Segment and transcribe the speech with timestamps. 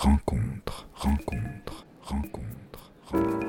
[0.00, 3.44] rencontre, rencontre, rencontre, rencontre.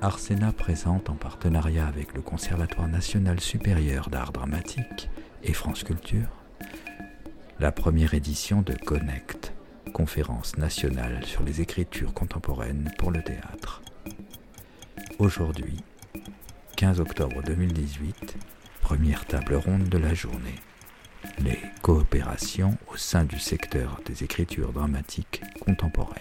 [0.00, 5.10] Arsena présente en partenariat avec le Conservatoire national supérieur d'art dramatique
[5.42, 6.28] et France Culture
[7.58, 9.52] la première édition de Connect,
[9.92, 13.82] conférence nationale sur les écritures contemporaines pour le théâtre.
[15.18, 15.82] Aujourd'hui,
[16.76, 18.36] 15 octobre 2018,
[18.80, 20.60] première table ronde de la journée.
[21.40, 26.16] Les coopérations au sein du secteur des écritures dramatiques contemporaines.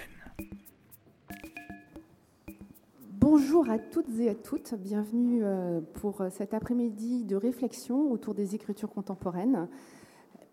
[3.14, 8.56] Bonjour à toutes et à toutes, bienvenue euh, pour cet après-midi de réflexion autour des
[8.56, 9.68] écritures contemporaines.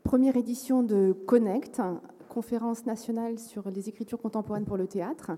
[0.05, 1.81] Première édition de Connect,
[2.29, 5.33] conférence nationale sur les écritures contemporaines pour le théâtre.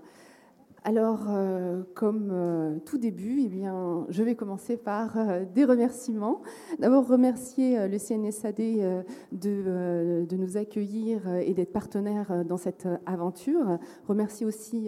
[0.85, 3.49] Alors, euh, comme euh, tout début, eh
[4.09, 6.41] je vais commencer par euh, des remerciements.
[6.79, 8.55] D'abord, remercier le CNSAD
[9.31, 13.77] de, nous accueillir et d'être partenaire dans cette aventure.
[14.07, 14.87] Remercier aussi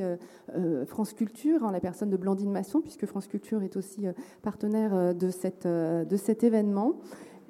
[0.88, 4.06] France Culture, en la personne de Blandine Masson, puisque France Culture est aussi
[4.42, 6.95] partenaire de cet événement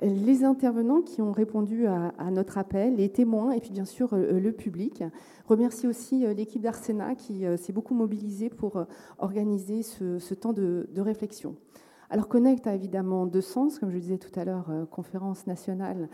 [0.01, 4.39] les intervenants qui ont répondu à, notre appel, les témoins et puis bien sûr euh,
[4.39, 5.03] le public.
[5.47, 8.85] Remercie aussi euh, l'équipe d'Arsena qui euh, s'est beaucoup mobilisée pour
[9.19, 11.55] organiser ce, temps de, réflexion.
[12.13, 16.09] Alors Connect a évidemment deux sens, comme je disais tout à l'heure, conférence nationale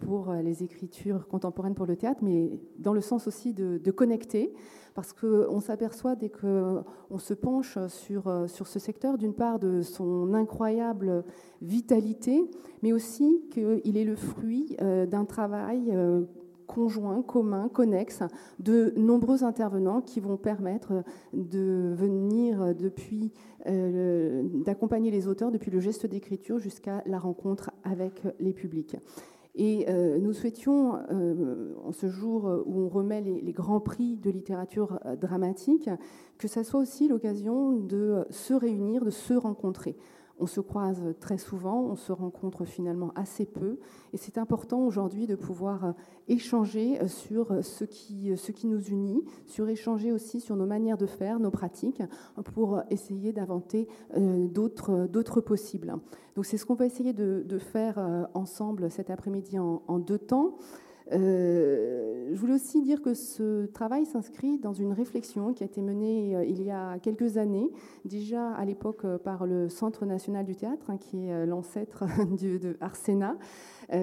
[0.00, 4.54] pour les écritures contemporaines pour le théâtre, mais dans le sens aussi de, connecter
[4.94, 11.22] parce qu'on s'aperçoit dès qu'on se penche sur, ce secteur, d'une part de son incroyable
[11.60, 12.50] vitalité,
[12.82, 16.22] mais aussi qu'il est le fruit euh, d'un travail euh,
[16.66, 18.22] conjoint, commun, connexe
[18.58, 23.32] de nombreux intervenants qui vont permettre de venir depuis,
[23.66, 28.96] euh, d'accompagner les auteurs depuis le geste d'écriture jusqu'à la rencontre avec les publics.
[29.54, 34.30] Et euh, nous souhaitions, euh, en ce jour où on remet les, grands prix de
[34.30, 35.90] littérature dramatique,
[36.38, 39.94] que ça soit aussi l'occasion de se réunir, de se rencontrer.
[40.42, 43.78] On se croise très souvent, on se rencontre finalement assez peu,
[44.12, 45.92] et c'est important aujourd'hui de pouvoir euh,
[46.26, 50.66] échanger euh, sur euh, ce qui, ce qui nous unit, sur échanger aussi sur nos
[50.66, 52.02] manières de faire, nos pratiques,
[52.54, 53.86] pour essayer d'inventer
[54.16, 55.94] d'autres possibles.
[56.34, 60.56] Donc c'est ce qu'on va essayer de, faire ensemble cet après-midi en, deux temps.
[61.10, 65.82] Euh, je voulais aussi dire que ce travail s'inscrit dans une réflexion qui a été
[65.82, 67.70] menée euh, il y a quelques années,
[68.04, 72.76] déjà à l'époque euh, par le Centre national du théâtre, hein, qui est l'ancêtre de
[72.80, 73.36] Arsena,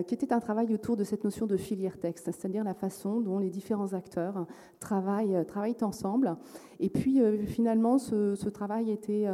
[0.08, 3.40] qui était un travail autour de cette notion de filière texte, c'est-à-dire la façon dont
[3.40, 4.46] les différents acteurs
[4.80, 6.36] travaillent, travaillent ensemble.
[6.80, 9.26] Et puis finalement, ce, travail était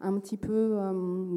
[0.00, 0.76] un petit peu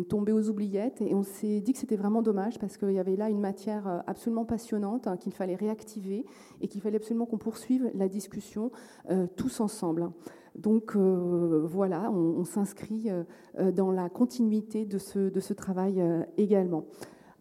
[0.09, 3.15] tombé aux oubliettes et on s'est dit que c'était vraiment dommage parce qu'il y avait
[3.15, 6.25] là une matière absolument passionnante hein, qu'il fallait réactiver
[6.61, 8.71] et qu'il fallait absolument qu'on poursuive la discussion
[9.09, 10.09] euh, tous ensemble.
[10.55, 16.03] Donc euh, voilà, on, s'inscrit euh, dans la continuité de ce travail
[16.37, 16.85] également.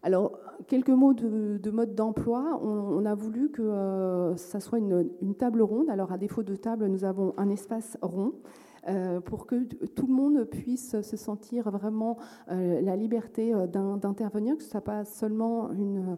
[0.01, 0.37] Alors,
[0.67, 2.59] quelques mots de, mode d'emploi.
[2.63, 5.89] On, a voulu que ça soit une, table ronde.
[5.89, 8.33] Alors, à défaut de table, nous avons un espace rond.
[9.25, 9.63] pour que
[9.95, 15.71] tout le monde puisse se sentir vraiment la liberté d'intervenir, que ce soit pas seulement
[15.71, 16.17] une,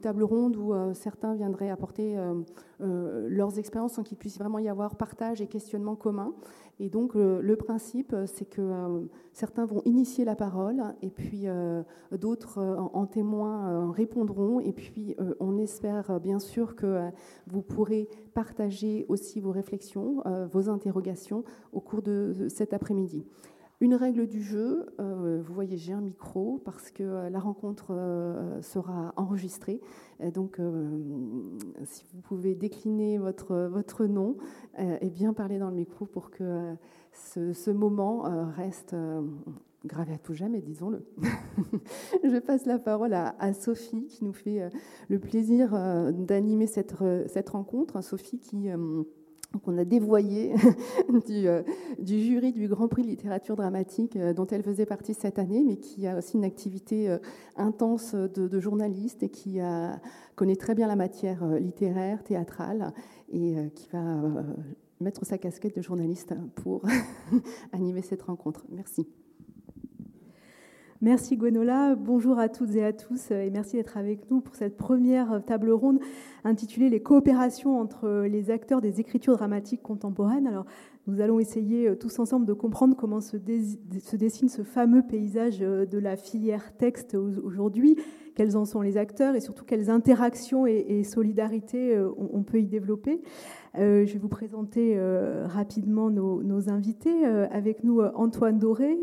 [0.00, 2.34] table ronde où euh, certains viendraient apporter euh,
[2.82, 6.34] euh, leurs expériences sans qu'il puisse vraiment y avoir partage et questionnement commun.
[6.80, 11.46] Et donc le principe, c'est que certains vont initier la parole et puis
[12.12, 12.58] d'autres
[12.92, 14.60] en, témoins répondront.
[14.60, 17.10] Et puis on espère bien sûr que
[17.48, 20.22] vous pourrez partager aussi vos réflexions,
[20.52, 23.24] vos interrogations au cours de cet après-midi.
[23.80, 27.92] Une règle du jeu, euh, vous voyez, j'ai un micro parce que euh, la rencontre
[27.92, 29.80] euh, sera enregistrée.
[30.34, 30.60] donc,
[31.84, 34.36] si vous pouvez décliner votre, votre nom
[34.76, 36.74] et bien parler dans le micro pour que
[37.12, 38.22] ce, moment
[38.56, 38.96] reste
[39.84, 41.06] gravé à tout jamais, disons-le.
[42.24, 44.68] Je passe la parole à, à, Sophie qui nous fait
[45.08, 45.70] le plaisir
[46.12, 46.96] d'animer cette,
[47.28, 48.02] cette rencontre.
[48.02, 48.68] Sophie qui
[49.66, 50.54] on a dévoyé
[51.30, 51.62] euh,
[51.98, 55.62] du, jury du Grand Prix de littérature dramatique euh, dont elle faisait partie cette année,
[55.64, 57.18] mais qui a aussi une activité euh,
[57.56, 59.60] intense de, journaliste et qui
[60.34, 62.92] connaît très bien la matière littéraire, théâtrale,
[63.32, 64.44] et qui va
[65.00, 66.82] mettre sa casquette de journaliste pour
[67.72, 68.64] animer cette rencontre.
[68.68, 69.06] Merci.
[71.00, 74.76] Merci Gwenola, bonjour à toutes et à tous et merci d'être avec nous pour cette
[74.76, 76.00] première table ronde
[76.42, 80.48] intitulée Les coopérations entre les acteurs des écritures dramatiques contemporaines.
[80.48, 80.66] Alors,
[81.06, 85.86] nous allons essayer euh, tous ensemble de comprendre comment se, dessine ce fameux paysage euh,
[85.86, 87.96] de la filière texte aujourd'hui,
[88.38, 93.20] quels en sont les acteurs et surtout quelles interactions et, solidarités on, peut y développer.
[93.74, 94.96] je vais vous présenter
[95.46, 97.24] rapidement nos, invités.
[97.24, 98.96] avec nous, Antoine Doré.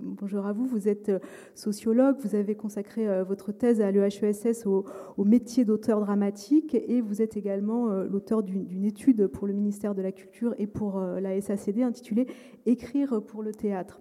[0.00, 0.64] bonjour à vous.
[0.64, 1.12] Vous êtes
[1.54, 2.16] sociologue.
[2.20, 4.86] Vous avez consacré votre thèse à l'EHESS au,
[5.18, 10.00] au métier d'auteur dramatique et vous êtes également l'auteur d'une étude pour le ministère de
[10.00, 12.26] la Culture et pour la SACD intitulée
[12.64, 14.00] Écrire pour le théâtre.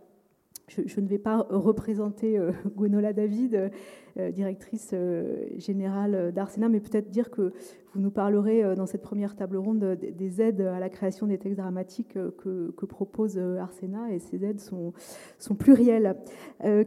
[0.86, 2.52] Je, ne vais pas représenter euh,
[3.14, 3.72] David,
[4.18, 7.52] euh, directrice euh, générale d'Arsena, mais peut-être dire que
[7.94, 11.60] vous nous parlerez dans cette première table ronde des aides à la création des textes
[11.60, 14.94] dramatiques que, propose Arsena, et ces aides sont,
[15.38, 16.16] sont plurielles.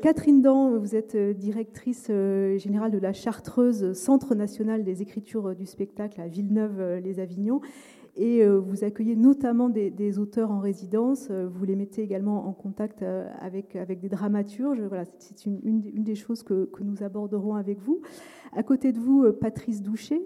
[0.01, 6.23] Catherine Dan, vous êtes directrice générale de la Chartreuse Centre national des écritures du spectacle
[6.23, 7.61] à Villeneuve-les-Avignon
[8.17, 11.29] et euh, vous accueillez notamment des, auteurs en résidence.
[11.31, 14.81] Euh, vous les mettez également en contact euh, avec, avec des dramaturges.
[14.83, 18.01] Voilà, c'est une, des choses que, que, nous aborderons avec vous.
[18.53, 20.23] À côté de vous, Patrice Doucher,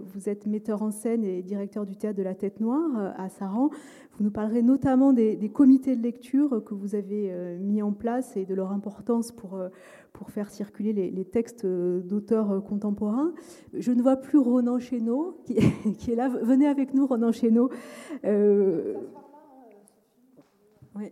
[0.00, 3.70] vous êtes metteur en scène et directeur du théâtre de la Tête Noire à Saran.
[4.18, 8.36] Vous nous parlerez notamment des, des comités de lecture que vous avez mis en place
[8.36, 9.58] et de leur importance pour
[10.14, 13.32] pour faire circuler les, textes d'auteurs contemporains.
[13.72, 15.42] Je ne vois plus Ronan Chénaud,
[15.98, 16.28] qui, est là.
[16.28, 17.68] Venez avec nous, Ronan Chénaud.
[18.24, 18.94] Euh,
[20.96, 21.08] euh,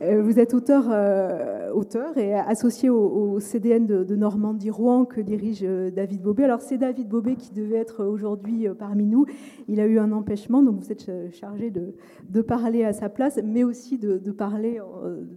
[0.00, 6.22] vous êtes auteur, euh, auteur et associé au, CDN de, Normandie-Rouen que dirige euh, David
[6.22, 6.44] Bobé.
[6.44, 9.26] Alors c'est David Bobé qui devait être aujourd'hui parmi nous.
[9.68, 13.64] Il a eu un empêchement, donc vous êtes chargé de, parler à sa place, mais
[13.64, 14.80] aussi de, parler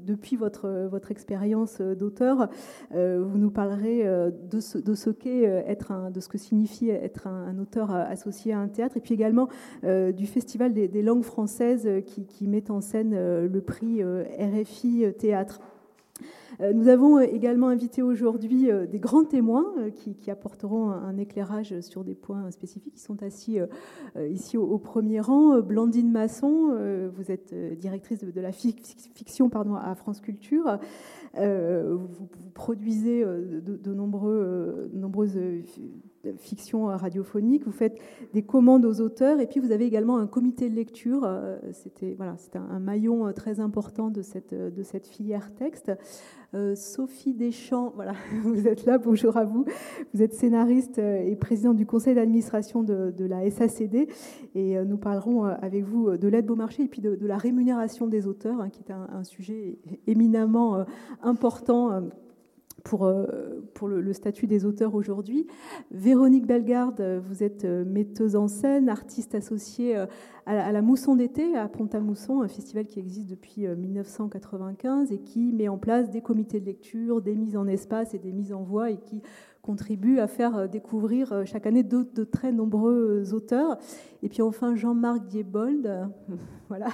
[0.06, 2.50] depuis votre, votre expérience d'auteur.
[2.92, 4.94] vous nous parlerez de ce, de
[5.92, 9.48] un, de ce que signifie être un, auteur associé à un théâtre, et puis également
[9.84, 13.12] du Festival des, langues françaises qui met en scène
[13.46, 15.60] le prix RFI Théâtre.
[16.62, 21.80] Euh, nous avons également invité aujourd'hui euh, des grands témoins euh, qui, apporteront un éclairage
[21.82, 22.94] sur des points spécifiques.
[22.96, 23.60] Ils sont assis
[24.30, 25.60] ici au premier rang.
[25.60, 26.72] Blandine Masson,
[27.14, 30.80] vous êtes directrice de la fiction à France Culture.
[31.36, 35.38] Vous produisez de nombreux, nombreuses
[36.38, 38.00] fiction radiophonique, vous faites
[38.34, 41.24] des commandes aux auteurs, et puis vous avez également un comité de lecture.
[41.24, 45.92] Euh, c'était voilà, un, maillon euh, très important de cette, euh, de cette filière texte.
[46.76, 49.66] Sophie Deschamps, voilà, vous êtes là, bonjour à vous.
[50.14, 54.08] Vous êtes scénariste et présidente du conseil d'administration de, la SACD,
[54.54, 58.62] et nous parlerons avec vous de l'aide marché et puis de, la rémunération des auteurs,
[58.62, 60.86] hein, qui est un sujet éminemment
[61.24, 62.04] important
[62.84, 63.26] pour, euh,
[63.88, 65.48] le, statut des auteurs aujourd'hui.
[65.92, 70.06] Véronique Bellegarde, vous êtes euh, metteuse en scène, artiste associée euh,
[70.46, 75.70] à la Mousson d'été à Pont-à-Mousson, un festival qui existe depuis 1995 et qui met
[75.70, 78.92] en place des comités de lecture, des mises en espace et des mises en voix
[78.92, 79.22] et qui
[79.62, 83.78] contribue à faire découvrir chaque année de, de très nombreux auteurs.
[84.22, 86.10] Et puis enfin Jean-Marc Diebold,
[86.68, 86.88] voilà,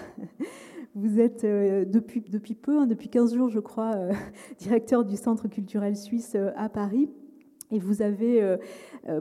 [1.00, 4.14] vous êtes euh, depuis, depuis peu, hein, depuis 15 jours, je crois, euh,
[4.60, 7.10] directeur du Centre culturel suisse euh, à Paris.
[7.72, 8.58] Et vous avez,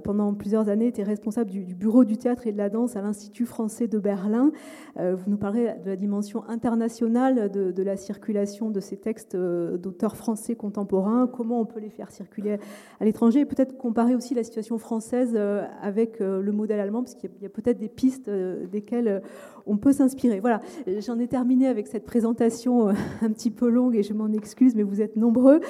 [0.05, 3.45] pendant plusieurs années, été responsable du, bureau du théâtre et de la danse à l'Institut
[3.45, 4.53] français de Berlin.
[4.97, 10.55] vous nous parlerez de la dimension internationale de, la circulation de ces textes d'auteurs français
[10.55, 12.59] contemporains, comment on peut les faire circuler
[13.00, 15.39] à l'étranger, et peut-être comparer aussi la situation française
[15.83, 19.23] avec le modèle allemand, parce qu'il y a, peut-être des pistes desquelles
[19.69, 20.41] on peut s'inspirer.
[20.41, 20.61] Voilà,
[21.01, 24.75] j'en ai terminé avec cette présentation euh, un petit peu longue et je m'en excuse,
[24.75, 25.61] mais vous êtes nombreux.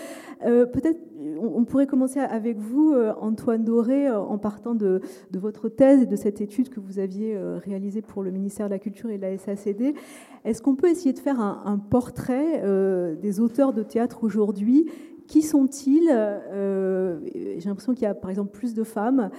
[0.45, 0.99] Euh, peut-être
[1.41, 5.01] on pourrait commencer avec vous, euh, Antoine Doré, en partant de,
[5.33, 8.79] votre thèse et de cette étude que vous aviez réalisée pour le ministère de la
[8.79, 9.95] Culture et de la SACD.
[10.45, 12.63] Est-ce qu'on peut essayer de faire un, portrait
[13.21, 14.91] des auteurs de théâtre aujourd'hui?
[15.27, 16.09] Qui sont-ils?
[16.09, 19.31] J'ai l'impression qu'il y a par exemple plus de femmes.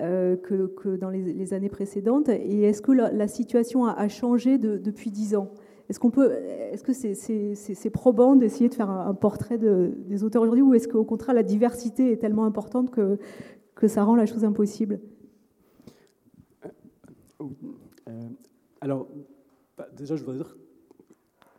[0.00, 5.34] Euh, que, dans les, années précédentes Et est-ce que la, situation a, changé depuis dix
[5.34, 5.50] ans?
[5.88, 10.74] Est-ce qu'on est-ce que c'est, probant d'essayer de faire un, portrait des auteurs aujourd'hui, ou
[10.74, 13.18] est-ce qu'au contraire la diversité est tellement importante que,
[13.86, 15.00] ça rend la chose impossible?
[17.40, 18.28] Euh,
[18.80, 19.08] Alors,
[19.76, 20.56] bah, déjà, je voudrais dire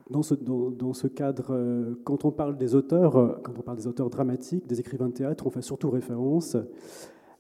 [0.10, 3.88] dans ce, dans, ce, cadre, euh, quand on parle des auteurs, quand on parle des
[3.88, 6.58] auteurs dramatiques, des écrivains de théâtre, on fait surtout référence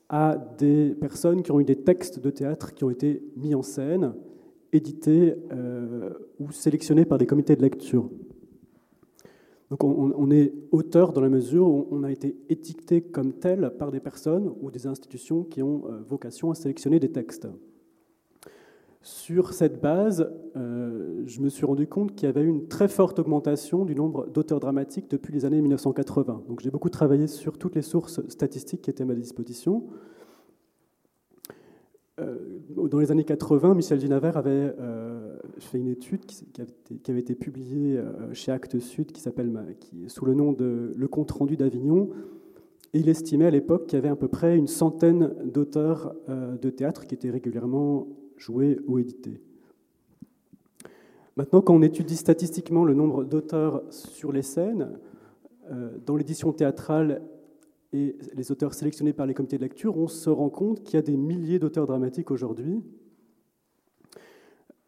[0.07, 3.61] à des personnes qui ont eu des textes de théâtre qui ont été mis en
[3.61, 4.13] scène,
[4.73, 8.09] édités euh, ou sélectionnés par des comités de lecture.
[9.69, 13.91] Donc on, est auteur dans la mesure où on a été étiqueté comme tel par
[13.91, 17.47] des personnes ou des institutions qui ont euh, vocation à sélectionner des textes.
[19.01, 22.87] Sur cette base, euh, je me suis rendu compte qu'il y avait eu une très
[22.87, 26.43] forte augmentation du nombre d'auteurs dramatiques depuis les années 1980.
[26.47, 29.83] Donc j'ai beaucoup travaillé sur toutes les sources statistiques qui étaient à ma disposition.
[32.19, 32.35] Euh,
[32.69, 36.45] dans les années 80, Michel Ginaver avait euh, fait une étude qui,
[37.09, 37.99] avait été, publiée
[38.33, 39.51] chez Actes Sud, qui s'appelle
[40.07, 42.09] sous le nom de Le compte rendu d'Avignon.
[42.93, 47.05] Il estimait à l'époque qu'il y avait à peu près une centaine d'auteurs de théâtre
[47.05, 48.07] qui étaient régulièrement
[48.37, 49.41] joué ou édité.
[51.39, 54.89] Maintenant, quand on étudie statistiquement le nombre d'auteurs sur les scènes,
[55.71, 57.21] euh, dans l'édition théâtrale
[57.93, 60.97] et les auteurs sélectionnés par les comités de lecture, on se rend compte qu'il y
[60.97, 62.83] a des milliers d'auteurs dramatiques aujourd'hui.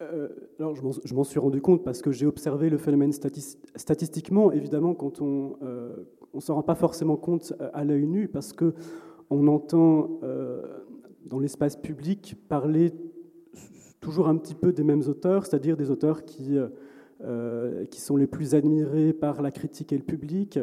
[0.00, 0.28] Euh,
[0.58, 4.50] alors, je m'en suis rendu compte parce que j'ai observé le phénomène statistiquement.
[4.52, 5.96] Évidemment, quand on euh,
[6.34, 8.74] ne s'en rend pas forcément compte à l'œil nu, parce que
[9.30, 10.20] on entend
[11.24, 12.92] dans l'espace public parler
[14.02, 16.68] toujours un petit peu des mêmes auteurs, c'est-à-dire des auteurs qui, euh,
[17.22, 20.58] euh, qui sont les plus admirés par la critique et le public.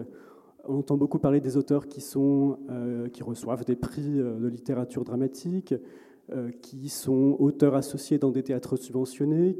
[0.68, 5.74] On entend beaucoup parler des auteurs qui, euh, reçoivent des prix de littérature dramatique,
[6.62, 9.60] qui sont auteurs associés dans des théâtres subventionnés,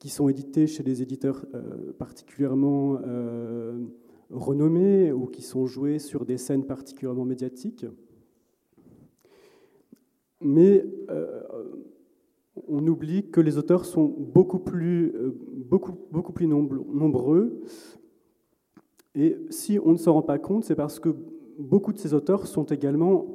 [0.00, 1.46] qui sont édités chez des éditeurs
[1.96, 2.98] particulièrement
[4.28, 7.86] renommés ou qui sont joués sur des scènes particulièrement médiatiques.
[10.40, 10.84] Mais
[12.66, 14.58] on oublie que les auteurs sont euh, beaucoup
[16.32, 17.60] plus nombreux.
[19.18, 21.08] Et si on ne s'en rend pas compte, c'est parce que
[21.58, 23.26] beaucoup de ces auteurs sont également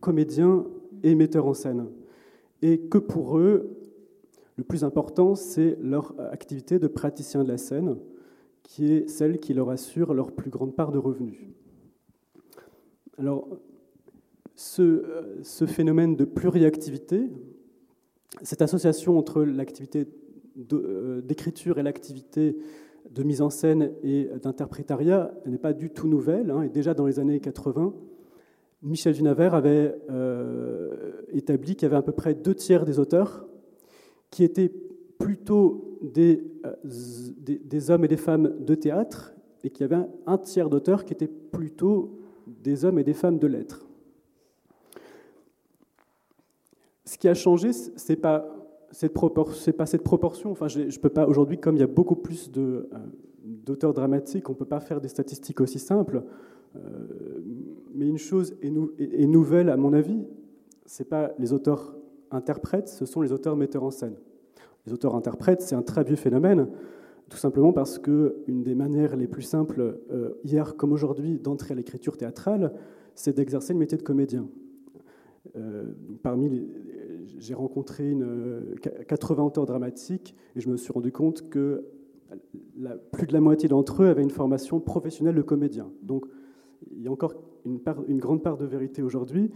[0.00, 0.66] comédiens
[1.02, 1.86] et metteurs en scène.
[2.60, 3.74] Et que pour eux,
[4.56, 7.96] le plus important, c'est leur activité de praticien de la scène,
[8.62, 11.38] qui est celle qui leur assure leur plus grande part de revenus.
[13.16, 13.48] Alors,
[14.54, 17.30] ce, euh, phénomène de pluriactivité,
[18.42, 20.06] cette association entre l'activité
[20.74, 22.58] euh, d'écriture et l'activité
[23.10, 26.50] de mise en scène et d'interprétariat n'est pas du tout nouvelle.
[26.50, 27.94] Hein, et déjà dans les années 80,
[28.82, 33.46] Michel Dunaver avait euh, établi qu'il y avait à peu près deux tiers des auteurs
[34.30, 34.72] qui étaient
[35.18, 40.70] plutôt des, euh, hommes et des femmes de théâtre et qu'il y avait un tiers
[40.70, 43.86] d'auteurs qui étaient plutôt des hommes et des femmes de lettres.
[47.04, 48.59] Ce qui a changé, c'est pas
[48.90, 50.50] cette proportion, pas cette proportion.
[50.50, 52.98] Enfin, je, peux pas aujourd'hui, comme il y a beaucoup plus de, euh,
[53.44, 56.22] d'auteurs dramatiques, on peut pas faire des statistiques aussi simples.
[56.76, 56.80] Euh,
[57.94, 60.24] mais une chose est, est, nouvelle, à mon avis,
[60.86, 61.96] c'est pas les auteurs
[62.30, 64.14] interprètes, ce sont les auteurs metteurs en scène.
[64.86, 66.68] Les auteurs interprètes, c'est un très vieux phénomène,
[67.28, 71.72] tout simplement parce que une des manières les plus simples, euh, hier comme aujourd'hui, d'entrer
[71.72, 72.72] à l'écriture théâtrale,
[73.14, 74.48] c'est d'exercer le métier de comédien.
[76.22, 76.68] parmi les,
[77.38, 78.76] j'ai rencontré une,
[79.08, 81.84] 80 auteurs dramatiques et je me suis rendu compte que
[83.12, 85.90] plus de la moitié d'entre eux avaient une formation professionnelle de comédien.
[86.02, 86.26] Donc
[86.90, 87.34] il y a encore
[87.64, 89.50] une, grande part de vérité aujourd'hui.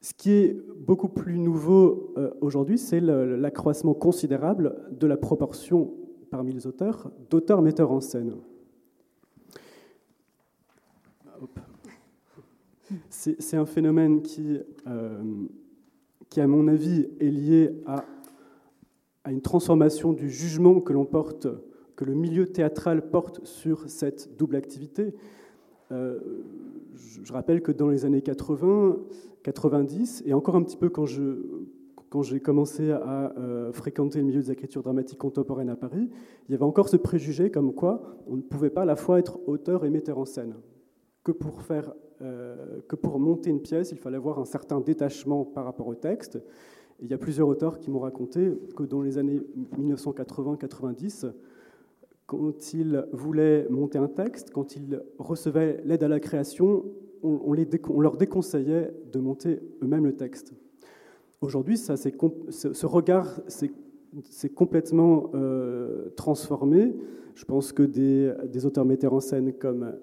[0.00, 5.92] Ce qui est beaucoup plus nouveau euh, aujourd'hui, c'est l'accroissement considérable de la proportion
[6.30, 8.34] parmi les auteurs d'auteurs metteurs en scène.
[13.10, 15.22] C'est un phénomène qui, euh,
[16.30, 18.04] qui, à mon avis, est lié à,
[19.30, 21.48] une transformation du jugement que l'on porte,
[21.96, 25.14] que le milieu théâtral porte sur cette double activité.
[25.92, 26.18] Euh,
[27.22, 28.98] je rappelle que dans les années 80,
[29.42, 34.50] 90, et encore un petit peu quand j'ai commencé à euh, fréquenter le milieu des
[34.50, 36.08] écritures dramatiques contemporaines à Paris,
[36.48, 39.18] il y avait encore ce préjugé comme quoi on ne pouvait pas à la fois
[39.18, 40.54] être auteur et metteur en scène.
[41.22, 45.44] Que pour faire euh, que pour monter une pièce, il fallait avoir un certain détachement
[45.44, 46.40] par rapport au texte.
[47.00, 49.40] il y a plusieurs auteurs qui m'ont raconté que dans les années
[49.78, 51.32] 1980-90,
[52.26, 56.84] quand ils voulaient monter un texte, quand ils recevaient l'aide à la création,
[57.22, 60.54] on, leur déconseillait de monter eux-mêmes le texte.
[61.40, 66.96] Aujourd'hui, ce regard s'est complètement euh, transformé.
[67.36, 69.94] Je pense que des, des auteurs metteurs en scène comme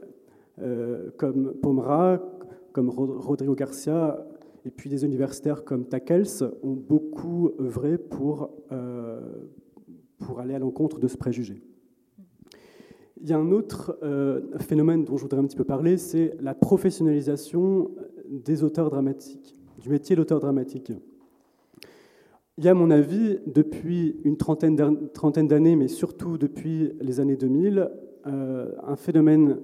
[1.17, 2.21] comme Pomera,
[2.71, 4.25] comme Rodrigo Garcia,
[4.65, 9.21] et puis des universitaires comme Takels ont beaucoup œuvré pour, euh,
[10.19, 11.61] pour aller à l'encontre de ce préjugé.
[13.21, 16.35] Il y a un autre euh, phénomène dont je voudrais un petit peu parler, c'est
[16.41, 17.91] la professionnalisation
[18.27, 20.91] des auteurs dramatiques, du métier d'auteur dramatique.
[22.57, 27.35] Il y a, à mon avis, depuis une trentaine d'années, mais surtout depuis les années
[27.35, 27.89] 2000,
[28.23, 29.59] un phénomène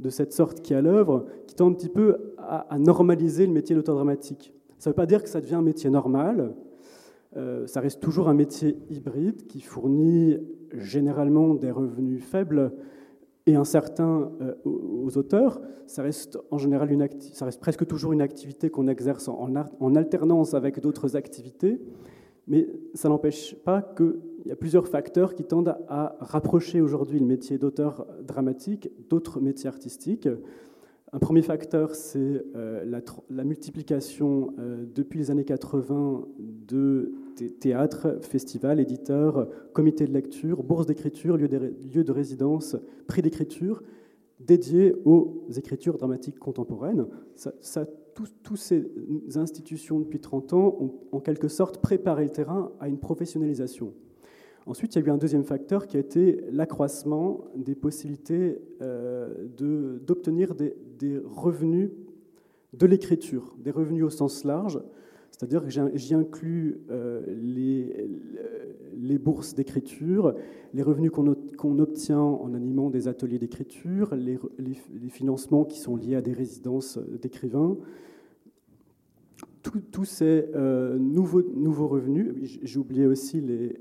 [0.00, 3.52] de cette sorte qui est à l'œuvre, qui tend un petit peu à, normaliser le
[3.52, 4.54] métier d'auteur dramatique.
[4.78, 6.54] Ça ne veut pas dire que ça devient un métier normal,
[7.36, 10.36] Euh, ça reste toujours un métier hybride qui fournit
[10.72, 12.72] généralement des revenus faibles
[13.46, 15.60] et incertains euh, aux auteurs.
[15.86, 19.48] Ça reste en général une ça reste presque toujours une activité qu'on exerce en,
[19.80, 21.80] en, alternance avec d'autres activités,
[22.48, 23.80] mais ça n'empêche pas
[24.40, 29.40] qu'il y a plusieurs facteurs qui tendent à rapprocher aujourd'hui le métier d'auteur dramatique d'autres
[29.40, 30.28] métiers artistiques.
[31.12, 32.84] Un premier facteur, c'est euh,
[33.30, 37.12] la, multiplication euh, depuis les années 80 de
[37.58, 42.76] théâtres, festivals, éditeurs, comités de lecture, bourses d'écriture, lieux de, résidence,
[43.08, 43.82] prix d'écriture,
[44.38, 47.06] dédiés aux écritures dramatiques contemporaines.
[47.34, 47.86] Ça,
[48.42, 48.88] tous ces
[49.34, 53.94] institutions depuis 30 ans ont en quelque sorte préparé le terrain à une professionnalisation.
[54.66, 59.48] Ensuite, il y a eu un deuxième facteur qui a été l'accroissement des possibilités euh,
[60.06, 60.74] d'obtenir des,
[61.24, 61.90] revenus
[62.74, 64.80] de l'écriture, des revenus au sens large.
[65.30, 67.22] C'est-à-dire que j'y inclus euh,
[68.92, 70.34] les, bourses d'écriture,
[70.74, 76.16] les revenus qu'on obtient en animant des ateliers d'écriture, les, les, financements qui sont liés
[76.16, 77.78] à des résidences d'écrivains.
[79.62, 83.76] Tous ces euh, nouveaux, nouveaux revenus, j'ai oublié aussi les,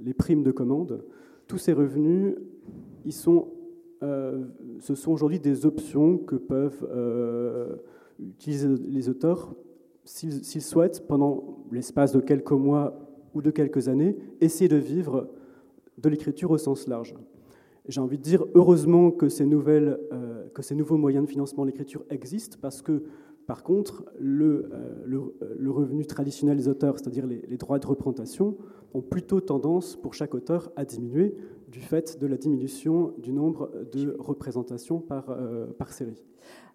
[0.00, 1.04] les primes de commande,
[1.46, 2.36] tous ces revenus,
[3.04, 3.48] ils sont,
[4.02, 4.44] euh,
[4.80, 7.76] ce sont aujourd'hui des options que peuvent euh,
[8.18, 9.54] utiliser les auteurs
[10.04, 12.96] s'ils souhaitent, pendant l'espace de quelques mois
[13.34, 15.28] ou de quelques années, essayer de vivre
[15.98, 17.14] de l'écriture au sens large.
[17.88, 21.64] J'ai envie de dire heureusement que ces, nouvelles, euh, que ces nouveaux moyens de financement
[21.64, 23.02] de l'écriture existent parce que
[23.46, 24.70] par contre, le,
[25.04, 28.56] le, revenu traditionnel des auteurs, c'est-à-dire les, droits de représentation,
[28.92, 31.36] ont plutôt tendance pour chaque auteur à diminuer
[31.68, 36.24] du fait de la diminution du nombre de représentations par, euh, par série.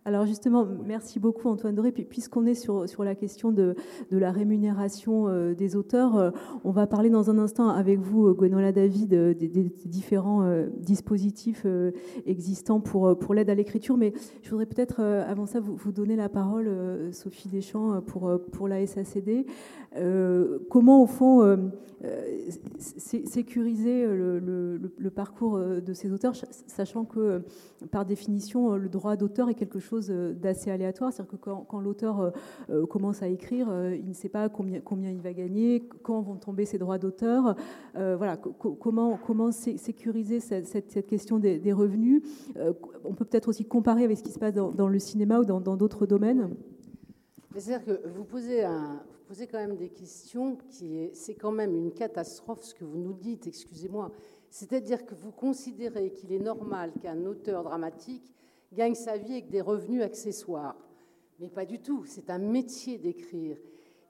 [0.03, 1.91] Alors justement, merci beaucoup Antoine Doré.
[1.91, 3.75] Puisqu'on est sur, sur la question de,
[4.10, 6.31] de la rémunération euh, des auteurs, euh,
[6.63, 9.48] on va parler dans un instant avec vous, Gwenola David, des,
[9.86, 10.43] différents
[10.77, 11.67] dispositifs
[12.25, 13.96] existants pour, pour l'aide à l'écriture.
[13.96, 16.70] Mais je voudrais peut-être, avant ça, vous, vous, donner la parole,
[17.12, 19.46] Sophie Deschamps, pour, pour la SACD.
[20.70, 21.72] comment, au fond,
[22.79, 26.34] sécuriser le, le, parcours de ces auteurs,
[26.67, 27.41] sachant que,
[27.91, 31.12] par définition, le droit d'auteur est quelque chose euh, d'assez aléatoire.
[31.12, 32.32] C'est-à-dire que quand, l'auteur euh,
[32.69, 36.65] euh, commence à écrire, il ne sait pas combien, il va gagner, quand vont tomber
[36.65, 37.56] ses droits d'auteur.
[37.93, 42.21] voilà, comment, sécuriser cette, question des, revenus?
[43.04, 45.77] On peut peut-être aussi comparer avec ce qui se passe dans, le cinéma ou dans
[45.77, 46.56] d'autres domaines.
[47.56, 51.91] C'est-à-dire que vous posez, vous posez quand même des questions qui c'est quand même une
[51.91, 54.12] catastrophe ce que vous nous dites, excusez-moi.
[54.49, 58.34] C'est-à-dire que vous considérez qu'il est normal qu'un auteur dramatique
[58.73, 60.75] gagne sa vie avec des revenus accessoires.
[61.39, 63.57] Mais pas du tout, c'est un métier d'écrire.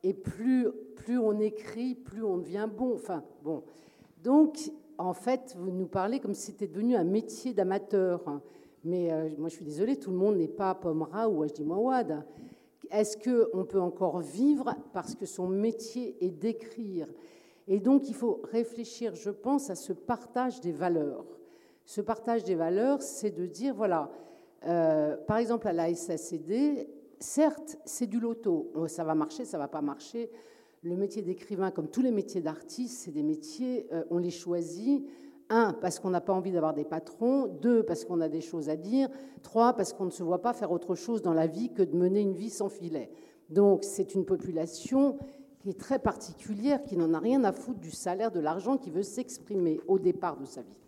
[0.03, 2.95] Et plus, plus on écrit, plus on devient bon.
[2.95, 3.63] Enfin, bon.
[4.23, 4.57] Donc,
[4.97, 8.41] en fait, vous nous parlez comme si c'était devenu un métier d'amateur.
[8.83, 12.25] Mais euh, moi, je suis désolée, tout le monde n'est pas Pomera ou Ajdi Mawad.
[12.89, 17.07] Est-ce qu'on peut encore vivre parce que son métier est d'écrire?
[17.67, 21.25] Et donc, il faut réfléchir, je pense, à ce partage des valeurs.
[21.85, 24.11] Ce partage des valeurs, c'est de dire, voilà,
[24.67, 26.87] euh, par exemple, à la SACD,
[27.19, 28.71] certes, c'est du loto.
[28.75, 30.29] Oh, ça va marcher, ça va pas marcher.
[30.83, 35.05] Le métier d'écrivain, comme tous les métiers d'artiste, c'est des métiers, euh, on les choisit.
[35.49, 37.47] Un, parce qu'on n'a pas envie d'avoir des patrons.
[37.47, 39.09] Deux, parce qu'on a des choses à dire.
[39.41, 41.95] Trois, parce qu'on ne se voit pas faire autre chose dans la vie que de
[41.95, 43.11] mener une vie sans filet.
[43.49, 45.17] Donc, c'est une population
[45.59, 48.89] qui est très particulière, qui n'en a rien à foutre du salaire, de l'argent, qui
[48.89, 50.80] veut s'exprimer au départ de sa vie.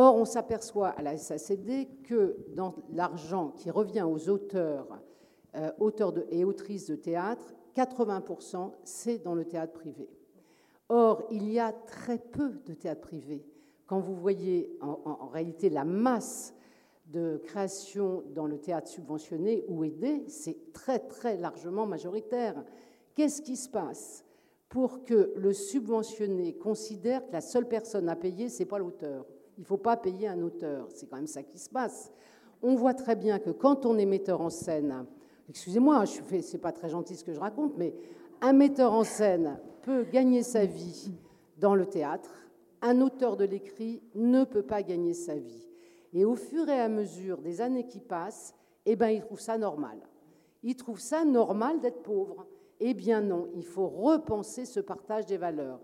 [0.00, 4.86] Or, on s'aperçoit à la SACD que dans l'argent qui revient aux auteurs,
[5.56, 5.72] euh,
[6.30, 10.08] et autrices de théâtre, 80%, c'est dans le théâtre privé.
[10.88, 13.44] Or, il y a très peu de théâtre privé.
[13.88, 16.54] Quand vous voyez en, réalité la masse
[17.06, 22.64] de création dans le théâtre subventionné ou aidé, c'est très très largement majoritaire.
[23.16, 24.24] Qu'est-ce qui se passe
[24.68, 29.26] pour que le subventionné considère que la seule personne à payer, c'est pas l'auteur?
[29.58, 30.86] Il ne faut pas payer un auteur.
[30.94, 32.12] C'est quand même ça qui se passe.
[32.62, 35.04] On voit très bien que quand on est metteur en scène,
[35.48, 36.20] excusez-moi, ce
[36.52, 37.92] n'est pas très gentil ce que je raconte, mais
[38.40, 41.12] un metteur en scène peut gagner sa vie
[41.58, 42.30] dans le théâtre,
[42.82, 45.68] un auteur de l'écrit ne peut pas gagner sa vie.
[46.12, 48.54] Et au fur et à mesure des années qui passent,
[48.86, 49.98] eh ben, il trouve ça normal.
[50.62, 52.46] Il trouve ça normal d'être pauvre.
[52.78, 55.80] Eh bien non, il faut repenser ce partage des valeurs.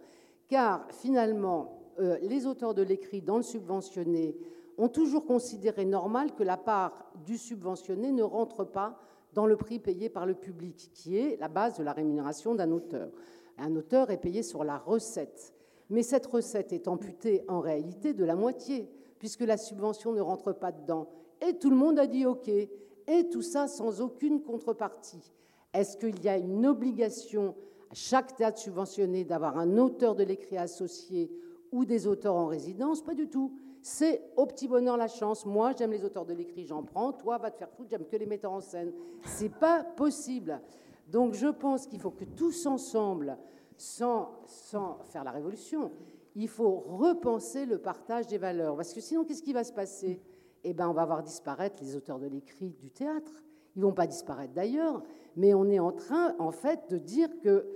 [0.46, 4.36] Car finalement, euh, les auteurs de l'écrit dans le subventionné
[4.78, 8.98] ont toujours considéré normal que la part du subventionné ne rentre pas
[9.32, 12.70] dans le prix payé par le public, qui est la base de la rémunération d'un
[12.70, 13.10] auteur.
[13.58, 15.52] Un auteur est payé sur la recette.
[15.90, 20.52] Mais cette recette est amputée en réalité de la moitié, puisque la subvention ne rentre
[20.52, 21.08] pas dedans.
[21.46, 22.48] Et tout le monde a dit OK.
[22.48, 25.32] Et tout ça sans aucune contrepartie.
[25.74, 27.54] Est-ce qu'il y a une obligation
[27.90, 31.30] à chaque théâtre subventionné d'avoir un auteur de l'écrit associé
[31.74, 33.52] ou des auteurs en résidence Pas du tout.
[33.82, 35.44] C'est au petit bonheur la chance.
[35.44, 37.12] Moi, j'aime les auteurs de l'écrit, j'en prends.
[37.12, 38.92] Toi, va te faire foutre, j'aime que les metteurs en scène.
[39.26, 40.60] C'est pas possible.
[41.08, 43.36] Donc, je pense qu'il faut que tous ensemble,
[43.76, 45.90] sans, sans faire la révolution,
[46.36, 48.76] il faut repenser le partage des valeurs.
[48.76, 50.22] Parce que sinon, qu'est-ce qui va se passer?
[50.62, 53.42] Eh bien, on va voir disparaître les auteurs de l'écrit du théâtre.
[53.76, 55.02] Ils vont pas disparaître d'ailleurs,
[55.36, 57.66] mais on est en train, en fait, de dire que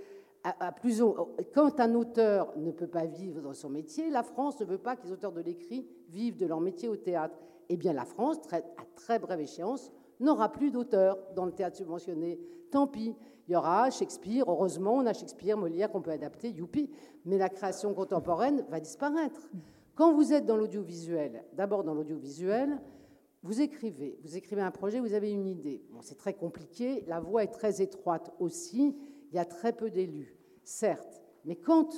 [1.54, 4.96] quand un auteur ne peut pas vivre dans son métier, la France ne veut pas
[4.96, 7.38] que les auteurs de l'écrit vivent de leur métier au théâtre.
[7.68, 8.60] Eh bien, la France, à
[8.94, 12.40] très brève échéance, n'aura plus d'auteurs dans le théâtre subventionné.
[12.70, 13.14] Tant pis.
[13.48, 16.90] Il y aura Shakespeare, heureusement, on a Shakespeare, Molière qu'on peut adapter, youpi,
[17.24, 19.50] mais la création contemporaine va disparaître.
[19.94, 22.78] Quand vous êtes dans l'audiovisuel, d'abord dans l'audiovisuel,
[23.42, 25.82] vous écrivez, vous écrivez un projet, vous avez une idée.
[25.90, 28.94] Bon, c'est très compliqué, la voie est très étroite aussi,
[29.30, 31.90] il y a très peu d'élus, certes, mais quand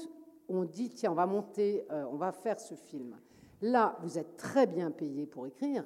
[0.48, 3.16] on dit, tiens, on va monter, euh, on va faire ce film,
[3.60, 5.84] là, vous êtes très bien payé pour écrire,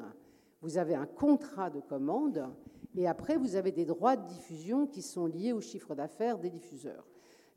[0.62, 2.48] vous avez un contrat de commande,
[2.96, 6.50] et après, vous avez des droits de diffusion qui sont liés au chiffre d'affaires des
[6.50, 7.04] diffuseurs.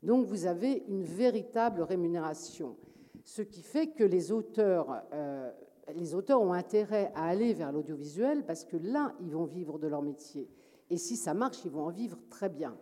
[0.02, 2.76] Donc, vous avez une véritable rémunération,
[3.24, 5.02] ce qui fait que les auteurs...
[5.12, 5.50] Euh,
[5.94, 9.86] les auteurs ont intérêt à aller vers l'audiovisuel parce que là, ils vont vivre de
[9.86, 10.48] leur métier.
[10.90, 12.76] Et si ça marche, ils vont en vivre très bien.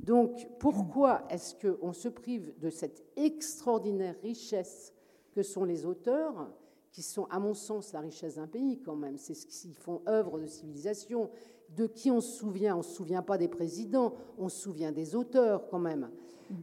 [0.00, 4.94] Donc, pourquoi est-ce qu'on se prive de cette extraordinaire richesse
[5.32, 6.50] que sont les auteurs,
[6.92, 9.18] qui sont, à mon sens, la richesse d'un pays quand même?
[9.18, 11.30] C'est ce qui font œuvre de civilisation.
[11.76, 12.74] De qui on se souvient?
[12.74, 16.10] On ne se souvient pas des présidents, on se souvient des auteurs quand même.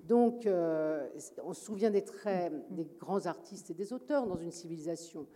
[0.08, 1.08] Donc, euh,
[1.44, 5.28] on se souvient des, très, des grands artistes et des auteurs dans une civilisation.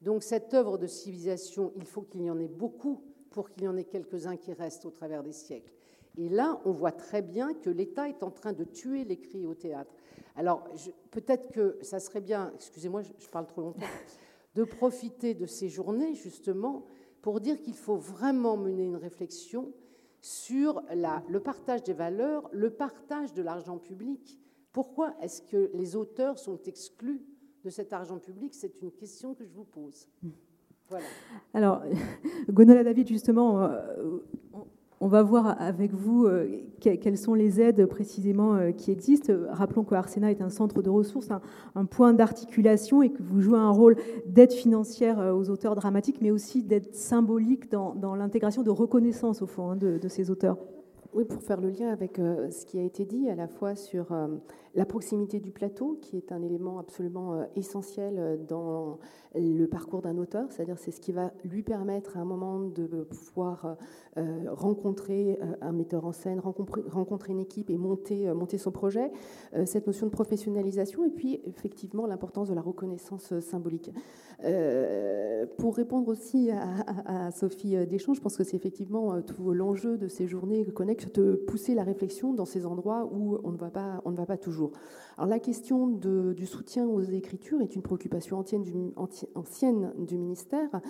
[0.00, 3.68] Donc cette œuvre de civilisation, il faut qu'il y en ait beaucoup pour qu'il y
[3.68, 5.72] en ait quelques-uns qui restent au travers des siècles.
[6.16, 9.54] Et là, on voit très bien que l'État est en train de tuer l'écrit au
[9.54, 9.94] théâtre.
[10.36, 10.64] Alors,
[11.10, 13.80] peut-être que ça serait bien, excusez-moi, je parle trop longtemps,
[14.54, 16.86] de profiter de ces journées, justement,
[17.22, 19.72] pour dire qu'il faut vraiment mener une réflexion
[20.20, 24.38] sur la, le partage des valeurs, le partage de l'argent public.
[24.72, 27.22] Pourquoi est-ce que les auteurs sont exclus
[27.64, 28.54] de cet argent public?
[28.54, 30.08] C'est une question que je vous pose.
[30.88, 31.06] Voilà.
[31.52, 31.82] Alors,
[32.48, 34.18] Gonala David, justement, euh,
[35.00, 36.48] on va voir avec vous euh,
[36.80, 39.32] quelles sont les aides précisément euh, qui existent.
[39.50, 41.28] Rappelons que Arsena est un centre de ressources,
[41.74, 46.30] un, point d'articulation et que vous jouez un rôle d'aide financière aux auteurs dramatiques, mais
[46.30, 50.58] aussi d'aide symbolique dans, l'intégration de reconnaissance, au fond, hein, de, ces auteurs.
[51.14, 54.06] Oui, pour faire le lien avec ce qui a été dit à la fois sur
[54.78, 59.00] la proximité du plateau, qui est un élément absolument euh, essentiel euh, dans
[59.34, 62.86] le parcours d'un auteur, c'est-à-dire c'est ce qui va lui permettre à un moment de
[63.04, 63.76] pouvoir
[64.16, 69.12] euh, rencontrer un metteur en scène, rencontrer une équipe et monter, son projet,
[69.66, 73.92] cette notion de professionnalisation et puis effectivement l'importance de la reconnaissance symbolique.
[75.58, 80.26] pour répondre aussi à, Sophie Deschamps, je pense que c'est effectivement tout l'enjeu de ces
[80.26, 84.10] journées Connect de pousser la réflexion dans ces endroits où on ne va pas, on
[84.10, 84.67] ne va pas toujours.
[85.16, 90.80] Alors, la question du soutien aux écritures est une préoccupation ancienne du, ministère.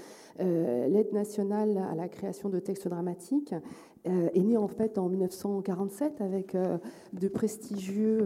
[0.41, 3.55] Euh, l'aide nationale à la création de textes dramatiques
[4.07, 6.79] euh, est née en fait en 1947 avec euh,
[7.13, 8.19] de prestigieux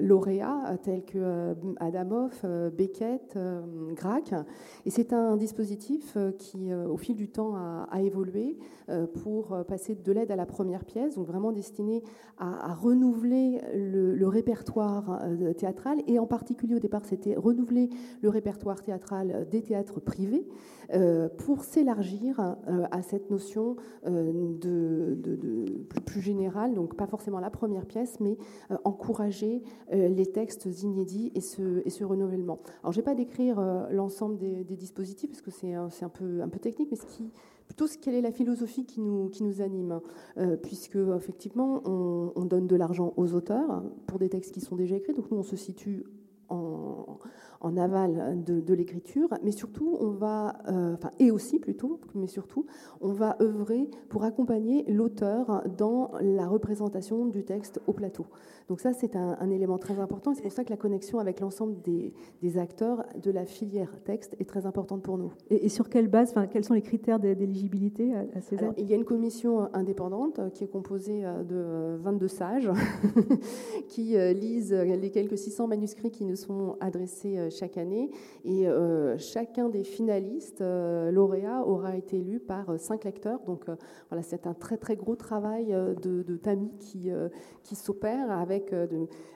[0.00, 2.32] lauréats tels que Adamov,
[2.76, 3.38] Beckett,
[3.94, 4.34] Grac.
[4.84, 8.58] Et c'est un dispositif qui, au fil du temps, a, évolué
[9.22, 12.02] pour passer de l'aide à la première pièce, donc vraiment destiné
[12.38, 17.88] à, renouveler le, le répertoire euh, théâtral, et en particulier au départ, c'était renouveler
[18.20, 20.46] le répertoire théâtral des théâtres privés
[20.92, 23.76] euh, pour s'élargir euh, à cette notion
[24.56, 25.16] de,
[26.04, 28.36] plus générale, donc pas forcément la première pièce, mais
[28.84, 32.58] encourager les textes inédits et ce, renouvellement.
[32.82, 36.88] Alors, je ne vais pas décrire l'ensemble des, dispositifs, parce que c'est un, peu, technique,
[36.90, 37.06] mais ce
[37.66, 40.00] plutôt quelle est la philosophie qui nous, anime,
[40.38, 44.96] euh, puisque effectivement on, donne de l'argent aux auteurs pour des textes qui sont déjà
[44.96, 46.04] écrits, donc nous on se situe
[46.48, 47.18] en,
[47.60, 52.66] en aval de, l'écriture, mais surtout, on va, enfin, et aussi plutôt, mais surtout,
[53.00, 58.26] on va œuvrer pour accompagner l'auteur dans la représentation du texte au plateau.
[58.68, 60.34] Donc ça, c'est un, élément très important.
[60.34, 64.48] C'est pour ça que la connexion avec l'ensemble des, acteurs de la filière texte est
[64.48, 65.32] très importante pour nous.
[65.50, 68.92] Et, sur quelle base, enfin, quels sont les critères d'éligibilité à, ces aides Il y
[68.92, 72.70] a une commission indépendante qui est composée de 22 sages
[73.88, 78.10] qui euh, lisent les quelques 600 manuscrits qui nous sont adressés euh, chaque année.
[78.44, 83.40] Et euh, chacun des finalistes lauréats aura été lu par cinq lecteurs.
[83.46, 83.66] Donc
[84.10, 85.66] voilà, c'est un très très gros travail
[86.02, 87.10] de, de tamis qui,
[87.62, 88.74] qui s'opère avec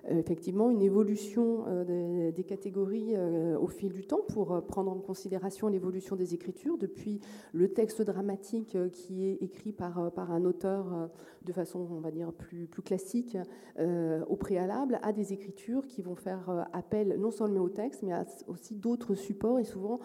[0.09, 3.15] effectivement une évolution des, catégories
[3.61, 7.21] au fil du temps pour prendre en considération l'évolution des écritures, depuis
[7.53, 11.11] le texte dramatique qui est écrit par, par un auteur
[11.45, 13.37] de façon, on va dire, plus, plus classique
[13.79, 18.13] au préalable, à des écritures qui vont faire appel non seulement au texte, mais
[18.49, 20.01] aussi d'autres supports et souvent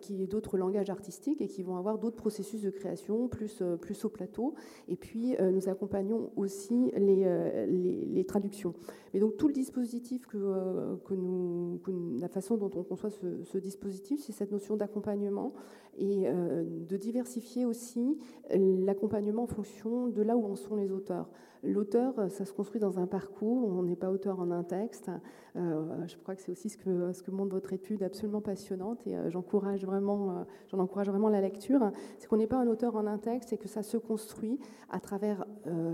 [0.00, 4.04] qui est d'autres langages artistiques et qui vont avoir d'autres processus de création plus, plus
[4.04, 4.54] au plateau.
[4.88, 8.74] Et puis, nous accompagnons aussi les traductions.
[9.16, 11.80] Mais donc tout le dispositif que, euh, que, nous,
[12.20, 15.54] la façon dont on conçoit ce, dispositif, c'est cette notion d'accompagnement
[15.96, 18.18] et euh, de diversifier aussi
[18.50, 21.30] l'accompagnement en fonction de là où en sont les auteurs.
[21.62, 25.10] L'auteur, ça se construit dans un parcours, on n'est pas auteur en un texte.
[25.56, 29.06] Euh, je crois que c'est aussi ce que, ce que montre votre étude absolument passionnante
[29.06, 31.90] et j'encourage vraiment, j'en encourage vraiment la lecture.
[32.18, 35.00] C'est qu'on n'est pas un auteur en un texte et que ça se construit à
[35.00, 35.46] travers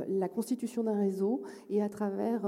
[0.08, 2.42] la constitution d'un réseau et à travers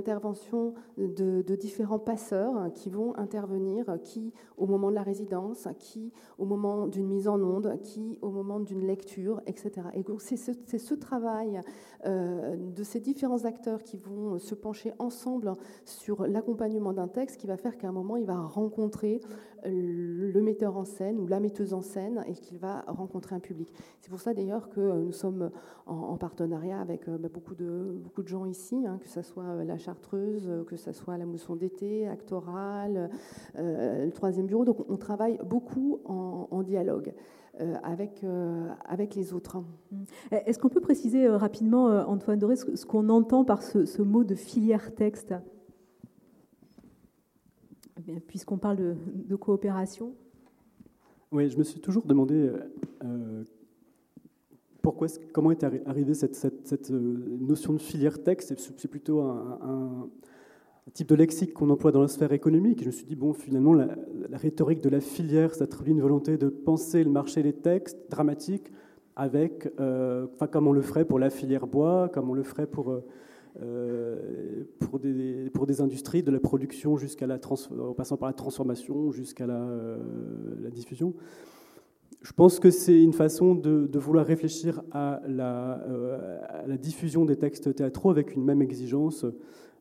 [0.00, 6.46] l'intervention de, différents passeurs qui vont intervenir, qui au moment de la résidence, qui au
[6.46, 9.88] moment d'une mise en onde, qui au moment d'une lecture, etc.
[9.94, 10.36] Et c'est
[10.78, 11.60] ce, travail
[12.06, 15.52] euh, de ces différents acteurs qui vont se pencher ensemble
[15.84, 19.20] sur l'accompagnement d'un texte qui va faire qu'à un moment, il va rencontrer
[19.64, 23.72] le metteur en scène ou la metteuse en scène et qu'il va rencontrer un public.
[24.00, 25.50] C'est pour ça d'ailleurs que nous sommes
[25.86, 29.64] en, partenariat avec euh, bah, beaucoup, de, beaucoup de gens ici, hein, que ce soit
[29.64, 33.10] la Chartreuse, que ce soit la mousson d'été, Actoral,
[33.58, 34.64] euh, le troisième bureau.
[34.64, 37.14] Donc on travaille beaucoup en, dialogue.
[37.60, 38.24] Euh, avec,
[38.86, 39.58] avec les autres.
[39.58, 40.04] Mmh.
[40.30, 44.94] Est-ce qu'on peut préciser rapidement, Antoine Doré, ce, qu'on entend par ce, mot de filière
[44.94, 45.34] texte?
[48.26, 48.76] Puisqu'on parle
[49.28, 50.12] de, coopération
[51.32, 52.50] Oui, je me suis toujours demandé
[54.82, 60.08] pourquoi, comment est arrivée cette, euh, notion de filière texte C'est plutôt un,
[60.92, 62.80] type de lexique qu'on emploie dans la sphère économique.
[62.80, 63.96] je me suis dit, bon, finalement, la,
[64.32, 68.72] rhétorique de la filière, ça traduit une volonté de penser le marché des textes dramatiques
[69.14, 72.90] avec, euh, comme on le ferait pour la filière bois, comme on le ferait pour,
[72.90, 73.04] euh,
[74.78, 79.10] pour, des, pour des industries, de la production jusqu'à la en passant par la transformation
[79.10, 79.66] jusqu'à la,
[80.60, 81.14] la diffusion
[82.22, 87.36] je pense que c'est une façon de, vouloir réfléchir à la, euh, la, diffusion des
[87.36, 89.24] textes théâtraux avec une même exigence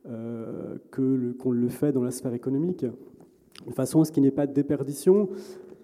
[0.08, 4.32] euh, qu'on le fait dans la sphère économique, de façon à ce qu'il n'y ait
[4.32, 5.30] pas de déperdition.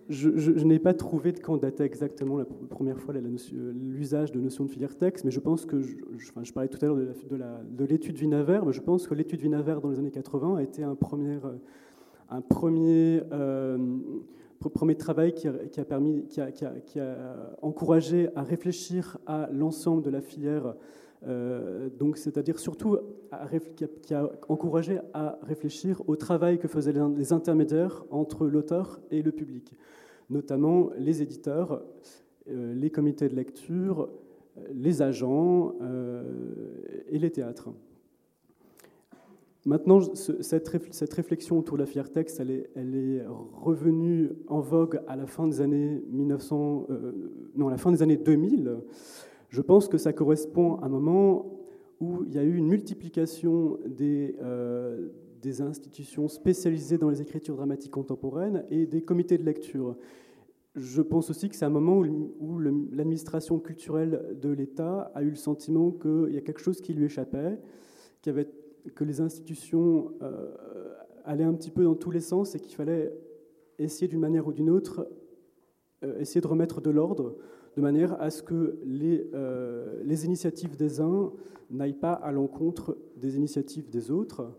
[0.08, 4.70] Je, n'ai pas trouvé de quand datait exactement la première fois l'usage de notion de
[4.70, 8.62] filière texte, mais je pense que, je, je parlais tout à l'heure de l'étude Vinaver,
[8.66, 11.40] mais je pense que l'étude Vinaver dans les années 80 a été un premier,
[12.30, 13.78] un premier euh,
[14.70, 16.52] premier travail qui a, permis, qui a,
[17.62, 20.76] encouragé à réfléchir à l'ensemble de la filière,
[21.28, 22.98] euh, donc c'est-à-dire surtout
[23.76, 29.32] qui, a, encouragé à réfléchir au travail que faisaient les intermédiaires entre l'auteur et le
[29.32, 29.74] public,
[30.30, 31.84] notamment les éditeurs,
[32.50, 34.10] euh, les comités de lecture,
[34.72, 36.24] les agents euh,
[37.10, 37.70] et les théâtres.
[39.66, 45.26] Maintenant, cette, réflexion autour de la filière texte, elle est, revenue en vogue à la
[45.26, 47.12] fin des années 1900, euh,
[47.56, 48.78] non, à la fin des années 2000.
[49.56, 51.46] Je pense que ça correspond à un moment
[52.02, 55.08] où il y a eu une multiplication des, euh,
[55.42, 59.96] des institutions spécialisées dans les écritures dramatiques contemporaines et des comités de lecture.
[60.76, 65.38] Je pense aussi que c'est un moment où, l'administration culturelle de l'État a eu le
[65.38, 67.58] sentiment qu'il y a quelque chose qui lui échappait,
[68.24, 70.54] que les institutions euh,
[71.24, 73.14] allaient un petit peu dans tous les sens et qu'il fallait
[73.80, 75.08] essayer d'une manière ou d'une autre,
[76.04, 77.38] euh, essayer de remettre de l'ordre,
[77.76, 81.32] de manière à ce que les, euh, les initiatives des uns
[81.72, 84.52] n'aillent pas à l'encontre des initiatives des autres.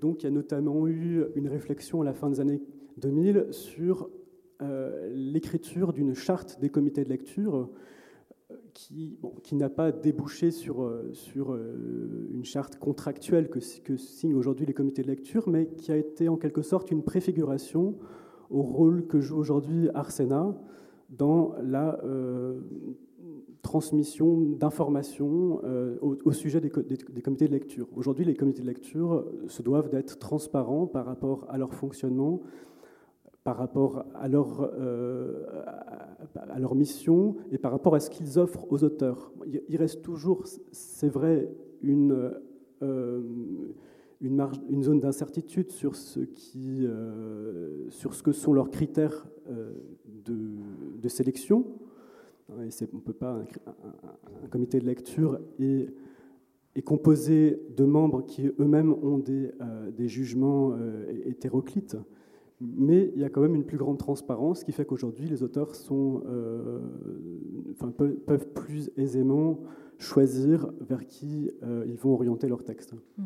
[0.00, 2.60] donc il y a notamment eu une réflexion à la fin des années
[2.98, 4.10] 2000 sur
[5.14, 7.70] l'écriture d'une charte des comités de lecture
[8.74, 9.18] qui,
[9.52, 10.88] n'a pas débouché sur,
[12.30, 16.36] une charte contractuelle que signent aujourd'hui les comités de lecture, mais qui a été en
[16.36, 17.96] quelque sorte une préfiguration
[18.50, 20.56] au rôle que joue aujourd'hui Arsena
[21.08, 21.98] dans la
[23.62, 25.60] transmission d'informations
[26.00, 27.88] au, sujet des, comités de lecture.
[27.96, 32.40] Aujourd'hui, les comités de lecture se doivent d'être transparents par rapport à leur fonctionnement,
[33.48, 35.42] par rapport à leur, euh,
[36.34, 39.32] à leur mission et par rapport à ce qu'ils offrent aux auteurs.
[39.70, 41.48] Il reste toujours, c'est vrai,
[41.80, 42.34] une,
[42.82, 43.22] euh,
[44.20, 46.20] une, zone d'incertitude sur, ce
[46.56, 49.26] euh, sur ce que sont leurs critères
[50.24, 50.36] de,
[51.00, 51.64] de, sélection.
[52.64, 53.42] Et on peut pas,
[54.44, 55.92] un, comité de lecture est,
[56.84, 59.50] composé de membres qui eux-mêmes ont des,
[59.96, 60.76] des jugements
[61.24, 61.96] hétéroclites
[62.60, 65.72] mais il y a quand même une plus grande transparence qui fait qu'aujourd'hui, les auteurs
[65.92, 66.80] euh,
[68.26, 69.60] peuvent plus aisément
[69.98, 72.94] choisir vers qui euh, ils vont orienter leur texte.
[73.16, 73.22] Mmh.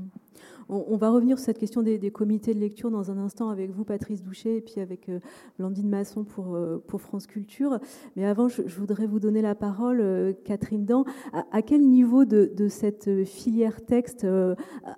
[0.68, 3.84] On, va revenir sur cette question des, comités de lecture dans un instant avec vous,
[3.84, 5.18] Patrice Douchet, et puis avec euh,
[5.58, 7.78] Blandine Masson pour, pour France Culture.
[8.16, 11.04] Mais avant, je, voudrais vous donner la parole, Catherine Dan.
[11.32, 14.26] À, quel niveau de cette filière texte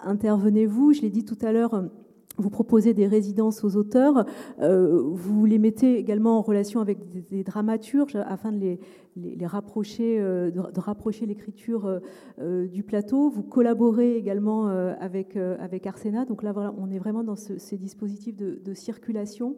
[0.01, 0.93] intervenez-vous?
[0.93, 1.89] Je l'ai dit tout à l'heure
[2.37, 4.27] vous proposez des résidences aux auteurs,
[4.61, 8.81] euh, vous les mettez également en relation avec des, dramaturges afin de les,
[9.17, 12.01] les, rapprocher, euh, de, rapprocher l'écriture
[12.41, 13.31] euh, du plateau.
[13.31, 16.25] Vous collaborez également avec, avec Arsena.
[16.25, 19.57] Donc là, on est vraiment dans ces dispositifs de, de, circulation.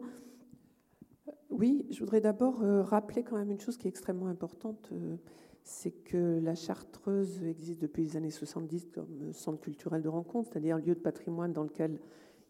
[1.49, 4.91] Oui, je voudrais d'abord rappeler quand même une chose qui est extrêmement importante.
[5.63, 10.77] c'est que la Chartreuse existe depuis les années 70 comme centre culturel de rencontre, c'est-à-dire
[10.77, 11.99] lieu de patrimoine dans lequel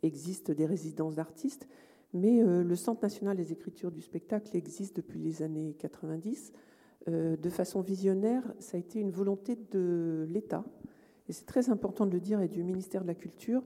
[0.04, 1.68] existent des résidences d'artistes,
[2.14, 6.54] mais euh, le Centre national des écritures du spectacle existe depuis les années 90.
[7.10, 10.64] Euh, de façon visionnaire, ça a été une volonté de l'État,
[11.28, 13.64] et c'est très important de le dire, et du ministère de la Culture,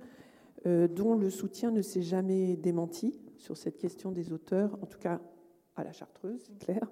[0.66, 5.00] euh, dont le soutien ne s'est jamais démenti sur cette question des auteurs, en tout
[5.00, 5.22] cas
[5.76, 6.92] à la Chartreuse, c'est clair.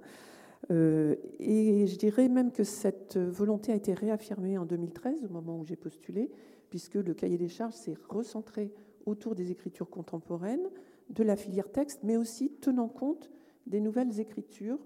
[0.71, 5.65] et je dirais même que cette volonté a été réaffirmée en 2013, au moment où
[5.65, 6.32] j'ai postulé,
[6.69, 8.71] puisque le cahier des charges s'est recentré
[9.06, 10.70] autour des écritures contemporaines,
[11.10, 13.32] de la filière texte, mais aussi tenant compte
[13.68, 14.80] des nouvelles écritures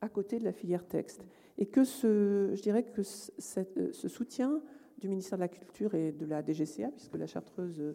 [0.00, 1.24] à côté de la filière texte.
[1.58, 4.60] Et que ce, je dirais que ce soutien
[4.98, 7.94] du ministère de la Culture et de la DGCA, puisque la Chartreuse euh,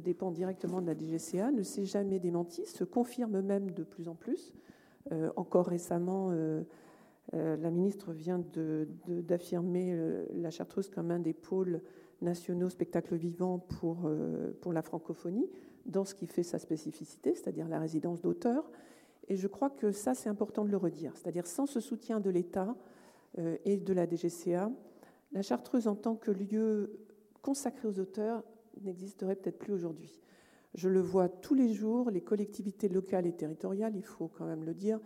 [0.00, 4.14] dépend directement de la DGCA, ne s'est jamais démenti, se confirme même de plus en
[4.14, 4.52] plus.
[5.10, 6.62] Euh, encore récemment, euh,
[7.32, 8.44] la ministre vient
[9.06, 9.96] d'affirmer
[10.34, 11.80] la Chartreuse comme un des pôles
[12.22, 15.48] nationaux spectacles vivants pour, euh, pour la francophonie,
[15.86, 18.70] dans ce qui fait sa spécificité, c'est-à-dire la résidence d'auteur.
[19.28, 21.16] Et je crois que ça, c'est important de le redire.
[21.16, 22.76] C'est-à-dire sans ce soutien de l'État
[23.38, 24.70] euh, et de la DGCA,
[25.32, 26.98] la Chartreuse en tant que lieu
[27.40, 28.44] consacré aux auteurs
[28.82, 30.20] n'existerait peut-être plus aujourd'hui.
[30.74, 34.64] Je le vois tous les jours, les collectivités locales et territoriales, il faut quand même
[34.64, 35.00] le dire,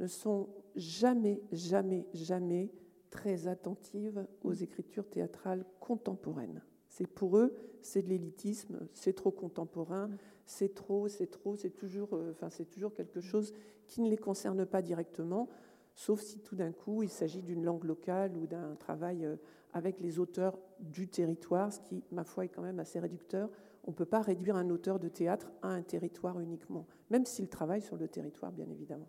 [0.00, 2.70] ne sont jamais, jamais, jamais
[3.12, 6.62] très attentives aux écritures théâtrales contemporaines.
[6.88, 10.10] C'est pour eux, c'est de l'élitisme, c'est trop contemporain,
[10.46, 13.52] c'est trop, c'est trop, c'est toujours, euh, enfin, c'est toujours quelque chose
[13.86, 15.48] qui ne les concerne pas directement,
[15.94, 19.36] sauf si tout d'un coup il s'agit d'une langue locale ou d'un travail euh,
[19.72, 23.50] avec les auteurs du territoire, ce qui, ma foi, est quand même assez réducteur.
[23.84, 27.48] On ne peut pas réduire un auteur de théâtre à un territoire uniquement, même s'il
[27.48, 29.08] travaille sur le territoire, bien évidemment.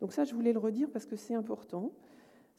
[0.00, 1.92] Donc ça, je voulais le redire parce que c'est important.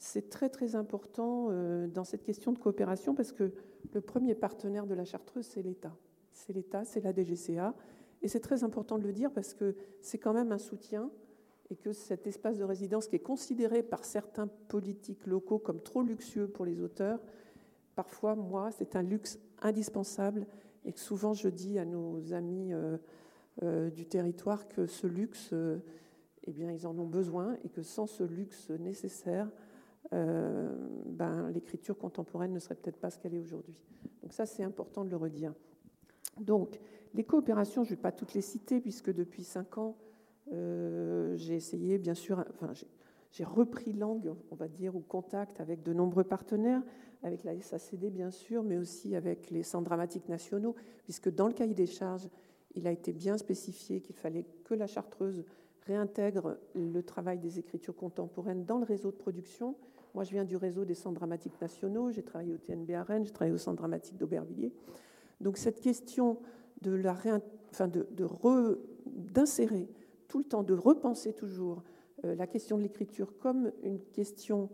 [0.04, 3.52] C'est très très important euh, dans cette question de coopération parce que
[3.94, 5.96] le premier partenaire de la Chartreuse, c'est l'État.
[6.32, 7.72] C'est l'État, c'est la DGCA.
[8.20, 11.08] Et c'est très important de le dire parce que c'est quand même un soutien
[11.70, 16.02] et que cet espace de résidence qui est considéré par certains politiques locaux comme trop
[16.02, 17.20] luxueux pour les auteurs,
[17.94, 20.48] parfois, moi, c'est un luxe indispensable
[20.84, 22.98] et que souvent je dis à nos amis euh,
[23.62, 25.54] euh, du territoire que ce luxe,
[26.42, 29.48] eh bien, ils en ont besoin et que sans ce luxe nécessaire,
[30.12, 30.70] euh,
[31.06, 33.78] ben, l'écriture contemporaine ne serait peut-être pas ce qu'elle est aujourd'hui.
[34.22, 35.54] Donc ça, c'est important de le redire.
[36.40, 36.80] Donc,
[37.14, 39.96] les coopérations, je ne vais pas toutes les citer, puisque depuis cinq ans,
[40.52, 42.72] euh, j'ai essayé, bien sûr, enfin,
[43.30, 46.82] j'ai repris langue, on va dire, ou contact avec de nombreux partenaires,
[47.22, 51.52] avec la SACD, bien sûr, mais aussi avec les centres dramatiques nationaux, puisque dans le
[51.52, 52.28] cahier des charges,
[52.74, 55.44] il a été bien spécifié qu'il fallait que la chartreuse
[55.86, 59.76] réintègre le travail des écritures contemporaines dans le réseau de production,
[60.14, 63.24] moi, je viens du réseau des centres dramatiques nationaux, j'ai travaillé au TNB à Rennes,
[63.24, 64.72] j'ai travaillé au centre dramatique d'Aubervilliers.
[65.40, 66.38] Donc cette question
[66.82, 67.16] de la
[67.70, 68.06] enfin de,
[69.06, 69.88] d'insérer
[70.28, 71.82] tout le temps, de repenser toujours
[72.24, 74.68] euh, la question de l'écriture comme une question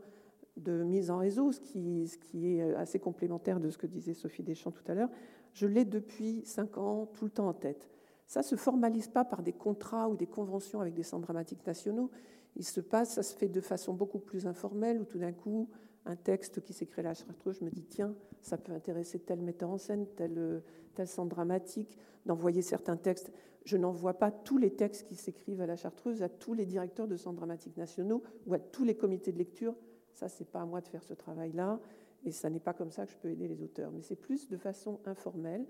[0.56, 4.14] de mise en réseau, ce qui, ce qui est assez complémentaire de ce que disait
[4.14, 5.10] Sophie Deschamps tout à l'heure.
[5.52, 7.88] Je l'ai depuis cinq ans, tout le temps en tête.
[8.26, 11.66] Ça ne se formalise pas par des contrats ou des conventions avec des centres dramatiques
[11.66, 12.10] nationaux.
[12.58, 15.68] Il se passe, ça se fait de façon beaucoup plus informelle, où tout d'un coup,
[16.04, 19.40] un texte qui s'écrit à la Chartreuse, je me dis, tiens, ça peut intéresser tel
[19.40, 20.62] metteur en scène, tel,
[20.94, 21.96] tel centre dramatique,
[22.26, 23.32] d'envoyer certains textes.
[23.64, 27.06] Je n'envoie pas tous les textes qui s'écrivent à la Chartreuse à tous les directeurs
[27.06, 29.74] de centres dramatiques nationaux ou à tous les comités de lecture.
[30.12, 31.80] Ça, c'est pas à moi de faire ce travail-là,
[32.24, 33.92] et ça n'est pas comme ça que je peux aider les auteurs.
[33.92, 35.64] Mais c'est plus de façon informelle.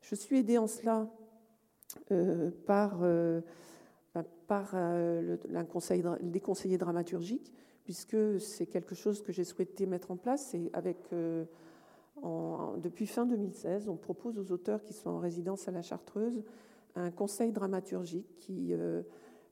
[0.00, 1.10] Je suis aidée en cela
[2.10, 3.42] euh, par, euh,
[4.46, 7.52] par euh, le, conseil, les conseillers dramaturgiques,
[7.84, 10.54] puisque c'est quelque chose que j'ai souhaité mettre en place.
[10.54, 10.70] Et
[12.22, 16.42] en, depuis fin 2016, on propose aux auteurs qui sont en résidence à la Chartreuse
[16.96, 18.74] un conseil dramaturgique qui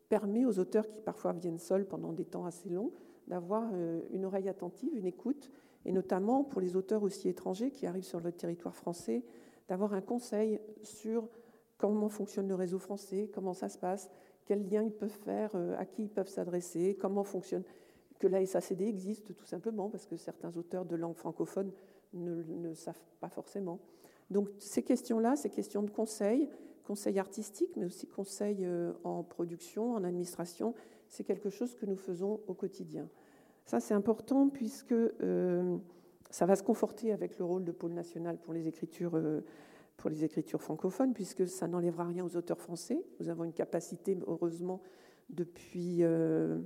[0.09, 2.93] permet aux auteurs qui parfois viennent seuls pendant des temps assez longs
[3.29, 3.71] d'avoir
[4.11, 5.51] une oreille attentive, une écoute,
[5.85, 9.25] et notamment pour les auteurs aussi étrangers qui arrivent sur le territoire français,
[9.69, 11.29] d'avoir un conseil sur
[11.77, 14.11] comment fonctionne le réseau français, comment ça se passe,
[14.49, 17.65] quels liens ils peuvent faire, euh, à qui ils peuvent s'adresser, comment fonctionne,
[18.19, 21.71] que la SACD existe tout simplement, parce que certains auteurs de langue francophone
[22.15, 23.79] ne, ne savent pas forcément.
[24.31, 26.49] Donc ces questions-là, ces questions de conseil,
[26.85, 30.75] conseil artistique, mais aussi conseil euh, en production, en administration,
[31.09, 33.07] c'est quelque chose que nous faisons au quotidien.
[33.67, 35.77] Ça, c'est important puisque euh,
[36.31, 39.15] ça va se conforter avec le rôle de pôle national pour les écritures
[39.99, 43.05] pour les écritures francophones, puisque ça n'enlèvera rien aux auteurs français.
[43.21, 44.81] Nous avons une capacité, heureusement,
[45.29, 46.59] depuis, euh,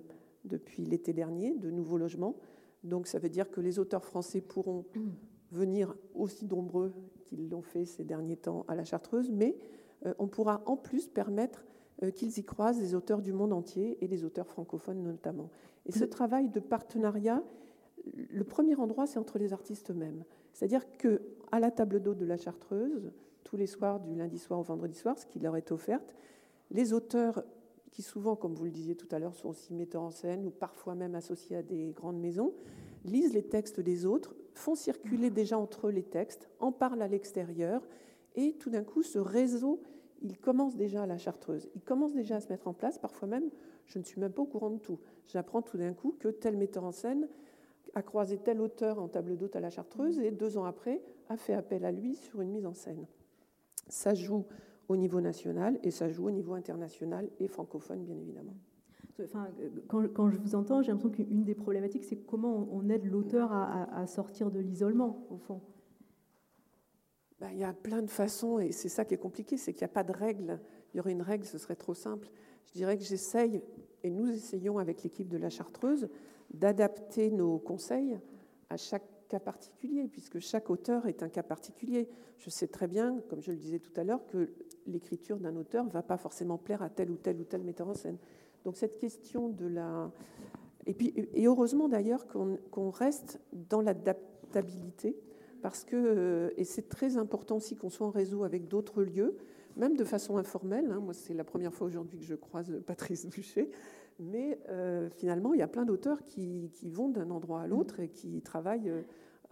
[0.44, 2.36] depuis l'été dernier, de nouveaux logements.
[2.84, 4.84] Donc ça veut dire que les auteurs français pourront
[5.50, 6.92] venir aussi nombreux
[7.24, 9.56] qu'ils l'ont fait ces derniers temps à la Chartreuse, mais
[10.04, 11.64] euh, on pourra en plus permettre
[12.02, 15.50] euh, qu'ils y croisent les auteurs du monde entier et les auteurs francophones notamment.
[15.86, 17.42] Et ce travail de partenariat,
[18.14, 20.24] le premier endroit, c'est entre les artistes eux-mêmes.
[20.52, 23.12] C'est-à-dire que à la table d'hôte de la Chartreuse,
[23.44, 26.14] tous les soirs, du lundi soir au vendredi soir, ce qui leur est offerte.
[26.70, 27.44] Les auteurs,
[27.90, 30.50] qui souvent, comme vous le disiez tout à l'heure, sont aussi metteurs en scène ou
[30.50, 32.54] parfois même associés à des grandes maisons,
[33.04, 37.08] lisent les textes des autres, font circuler déjà entre eux les textes, en parlent à
[37.08, 37.82] l'extérieur,
[38.34, 39.82] et tout d'un coup, ce réseau,
[40.22, 41.68] il commence déjà à la Chartreuse.
[41.74, 42.98] Il commence déjà à se mettre en place.
[42.98, 43.50] Parfois même,
[43.86, 44.98] je ne suis même pas au courant de tout.
[45.26, 47.28] J'apprends tout d'un coup que tel metteur en scène
[47.94, 51.36] a croisé tel auteur en table d'hôte à la Chartreuse et deux ans après a
[51.36, 53.06] fait appel à lui sur une mise en scène.
[53.88, 54.46] Ça joue
[54.88, 58.54] au niveau national et ça joue au niveau international et francophone, bien évidemment.
[59.22, 59.48] Enfin,
[59.88, 64.06] quand, je vous entends, j'ai l'impression qu'une des problématiques, c'est comment on aide l'auteur à,
[64.06, 65.60] sortir de l'isolement, au fond.
[67.38, 69.82] Ben, il y a plein de façons, et c'est ça qui est compliqué, c'est qu'il
[69.82, 70.60] n'y a pas de règle.
[70.92, 72.30] Il y aurait une règle, ce serait trop simple.
[72.66, 73.62] Je dirais que j'essaye,
[74.02, 76.08] et nous essayons avec l'équipe de la Chartreuse,
[76.52, 78.18] d'adapter nos conseils
[78.70, 82.06] à chaque cas particulier, puisque chaque auteur est un cas particulier.
[82.36, 84.50] Je sais très bien, comme je le disais tout à l'heure, que
[84.86, 87.88] l'écriture d'un auteur ne va pas forcément plaire à tel ou tel ou tel metteur
[87.88, 88.18] en scène.
[88.64, 90.10] Donc cette question de la...
[90.86, 95.16] Et, puis, et heureusement d'ailleurs qu'on reste dans l'adaptabilité,
[95.62, 99.36] parce que, euh, et c'est très important aussi qu'on soit en réseau avec d'autres lieux,
[99.76, 100.90] même de façon informelle.
[100.90, 101.00] Hein.
[101.00, 103.70] Moi, c'est la première fois aujourd'hui que je croise Patrice Boucher.
[104.22, 108.08] Mais euh, finalement, il y a plein d'auteurs qui, vont d'un endroit à l'autre et
[108.08, 108.92] qui travaillent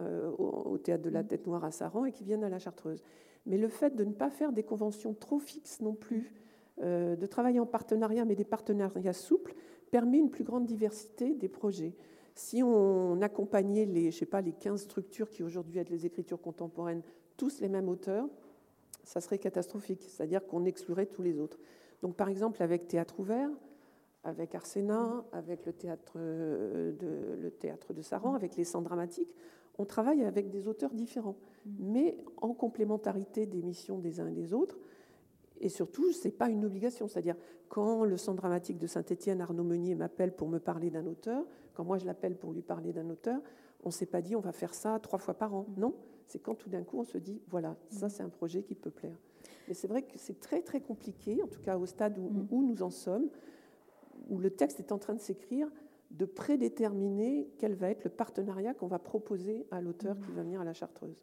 [0.01, 3.03] euh, au, théâtre de la Tête Noire à Saran et qui viennent à la Chartreuse.
[3.45, 6.31] Mais le fait de ne pas faire des conventions trop fixes non plus,
[6.81, 9.55] euh, de travailler en partenariat, mais des partenariats souples,
[9.91, 11.93] permet une plus grande diversité des projets.
[12.33, 16.39] Si on accompagnait les, je sais pas, les 15 structures qui aujourd'hui aident les écritures
[16.39, 17.01] contemporaines,
[17.35, 18.29] tous les mêmes auteurs,
[19.03, 21.59] ça serait catastrophique, c'est-à-dire qu'on exclurait tous les autres.
[22.01, 23.49] Donc par exemple avec Théâtre ouvert,
[24.23, 29.33] avec Arsena, avec le théâtre euh, de, le théâtre de Saran, avec les centres dramatiques,
[29.77, 31.37] on travaille avec des auteurs différents,
[31.79, 34.77] mais en complémentarité des missions des uns et des autres.
[35.59, 37.07] Et surtout, ce n'est pas une obligation.
[37.07, 37.35] C'est-à-dire,
[37.69, 41.83] quand le centre dramatique de Saint-Étienne, Arnaud Meunier, m'appelle pour me parler d'un auteur, quand
[41.83, 43.41] moi je l'appelle pour lui parler d'un auteur,
[43.83, 45.65] on ne s'est pas dit on va faire ça trois fois par an.
[45.77, 45.95] Non,
[46.27, 48.91] c'est quand tout d'un coup on se dit voilà, ça c'est un projet qui peut
[48.91, 49.17] plaire.
[49.67, 52.47] Mais c'est vrai que c'est très très compliqué, en tout cas au stade où, mm.
[52.51, 53.29] où nous en sommes,
[54.31, 55.67] où le texte est en train de s'écrire,
[56.09, 60.61] de prédéterminer quel va être le partenariat qu'on va proposer à l'auteur qui va venir
[60.61, 61.21] à la Chartreuse.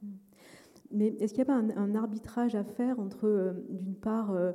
[0.90, 4.52] Mais est-ce qu'il n'y a pas un, arbitrage à faire entre, euh, d'une part, euh,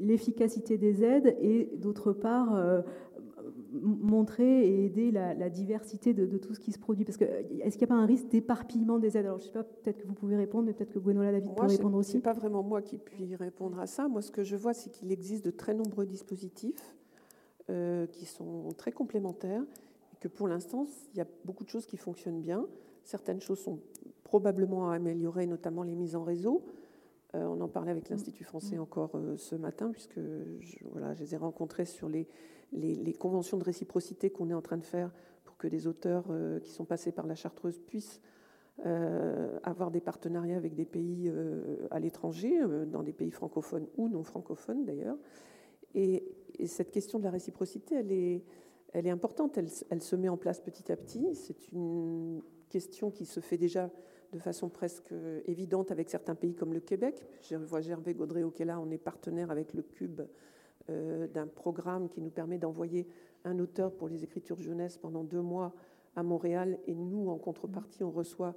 [0.00, 2.80] l'efficacité des aides et, d'autre part, euh,
[3.72, 7.04] montrer et aider la, diversité de, tout ce qui se produit?
[7.04, 9.26] Parce que est-ce qu'il n'y a pas un risque d'éparpillement des aides?
[9.26, 11.54] Alors, je ne sais pas, peut-être que vous pouvez répondre, mais peut-être que Gwenola David
[11.54, 12.12] peut répondre aussi.
[12.12, 14.08] Ce n'est pas vraiment moi qui puis répondre à ça.
[14.08, 16.96] Moi, ce que je vois, c'est qu'il existe de très nombreux dispositifs
[17.68, 19.64] euh, qui sont très complémentaires,
[20.20, 22.64] que pour l'instant, il y a beaucoup de choses qui fonctionnent bien.
[23.02, 23.80] Certaines choses sont
[24.22, 26.64] probablement à améliorer, notamment les mises en réseau.
[27.34, 30.20] Euh, on en parlait avec l'Institut français encore euh, ce matin, puisque
[30.60, 32.28] je, voilà, je les ai rencontrés sur les,
[32.70, 35.12] les, conventions de réciprocité qu'on est en train de faire
[35.42, 36.26] pour que les auteurs
[36.62, 38.20] qui sont passés par la Chartreuse puissent
[39.64, 41.32] avoir des partenariats avec des pays
[41.90, 45.16] à l'étranger, dans des pays francophones ou non francophones d'ailleurs.
[45.96, 46.22] Et,
[46.66, 48.42] cette question de la réciprocité, elle est,
[48.94, 51.34] est importante, elle, se met en place petit à petit.
[51.34, 52.40] C'est une
[52.70, 53.90] question qui se fait déjà
[54.32, 55.12] de façon presque
[55.46, 57.26] évidente avec certains pays comme le Québec.
[57.42, 60.22] Je vois Gervais Gaudré là, on est partenaire avec le Cube
[60.88, 63.06] euh, d'un programme qui nous permet d'envoyer
[63.44, 65.74] un auteur pour les écritures jeunesse pendant deux mois
[66.14, 66.78] à Montréal.
[66.86, 68.54] Et nous, en contrepartie, on reçoit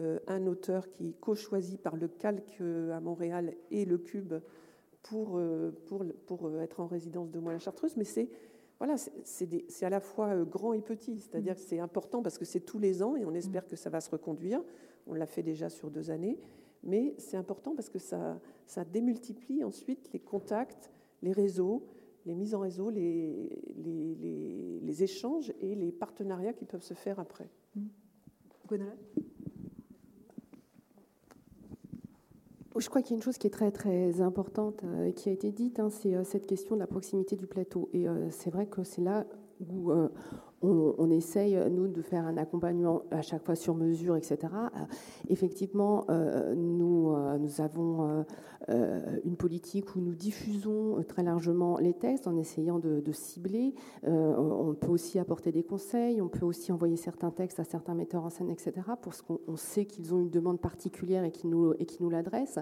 [0.00, 4.34] euh, un auteur qui est co-choisi par le Calque euh, à Montréal et le Cube
[5.08, 5.40] pour,
[5.86, 7.96] pour, pour être en résidence de mois à la Chartreuse.
[7.96, 8.28] Mais c'est
[8.78, 8.94] voilà,
[9.24, 12.78] c'est à la fois grand et petit, c'est-à-dire que c'est important parce que c'est tous
[12.78, 14.62] les ans et on espère que ça va se reconduire.
[15.08, 16.38] On l'a fait déjà sur deux années,
[16.84, 20.92] mais c'est important parce que ça, ça démultiplie ensuite les contacts,
[21.22, 21.88] les réseaux,
[22.24, 23.50] les mises en réseau, les,
[24.82, 27.48] les, échanges et les partenariats qui peuvent se faire après.
[32.78, 35.32] Je crois qu'il y a une chose qui est très très importante euh, qui a
[35.32, 37.88] été dite, hein, c'est euh, cette question de la proximité du plateau.
[37.92, 39.26] Et euh, c'est vrai que c'est là
[39.60, 39.92] où
[40.62, 44.38] on, essaye, nous, de faire un accompagnement à chaque fois sur mesure, etc.
[44.52, 44.80] Euh,
[45.28, 48.24] effectivement, euh, nous, euh, avons
[49.24, 53.74] une politique où nous diffusons très largement les textes en essayant de, cibler.
[54.04, 58.24] on peut aussi apporter des conseils, on peut aussi envoyer certains textes à certains metteurs
[58.24, 62.10] en scène, etc., parce qu'on sait qu'ils ont une demande particulière et qu'ils nous, nous
[62.10, 62.60] l'adressent.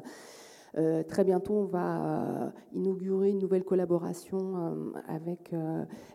[0.79, 5.55] Euh, très bientôt, on va euh, inaugurer une nouvelle collaboration euh, avec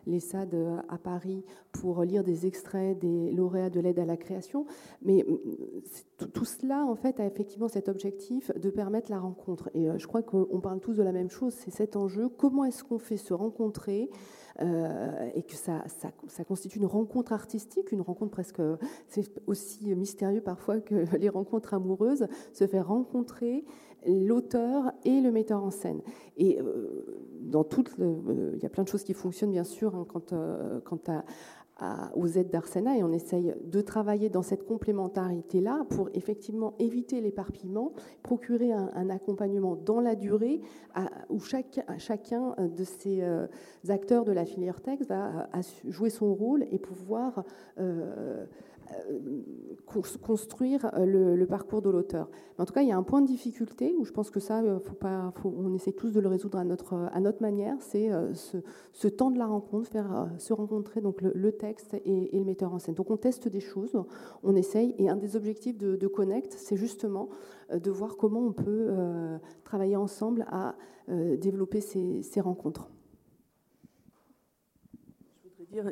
[0.06, 0.56] l'ESAD
[0.88, 4.66] à Paris pour lire des extraits des lauréats de l'aide à la création.
[5.02, 5.24] Mais
[6.32, 9.70] tout, cela, en fait, a effectivement cet objectif de permettre la rencontre.
[9.74, 12.28] Et je crois qu'on parle tous de la même chose, c'est cet enjeu.
[12.28, 14.10] Comment est-ce qu'on fait se rencontrer
[14.60, 15.82] et que ça,
[16.46, 18.60] constitue une rencontre artistique, une rencontre presque,
[19.46, 23.64] aussi mystérieux parfois que les rencontres amoureuses, se faire rencontrer
[24.06, 26.00] l'auteur et le metteur en scène.
[26.36, 27.04] Et euh,
[27.40, 27.66] dans
[28.00, 30.80] euh, il y a plein de choses qui fonctionnent bien sûr hein, quant, euh,
[31.78, 37.20] à, aux aides d'Arsena et on essaye de travailler dans cette complémentarité-là pour effectivement éviter
[37.20, 37.92] l'éparpillement,
[38.22, 40.60] procurer un, accompagnement dans la durée
[41.28, 43.24] où chaque, chacun de ces
[43.88, 45.48] acteurs de la filière texte va
[45.88, 47.42] jouer son rôle et pouvoir
[49.86, 52.30] construire euh, le, parcours de l'auteur.
[52.58, 54.62] En tout cas, il y a un point de difficulté où je pense que ça,
[54.62, 54.78] euh,
[55.44, 58.10] on essaie tous de le résoudre à notre, manière, c'est
[58.92, 62.78] ce, temps de la rencontre, faire se rencontrer donc le, texte et, le metteur en
[62.78, 62.94] scène.
[62.94, 64.02] Donc on teste des choses,
[64.42, 67.28] on essaye, et un des objectifs de, Connect, c'est justement
[67.72, 68.90] de voir comment on peut
[69.64, 70.76] travailler ensemble à
[71.08, 72.90] développer ces, ces rencontres.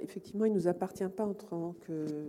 [0.03, 2.29] Effectivement, il ne nous appartient pas en tant que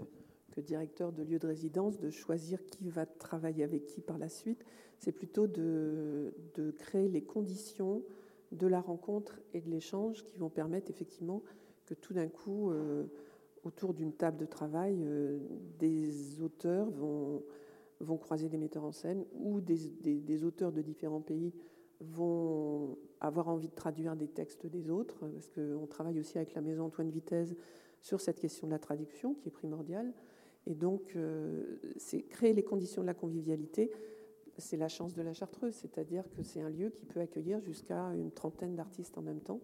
[0.51, 4.29] que directeur de lieu de résidence de choisir qui va travailler avec qui par la
[4.29, 4.63] suite.
[4.99, 6.33] C'est plutôt de,
[6.77, 8.03] créer les conditions
[8.51, 11.41] de la rencontre et de l'échange qui vont permettre effectivement
[11.85, 13.05] que tout d'un coup, euh,
[13.63, 15.39] autour d'une table de travail, euh,
[15.79, 17.43] des auteurs vont,
[17.99, 21.53] vont croiser des metteurs en scène ou des, des, auteurs de différents pays
[22.01, 26.61] vont avoir envie de traduire des textes des autres, parce qu'on travaille aussi avec la
[26.61, 27.55] maison Antoine Vitesse
[28.01, 30.13] sur cette question de la traduction qui est primordiale.
[30.67, 31.79] Et donc, euh,
[32.29, 33.91] créer les conditions de la convivialité.
[34.57, 38.13] C'est la chance de la Chartreuse, c'est-à-dire que c'est un lieu qui peut accueillir jusqu'à
[38.13, 39.61] une trentaine d'artistes en même temps,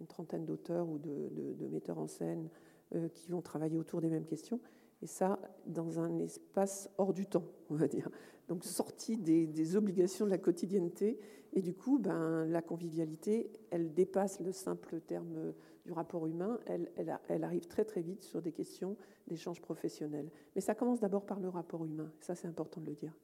[0.00, 2.48] une trentaine d'auteurs ou de, metteurs en scène
[2.94, 4.60] euh, qui vont travailler autour des mêmes questions.
[5.02, 8.08] Et ça, dans un espace hors du temps, on va dire.
[8.48, 11.18] Donc, sorti des, obligations de la quotidienneté.
[11.52, 15.54] Et du coup, ben, la convivialité, elle dépasse le simple terme
[15.88, 16.60] du rapport humain.
[16.66, 16.90] Elle,
[17.28, 18.94] elle arrive très, très vite sur des questions
[19.26, 20.30] d'échange professionnel.
[20.54, 22.12] Mais ça commence d'abord par le rapport humain.
[22.20, 23.14] Ça, c'est important de le dire.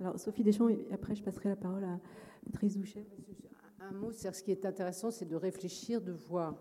[0.00, 2.00] Alors, Sophie Deschamps, et après, je passerai la parole à
[2.46, 3.06] Patrice Douchet.
[3.78, 6.56] Un mot, c'est ce qui est intéressant, c'est de réfléchir, de voir,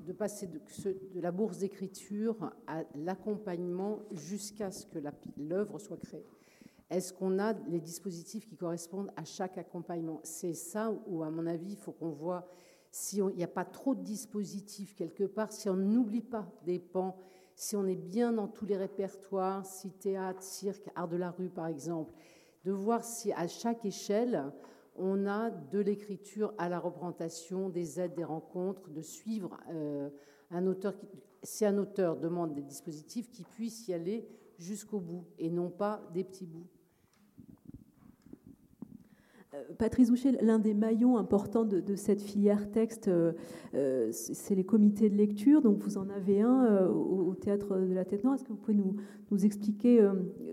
[0.00, 0.58] de passer de,
[1.14, 4.98] de la bourse d'écriture à l'accompagnement jusqu'à ce que
[5.36, 6.26] l'œuvre soit créée.
[6.90, 10.20] Est-ce qu'on a les dispositifs qui correspondent à chaque accompagnement?
[10.24, 12.48] C'est ça où, à mon avis, il faut qu'on voit
[12.92, 17.16] s'il n'y a pas trop de dispositifs quelque part, si on n'oublie pas des pans,
[17.56, 21.48] si on est bien dans tous les répertoires, si théâtre, cirque, art de la rue
[21.48, 22.12] par exemple,
[22.64, 24.52] de voir si à chaque échelle,
[24.94, 30.10] on a de l'écriture à la représentation, des aides, des rencontres, de suivre euh,
[30.50, 30.94] un auteur.
[31.42, 34.28] Si un auteur demande des dispositifs, qui puisse y aller
[34.58, 36.68] jusqu'au bout et non pas des petits bouts.
[39.54, 43.32] Euh, Patrice Ouchet, l'un des maillons importants de, cette filière texte, euh,
[43.74, 45.60] euh, c'est les comités de lecture.
[45.60, 48.36] Donc vous en avez un au, Théâtre de la Tête Noire.
[48.36, 50.06] Est-ce que vous pouvez nous, expliquer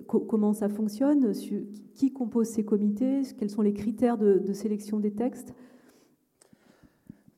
[0.07, 1.33] comment ça fonctionne
[1.95, 5.53] Qui compose ces comités Quels sont les critères de, sélection des textes?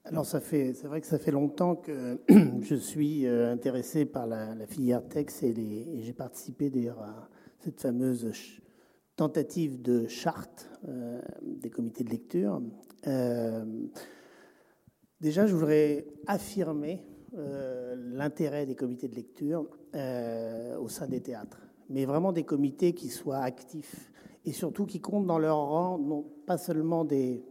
[0.06, 2.20] Alors, c'est vrai que ça fait longtemps que
[2.62, 8.32] je suis intéressé par la, filière texte et, et j'ai participé d'ailleurs à cette fameuse
[9.22, 12.60] tentative de charte euh, des comités de lecture.
[13.06, 13.64] Euh,
[15.20, 17.06] déjà, je voudrais affirmer
[17.38, 19.68] euh, l'intérêt des comités de lecture
[20.80, 24.12] au sein des théâtres, mais vraiment des comités qui soient actifs
[24.44, 27.44] et surtout qui comptent dans leur rang, non pas seulement des,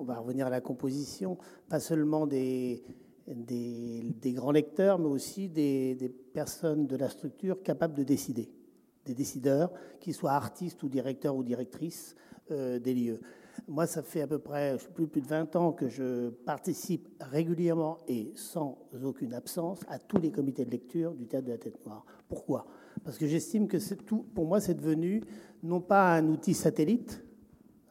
[0.00, 1.38] on va revenir à la composition,
[1.68, 2.82] pas seulement des,
[3.28, 8.50] des, grands lecteurs, mais aussi des, des personnes de la structure capables de décider
[9.06, 12.14] des décideurs, qu'ils soient artistes ou directeurs ou directrices
[12.50, 13.20] euh, des lieux.
[13.68, 18.32] Moi, ça fait à peu près plus, de 20 ans que je participe régulièrement et
[18.34, 22.04] sans aucune absence à tous les comités de lecture du Théâtre de la Tête Noire.
[22.28, 22.66] Pourquoi?
[23.04, 23.78] Parce que j'estime que
[24.34, 25.22] pour moi, c'est devenu
[25.62, 27.24] non pas un outil satellite,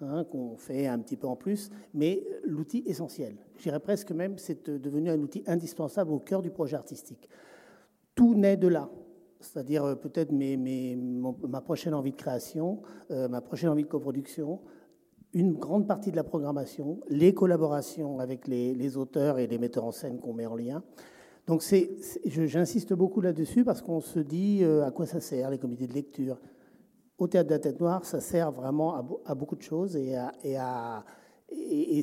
[0.02, 3.36] hein, qu'on fait un petit peu en plus, mais l'outil essentiel.
[3.58, 7.28] Je dirais presque même c'est devenu un outil indispensable au cœur du projet artistique.
[8.14, 8.90] Tout naît de là
[9.46, 12.82] c'est-à-dire euh, peut-être ma prochaine envie de création,
[13.12, 14.60] euh, ma prochaine envie de coproduction,
[15.34, 19.92] une grande partie de la programmation, les collaborations avec les, auteurs et les metteurs en
[19.92, 20.84] scène qu'on met en lien.
[21.48, 21.62] Donc
[22.26, 25.94] j'insiste beaucoup là-dessus parce qu'on se dit euh, à quoi ça sert, les comités de
[25.94, 26.40] lecture?
[27.18, 30.58] Au théâtre de la tête noire, ça sert vraiment à, beaucoup de choses et, et,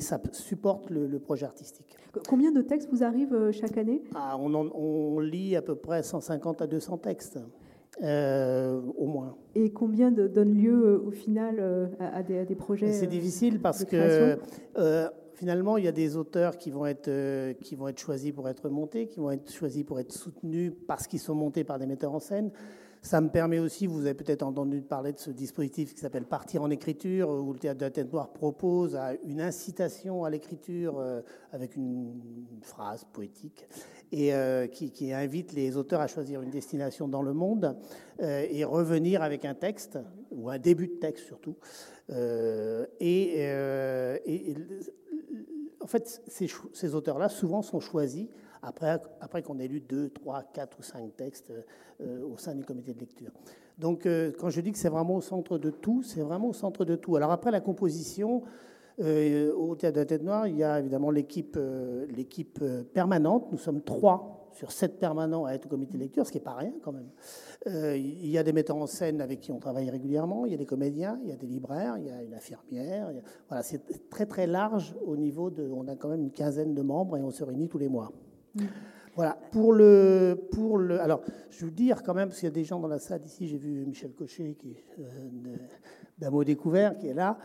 [0.01, 1.97] ça supporte le projet artistique.
[2.27, 4.03] Combien de textes vous arrivent euh, chaque année?
[4.13, 7.39] Ah, on, lit à peu près 150 à 200 textes.
[8.01, 9.35] Euh, au moins.
[9.53, 14.39] Et combien de, donne lieu euh, au final à, des, projets C'est difficile parce que
[15.35, 18.69] finalement il y a des auteurs qui vont être qui vont être choisis pour être
[18.69, 22.13] montés, qui vont être choisis pour être soutenus parce qu'ils sont montés par des metteurs
[22.13, 22.51] en scène.
[23.03, 26.61] Ça me permet aussi, vous avez peut-être entendu parler de ce dispositif qui s'appelle Partir
[26.61, 31.21] en écriture, où le théâtre de la tête noire propose une incitation à l'écriture euh,
[31.51, 32.21] avec une
[32.61, 33.67] phrase poétique
[34.13, 37.75] et euh, qui, invite les auteurs à choisir une destination dans le monde
[38.21, 39.99] euh, et revenir avec un texte,
[40.31, 41.57] ou un début de texte surtout.
[42.09, 43.49] et,
[45.81, 48.29] en fait, ces auteurs-là, souvent, sont choisis
[48.63, 51.51] après, qu'on ait lu deux, trois, quatre ou cinq textes
[52.01, 53.31] euh, au sein du comité de lecture.
[53.77, 56.53] Donc, euh, quand je dis que c'est vraiment au centre de tout, c'est vraiment au
[56.53, 57.15] centre de tout.
[57.15, 58.43] Alors, après la composition,
[59.01, 61.59] euh, au Théâtre de la Tête Noire, il y a évidemment l'équipe
[62.09, 63.51] l'équipe permanente.
[63.51, 66.43] Nous sommes trois sur sept permanents à être au comité de lecture, ce qui n'est
[66.43, 67.09] pas rien quand même.
[67.65, 70.59] il y a des metteurs en scène avec qui on travaille régulièrement, il y a
[70.59, 73.11] des comédiens, il y a des libraires, il y a une infirmière.
[73.47, 75.67] voilà, c'est très très large au niveau de.
[75.71, 78.11] On a quand même une quinzaine de membres et on se réunit tous les mois.
[79.15, 80.99] Voilà, pour le, pour le.
[80.99, 83.21] Alors, je veux dire quand même, parce qu'il y a des gens dans la salle
[83.25, 85.55] ici, j'ai vu Michel Cochet, qui euh,
[86.17, 87.37] d'un mot découvert, qui est là.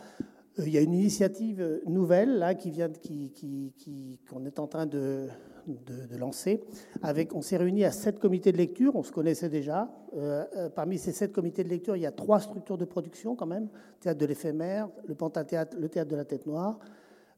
[0.58, 4.66] Euh, il y a une initiative nouvelle là qui vient, qui, qui, qu'on est en
[4.66, 5.28] train de,
[5.66, 6.64] de, lancer.
[7.02, 9.90] Avec, on s'est réunis à sept comités de lecture, on se connaissait déjà.
[10.16, 13.46] Euh, parmi ces sept comités de lecture, il y a trois structures de production quand
[13.46, 13.68] même
[14.00, 16.78] théâtre de l'éphémère, le Pantathéâtre, le théâtre de la Tête Noire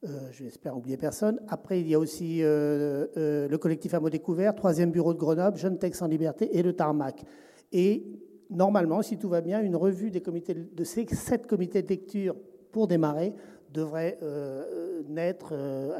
[0.02, 1.40] euh, j'espère oublier personne.
[1.48, 5.58] Après, il y a aussi euh, euh, le collectif mots découvert, troisième bureau de Grenoble,
[5.58, 7.22] Jeunes Textes en Liberté et le Tarmac.
[7.70, 8.06] Et
[8.48, 12.34] normalement, si tout va bien, une revue des comités de ces sept comités de lecture
[12.72, 13.34] pour démarrer
[13.74, 14.18] devrait
[15.08, 15.54] naître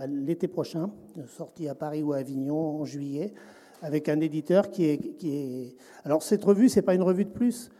[0.09, 0.91] l'été prochain,
[1.29, 3.33] sortie à Paris ou à Avignon en juillet,
[3.81, 4.99] avec un éditeur qui est.
[4.99, 5.77] Qui est...
[6.05, 7.71] Alors, cette revue, ce n'est pas une revue de plus.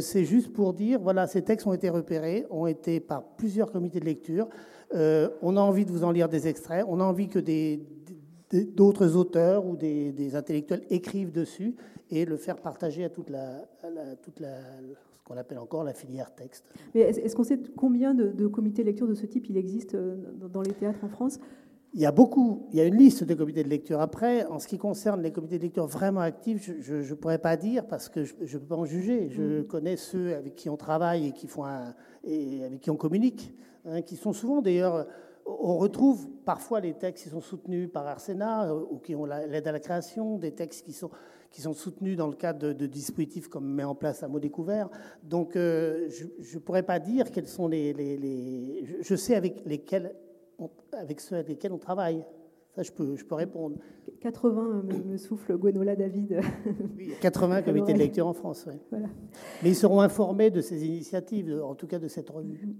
[0.00, 4.00] c'est juste pour dire, voilà, ces textes ont été repérés, ont été par plusieurs comités
[4.00, 4.48] de lecture.
[4.94, 7.40] Euh, on a envie de vous en lire des extraits, on a envie que
[8.50, 11.74] d'autres auteurs ou des, intellectuels écrivent dessus
[12.10, 13.64] et le faire partager à toute la,
[14.22, 14.58] toute la
[15.24, 16.64] ce qu'on appelle encore la filière texte.
[16.94, 20.16] Mais est-ce qu'on sait combien de, comités de lecture de ce type il existe euh,
[20.52, 21.40] dans les théâtres en France?
[21.94, 24.00] Il y a beaucoup, il y a une liste de comités de lecture.
[24.00, 27.56] Après, en ce qui concerne les comités de lecture vraiment actifs, je ne pourrais pas
[27.56, 29.28] dire parce que je ne peux pas en juger.
[29.30, 29.66] Je mm.
[29.66, 31.64] connais ceux avec qui on travaille et, qui font
[32.24, 33.54] et avec qui on communique.
[33.86, 35.06] Hein, qui sont souvent d'ailleurs
[35.46, 39.72] on retrouve parfois les textes qui sont soutenus par Arsena ou qui ont l'aide à
[39.72, 41.10] la création, des textes qui sont,
[41.50, 44.88] qui sont soutenus dans le cadre de, dispositifs comme met en place un mot découvert.
[45.22, 46.24] Donc je
[46.54, 50.14] ne pourrais pas dire quels sont les, les, Je sais avec lesquels
[50.92, 52.24] avec ceux avec lesquels on travaille.
[52.74, 53.76] Ça, je peux, je peux répondre.
[54.20, 56.40] 80, me, souffle Gwenola David.
[56.96, 58.68] Oui, 80 comités de lecture en France.
[58.90, 59.06] Voilà.
[59.62, 62.74] Mais ils seront informés de ces initiatives, en tout cas de cette revue.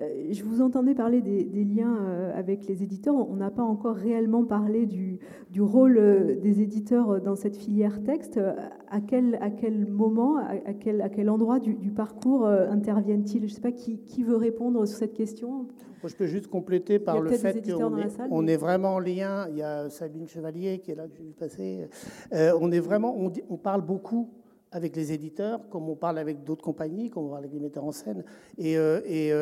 [0.00, 3.14] Euh, je vous entendais parler des, liens euh, avec les éditeurs.
[3.14, 5.18] On n'a pas encore réellement parlé du,
[5.50, 8.40] du, rôle euh, des éditeurs dans cette filière texte.
[8.88, 13.40] À quel, à quel moment, à quel, à quel endroit du, parcours interviennent-ils?
[13.40, 15.66] Je ne sais pas qui, qui, veut répondre sur cette question.
[16.02, 19.46] Moi, je peux juste compléter par le fait qu'on est, on est vraiment en lien.
[19.50, 21.88] Il y a Sabine Chevalier qui est là, que j'ai vu passer.
[22.32, 24.30] on est vraiment, on, on parle beaucoup
[24.72, 27.84] avec les éditeurs, comme on parle avec d'autres compagnies, comme on parle avec les metteurs
[27.84, 28.24] en scène.
[28.56, 29.32] Et, et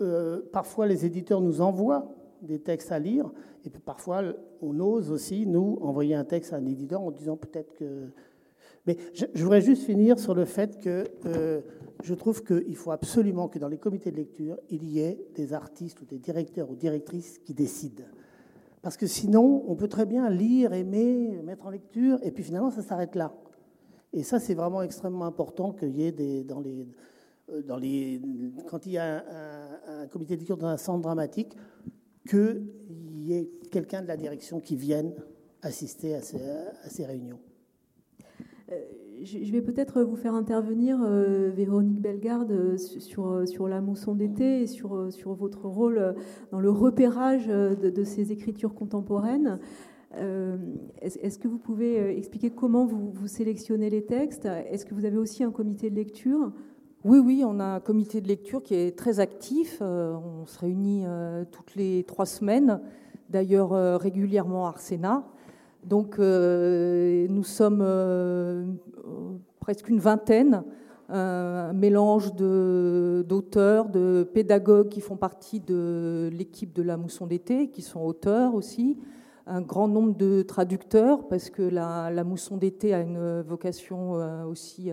[0.00, 3.30] euh, parfois les éditeurs nous envoient des textes à lire,
[3.64, 4.22] et parfois
[4.60, 8.08] on ose aussi, nous, envoyer un texte à un éditeur en disant peut-être que...
[8.86, 11.62] Mais je, voudrais juste finir sur le fait que euh,
[12.02, 15.54] je trouve qu'il faut absolument que dans les comités de lecture, il y ait des
[15.54, 18.04] artistes ou des directeurs ou directrices qui décident.
[18.82, 22.70] Parce que sinon, on peut très bien lire, aimer, mettre en lecture, et puis finalement,
[22.70, 23.32] ça s'arrête là.
[24.14, 26.88] Et ça, c'est vraiment extrêmement important qu'il y ait des, dans les
[27.52, 28.20] euh, dans les,
[28.68, 29.24] quand il y a
[29.86, 31.56] un, comité de lecture dans un centre dramatique,
[32.28, 32.62] qu'il
[33.16, 35.12] y ait quelqu'un de la direction qui vienne
[35.62, 37.38] assister à ces, réunions.
[38.72, 38.80] Euh,
[39.22, 44.66] je vais peut-être vous faire intervenir, euh, Véronique Bellegarde, sur, sur la mousson d'été et
[44.66, 46.14] sur, sur votre rôle
[46.50, 49.58] dans le repérage de, ces écritures contemporaines.
[51.00, 54.46] Est-ce que vous pouvez expliquer comment vous, sélectionnez les textes?
[54.46, 56.52] Est-ce que vous avez aussi un comité de lecture?
[57.04, 59.76] Oui, oui, on a un comité de lecture qui est très actif.
[59.82, 62.80] Euh, on se réunit euh, toutes les trois semaines,
[63.28, 65.22] d'ailleurs euh, régulièrement à Arsena.
[65.84, 67.84] Donc nous sommes
[69.60, 70.64] presque une vingtaine,
[71.10, 77.82] un mélange d'auteurs, de, pédagogues qui font partie de l'équipe de la mousson d'été, qui
[77.82, 78.96] sont auteurs aussi,
[79.46, 84.12] un grand nombre de traducteurs, parce que la, mousson d'été a une vocation
[84.46, 84.90] aussi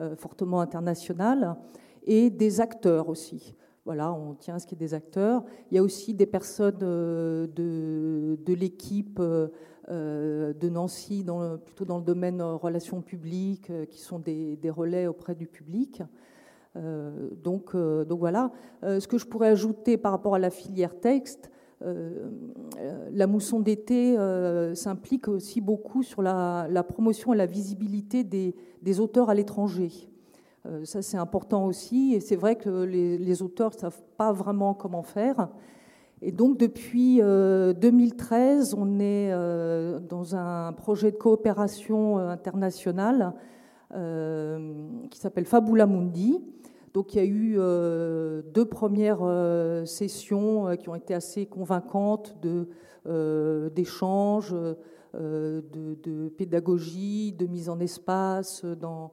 [0.00, 1.56] euh, fortement international
[2.04, 3.56] et des acteurs aussi.
[3.84, 5.42] Voilà, on tient à ce qu'il y ait des acteurs.
[5.70, 9.48] Il y a aussi des personnes euh, de, l'équipe euh,
[9.88, 11.26] de Nancy,
[11.64, 16.02] plutôt dans le domaine relations publiques, qui sont des, relais auprès du public.
[17.42, 18.52] donc voilà.
[18.82, 21.50] ce que je pourrais ajouter par rapport à la filière texte,
[21.80, 24.16] la mousson d'été
[24.74, 30.08] s'implique aussi beaucoup sur la, promotion et la visibilité des, auteurs à l'étranger.
[30.66, 32.14] Euh, ça, c'est important aussi.
[32.14, 35.48] Et c'est vrai que les, auteurs ne savent pas vraiment comment faire.
[36.20, 43.34] Et donc, depuis 2013, euh, on est euh, dans un projet de coopération internationale
[43.90, 46.38] qui s'appelle Fabula Mundi.
[46.94, 47.54] Donc, il y a eu
[48.52, 49.22] deux premières
[49.86, 52.36] sessions qui ont été assez convaincantes
[53.04, 54.54] d'échanges,
[55.14, 59.12] de, pédagogie, de mise en espace dans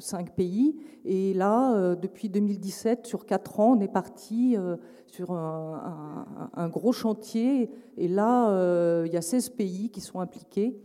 [0.00, 0.76] cinq pays.
[1.04, 4.76] Et là, euh, depuis 2017, sur quatre ans, on est parti euh,
[5.06, 7.70] sur un, gros chantier.
[7.96, 10.76] Et là, euh, il y a 16 pays qui sont impliqués.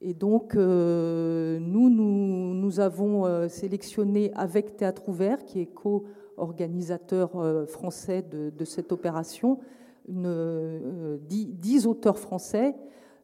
[0.00, 8.64] Et donc, nous, nous, nous, avons sélectionné avec Théâtre Ouvert, qui est co-organisateur français de,
[8.64, 9.58] cette opération,
[10.08, 12.74] une, 10 auteurs français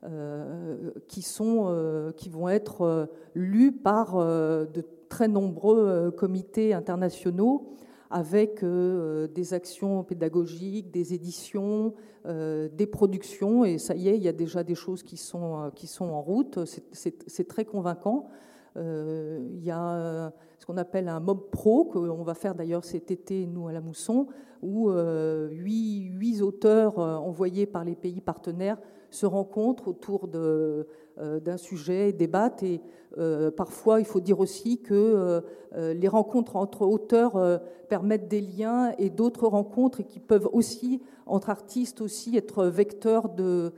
[0.05, 3.07] euh, qui, sont, euh, qui vont être euh,
[3.37, 7.77] lus par de très nombreux comités internationaux
[8.13, 11.95] avec des actions pédagogiques, des éditions,
[12.25, 13.65] des productions.
[13.65, 16.21] Et ça y est, il y a déjà des choses qui sont, qui sont en
[16.21, 16.59] route.
[16.93, 18.29] C'est très convaincant.
[18.77, 23.47] il y a ce qu'on appelle un mob pro, qu'on va faire d'ailleurs cet été,
[23.47, 24.27] nous, à la Mousson,
[24.63, 28.79] où huit, auteurs envoyés par les pays partenaires
[29.13, 30.85] se rencontrent autour euh,
[31.19, 32.63] d'un sujet, débattent.
[32.63, 32.81] Et
[33.19, 35.43] euh, parfois, il faut dire aussi que
[35.75, 41.51] euh, les rencontres entre auteurs permettent des liens et d'autres rencontres qui peuvent aussi, entre
[41.51, 43.73] artistes aussi, être vecteurs de,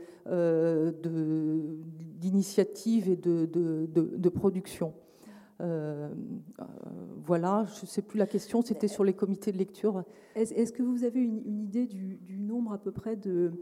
[2.20, 4.92] d'initiatives et de, de, production.
[5.58, 10.04] Voilà, je ne sais plus la question, c'était sur les comités de lecture.
[10.34, 13.52] Est-ce que vous avez une, idée du, nombre à peu près de,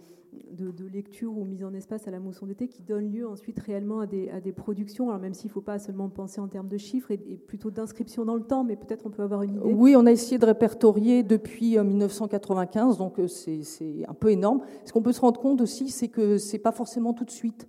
[0.52, 4.00] de, lectures ou mises en espace à la mousson d'été qui donnent lieu ensuite réellement
[4.00, 5.10] à des, à des productions?
[5.10, 8.24] Alors même s'il ne faut pas seulement penser en termes de chiffres et, plutôt d'inscription
[8.24, 9.72] dans le temps, mais peut-être on peut avoir une idée.
[9.72, 13.62] Oui, on a essayé de répertorier depuis 1995, donc c'est
[14.08, 14.62] un peu énorme.
[14.84, 17.30] Ce qu'on peut se rendre compte aussi, c'est que ce n'est pas forcément tout de
[17.30, 17.68] suite.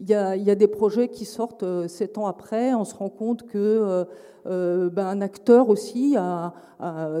[0.00, 2.72] Il y, a, des projets qui sortent euh, sept ans après.
[2.72, 4.04] On se rend compte que euh,
[4.46, 6.54] euh, ben, un acteur aussi a,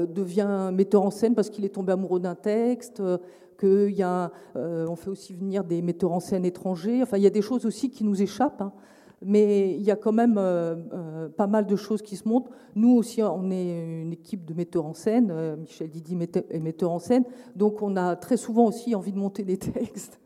[0.08, 3.02] devient metteur en scène parce qu'il est tombé amoureux d'un texte.
[3.60, 7.02] qu'il y a, on fait aussi venir des metteurs en scène étrangers.
[7.02, 8.62] Enfin, il y a des choses aussi qui nous échappent.
[8.62, 8.72] Hein.
[9.24, 10.40] Mais il y a quand même
[11.36, 12.50] pas mal de choses qui se montrent.
[12.74, 15.56] Nous aussi, on est une équipe de metteurs en scène.
[15.60, 16.16] Michel Didi
[16.50, 17.24] est metteur en scène.
[17.54, 20.18] Donc on a très souvent aussi envie de monter des textes.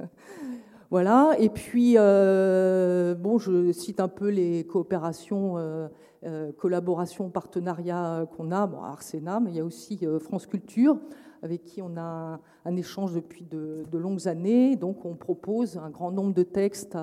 [0.97, 1.37] Voilà.
[1.39, 5.89] Et puis, euh, bon, je cite un peu les coopérations, euh,
[6.25, 8.67] euh, collaborations, partenariats qu'on a.
[8.67, 10.99] Bon, Arsena, mais il y a aussi France Culture,
[11.43, 14.75] avec qui on a un échange depuis de, longues années.
[14.75, 16.97] Donc, on propose un grand nombre de textes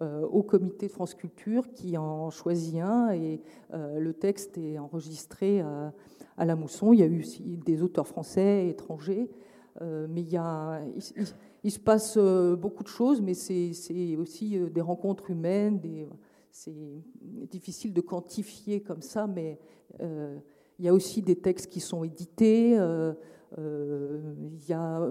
[0.00, 3.40] au comité de France Culture qui en choisit un et
[3.72, 5.64] le texte est enregistré
[6.36, 6.92] à la Mousson.
[6.92, 9.28] Il y a eu aussi des auteurs français, étrangers,
[9.80, 10.80] mais il y a
[11.70, 15.80] se passe euh, beaucoup de choses, mais c'est aussi euh, des rencontres humaines.
[16.50, 16.74] C'est
[17.50, 19.58] difficile de quantifier comme ça, mais
[20.00, 20.36] euh,
[20.78, 22.72] il y a aussi des textes qui sont édités.
[22.72, 25.10] il y a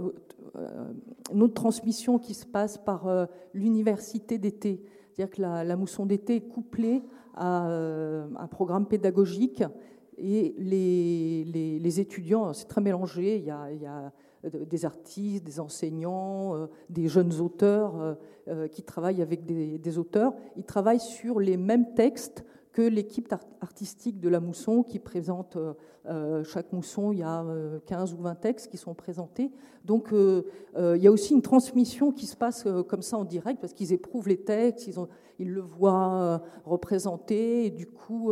[1.31, 4.83] une autre transmission qui se passe par l'université d'été.
[5.13, 7.01] C'est-à-dire que la, mousson d'été est couplée
[7.33, 9.63] à un programme pédagogique
[10.17, 13.37] et les, étudiants, c'est très mélangé.
[13.37, 14.11] Il y a, il
[14.43, 18.17] des artistes, des enseignants, euh, des jeunes auteurs
[18.47, 20.33] euh, qui travaillent avec des, auteurs.
[20.57, 25.57] Ils travaillent sur les mêmes textes que l'équipe artistique de la Mousson qui présente
[26.45, 27.45] chaque Mousson, il y a
[27.85, 29.51] 15 ou 20 textes qui sont présentés.
[29.83, 33.73] Donc il y a aussi une transmission qui se passe comme ça en direct parce
[33.73, 34.89] qu'ils éprouvent les textes,
[35.37, 38.31] ils, le voient représenté et du coup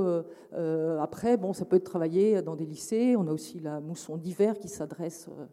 [0.53, 3.15] après bon ça peut être travaillé dans des lycées.
[3.17, 5.45] On a aussi la Mousson d'hiver qui s'adresse euh,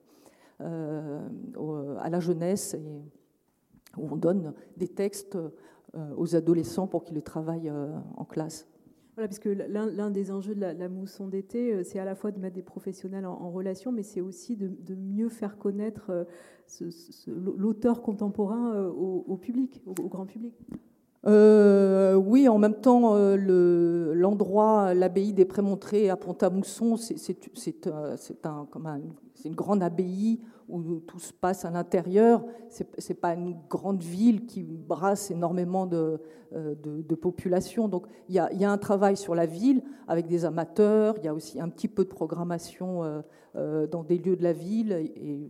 [0.61, 2.77] à la jeunesse
[3.97, 8.69] où on donne des textes euh, aux adolescents pour qu'ils les travaillent euh, en classe.
[9.15, 12.39] Voilà, parce que l'un des enjeux de la, mousson d'été, c'est à la fois de
[12.39, 16.27] mettre des professionnels en, relation, mais c'est aussi de, mieux faire connaître
[17.27, 20.55] l'auteur contemporain au, public, au, grand public.
[21.27, 28.17] Oui, en même temps, l'endroit, l'abbaye des Prémontrés à Pont-à-Mousson, un,
[29.37, 32.45] c'est une grande abbaye où tout se passe à l'intérieur.
[32.69, 36.21] Ce n'est pas une grande ville qui brasse énormément de,
[36.55, 36.75] euh,
[37.21, 37.89] population.
[37.89, 41.15] Donc il y, a, un travail sur la ville avec des amateurs.
[41.19, 43.21] Il y a aussi un petit peu de programmation euh,
[43.57, 45.49] euh, dans des lieux de la ville et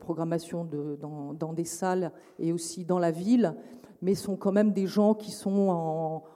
[0.00, 0.66] programmation
[0.98, 3.54] dans, des salles et aussi dans la ville.
[4.00, 5.68] Mais sont quand même des gens qui sont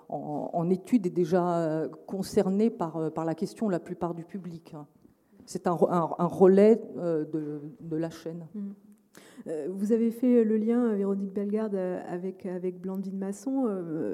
[0.08, 4.74] en, en études et déjà concernés par, par la question la plupart du public
[5.46, 7.24] c'est un, relais euh,
[7.80, 8.46] de, la chaîne.
[8.54, 8.70] Mm.
[9.48, 13.66] Euh, vous avez fait le lien, euh, Véronique Bellegarde, avec, avec Blandine Masson.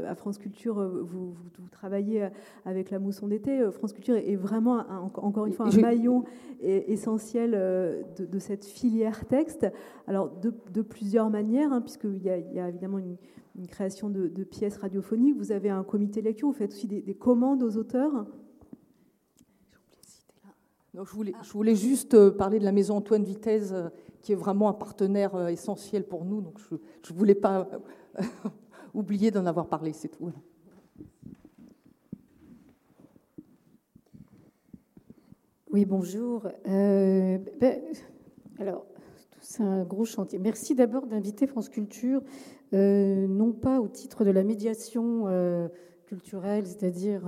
[0.07, 1.35] À France Culture, vous,
[1.71, 2.29] travaillez
[2.65, 3.71] avec la mousson d'été.
[3.71, 4.85] France Culture est vraiment,
[5.15, 6.25] encore une fois, un maillon
[6.61, 9.67] essentiel de, cette filière texte.
[10.07, 13.17] Alors, de, plusieurs manières, hein, puisqu'il y, y, a évidemment une,
[13.69, 15.37] création de, pièces radiophoniques.
[15.37, 18.27] Vous avez un comité lecture, vous faites aussi des commandes aux auteurs
[21.05, 23.89] je, voulais, je, voulais, juste euh, parler de la maison Antoine Vitesse, euh,
[24.23, 26.41] qui est vraiment un partenaire euh, essentiel pour nous.
[26.41, 27.69] Donc je ne voulais pas
[28.95, 30.31] oublier d'en avoir parlé, c'est tout.
[35.71, 36.49] Oui, bonjour.
[36.65, 37.83] Ben,
[38.59, 38.87] alors,
[39.41, 40.39] c'est un gros chantier.
[40.39, 42.23] Merci d'abord d'inviter France Culture,
[42.73, 45.27] non pas au titre de la médiation
[46.07, 47.23] culturelle, c'est-à-dire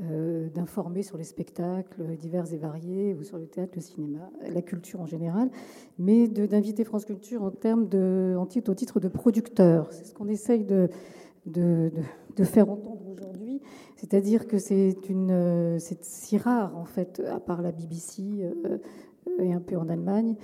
[0.00, 4.62] euh, d'informer sur les spectacles divers et variés, ou sur le théâtre, le cinéma, la
[4.62, 5.50] culture en général,
[5.98, 9.88] mais d'inviter France Culture en termes de, en titre, au titre de producteur.
[9.90, 10.88] C'est ce qu'on essaye de,
[11.46, 11.90] de,
[12.36, 13.60] de, faire entendre aujourd'hui.
[13.96, 14.96] C'est-à-dire que c'est
[16.02, 18.78] si rare en fait, à part la BBC euh,
[19.40, 20.36] et un peu en Allemagne,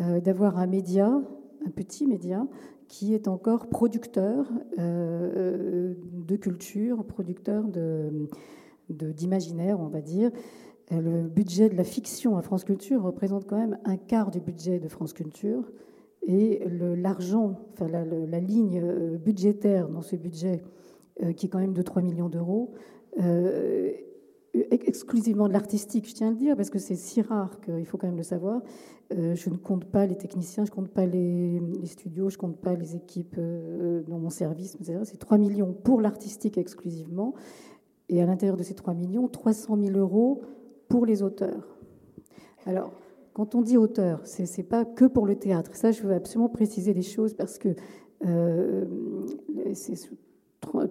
[0.00, 1.20] euh, d'avoir un média,
[1.66, 2.46] un petit média,
[2.88, 4.46] qui est encore producteur
[4.76, 8.28] de culture, producteur de
[8.92, 10.30] d'imaginaire, on va dire.
[10.92, 14.40] Euh, le budget de la fiction à France Culture représente quand même un quart du
[14.40, 15.70] budget de France Culture.
[16.24, 16.62] Et
[16.96, 20.62] l'argent, enfin la, ligne euh, budgétaire dans ce budget,
[21.22, 22.74] euh, qui est quand même de 3 millions d'euros,
[24.70, 27.98] exclusivement de l'artistique, je tiens à le dire, parce que c'est si rare qu'il faut
[27.98, 28.62] quand même le savoir.
[29.10, 32.58] Je ne compte pas les techniciens, je ne compte pas les, studios, je ne compte
[32.58, 34.78] pas les équipes dans mon service.
[35.04, 37.34] C'est 3 millions pour l'artistique exclusivement.
[38.12, 40.42] Et à l'intérieur de ces 3 millions, 300 000 euros
[40.88, 41.78] pour les auteurs.
[42.66, 42.92] Alors,
[43.32, 45.74] quand on dit auteur, ce n'est pas que pour le théâtre.
[45.74, 47.70] Ça, je veux absolument préciser les choses parce que
[48.26, 48.84] euh,
[49.72, 50.10] c'est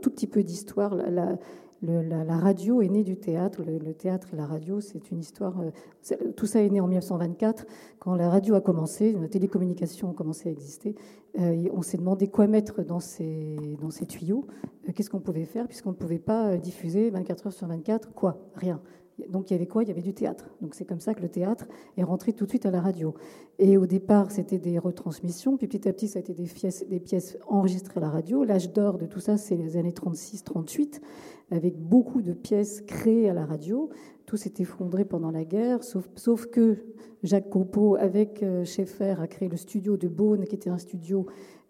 [0.02, 0.96] tout petit peu d'histoire.
[0.96, 3.62] La, radio est née du théâtre.
[3.66, 5.60] Le, théâtre et la radio, c'est une histoire.
[5.62, 7.66] Euh, tout ça est né en 1924,
[8.00, 10.96] quand la radio a commencé, la télécommunication a commencé à exister.
[11.40, 14.46] Euh, on s'est demandé quoi mettre dans ces, dans ces tuyaux.
[14.88, 18.38] Euh, qu'est-ce qu'on pouvait faire, puisqu'on ne pouvait pas diffuser 24 heures sur 24 Quoi?
[18.56, 18.82] Rien.
[19.30, 19.84] Donc il y avait quoi?
[19.84, 20.50] Il y avait du théâtre.
[20.62, 21.66] Donc c'est comme ça que le théâtre
[21.98, 23.14] est rentré tout de suite à la radio.
[23.60, 26.88] Et au départ, c'était des retransmissions, puis petit à petit, ça a été des pièces,
[26.88, 28.44] des pièces enregistrées à la radio.
[28.44, 31.02] L'âge d'or de tout ça, c'est les années 36-38
[31.52, 33.90] avec beaucoup de pièces créées à la radio.
[34.26, 36.78] Tout s'est effondré pendant la guerre, sauf, sauf que
[37.24, 41.28] Jacques Copeau, avec euh, Schaeffer, a créé le studio de Beaune, qui était un studio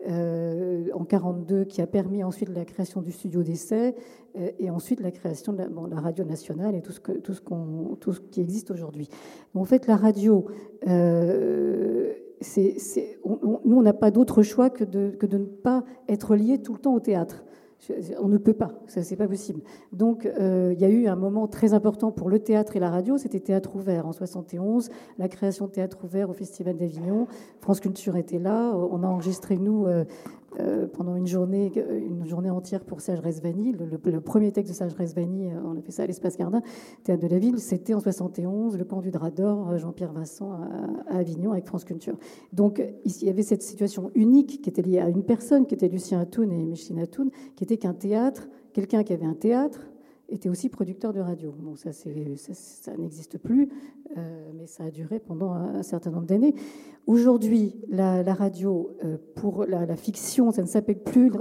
[0.08, 3.96] euh, en 42, qui a permis ensuite la création du studio d'essai,
[4.38, 9.10] euh, et ensuite la création de la, radio nationale et tout ce, qui existe aujourd'hui.
[9.54, 10.46] En fait, la radio,
[12.42, 16.62] c'est, nous, on n'a pas d'autre choix que de, que de ne pas être lié
[16.62, 17.44] tout le temps au théâtre.
[18.20, 19.62] On ne peut pas, c'est pas possible.
[19.92, 22.92] Donc euh, il y a eu un moment très important pour le théâtre et la
[22.92, 27.28] radio, c'était Théâtre ouvert en 71, la création de Théâtre ouvert au Festival d'Avignon.
[27.60, 30.06] France Culture était là, on a enregistré nous euh,
[30.60, 33.72] euh, pendant une journée, une journée entière pour Sage Resvani.
[33.72, 36.62] Le, premier texte de Sage Resvani, euh, on a fait ça à l'Espace Gardin,
[37.04, 40.52] Théâtre de la Ville, c'était en 71, le camp du Drap d'Or, euh, Jean-Pierre Vincent
[41.08, 42.18] à, Avignon avec France Culture.
[42.52, 45.88] Donc il y avait cette situation unique qui était liée à une personne, qui était
[45.88, 49.91] Lucien Atoun et Micheline Atoun, qui était qu'un théâtre, quelqu'un qui avait un théâtre,
[50.32, 51.54] était aussi producteur de radio.
[51.60, 52.10] Bon, ça, ça,
[52.98, 53.70] n'existe plus,
[54.18, 56.56] euh, mais ça a duré pendant un, certain nombre d'années.
[57.06, 61.32] Aujourd'hui, la, radio, euh, pour la, fiction, ça ne s'appelle plus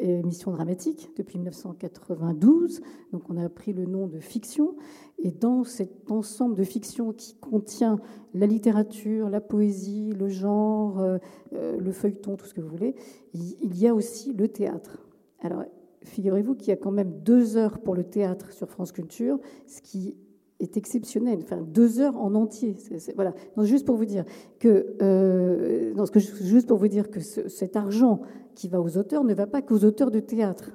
[0.00, 2.80] émission dramatique depuis 1992.
[3.12, 4.74] Donc, on a pris le nom de fiction.
[5.18, 7.98] Et dans cet ensemble de fiction qui contient
[8.34, 11.18] la littérature, la poésie, le genre, euh,
[11.52, 12.94] le feuilleton, tout ce que vous voulez,
[13.34, 15.06] il y a aussi le théâtre.
[15.40, 15.64] Alors,
[16.06, 19.82] figurez-vous qu'il y a quand même deux heures pour le théâtre sur France Culture, ce
[19.82, 20.16] qui
[20.60, 21.40] est exceptionnel.
[21.42, 22.76] Enfin, deux heures en entier.
[23.14, 23.34] voilà.
[23.62, 24.24] juste pour vous dire
[24.58, 25.94] que, euh,
[26.40, 28.20] juste pour vous dire que cet argent
[28.54, 30.72] qui va aux auteurs ne va pas qu'aux auteurs de théâtre,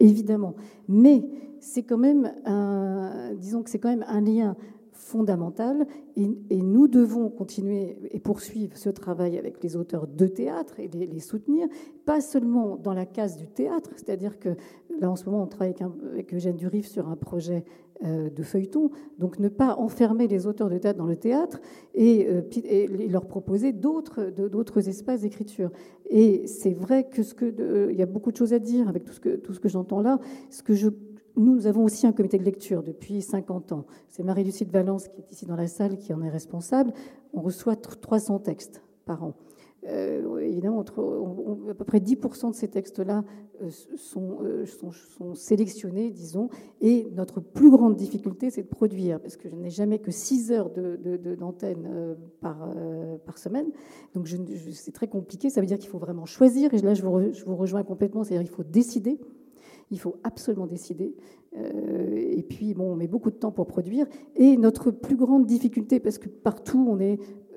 [0.00, 0.54] évidemment.
[0.88, 1.28] Mais
[1.60, 4.56] c'est quand même un, disons que c'est quand même un lien
[5.08, 5.86] fondamentale
[6.16, 11.20] et, nous devons continuer et poursuivre ce travail avec les auteurs de théâtre et les,
[11.20, 11.66] soutenir,
[12.04, 14.50] pas seulement dans la case du théâtre, c'est-à-dire que
[15.00, 15.74] là en ce moment on travaille
[16.12, 17.64] avec, Eugène Durif sur un projet
[18.04, 21.60] euh, de feuilleton, donc ne pas enfermer les auteurs de théâtre dans le théâtre
[21.94, 22.42] et, euh,
[23.08, 25.70] leur proposer d'autres, d'autres espaces d'écriture.
[26.10, 29.12] Et c'est vrai que ce que y a beaucoup de choses à dire avec tout
[29.12, 30.18] ce que, tout ce que j'entends là.
[30.50, 30.88] Ce que je
[31.38, 33.86] nous, avons aussi un comité de lecture depuis 50 ans.
[34.08, 36.92] C'est Marie-Lucide Valence qui est ici dans la salle qui en est responsable.
[37.32, 39.34] On reçoit 300 textes par an.
[39.86, 43.22] Euh, évidemment, à peu près 10% de ces textes-là
[43.62, 43.70] euh,
[44.16, 46.48] euh, sont, sont, sélectionnés, disons,
[46.80, 50.50] et notre plus grande difficulté, c'est de produire, parce que je n'ai jamais que 6
[50.50, 52.68] heures d'antenne de, par,
[53.24, 53.68] par semaine,
[54.14, 54.28] donc
[54.72, 57.44] c'est très compliqué, ça veut dire qu'il faut vraiment choisir, et là je vous, je
[57.44, 59.20] vous rejoins complètement, c'est-à-dire qu'il faut décider,
[59.90, 61.14] il faut absolument décider.
[61.56, 64.06] Euh, et puis, on met beaucoup de temps pour produire.
[64.36, 66.98] Et notre plus grande difficulté, parce que partout,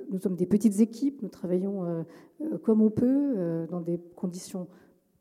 [0.09, 2.03] nous sommes des petites équipes, nous travaillons euh,
[2.41, 4.67] euh, comme on peut, dans des conditions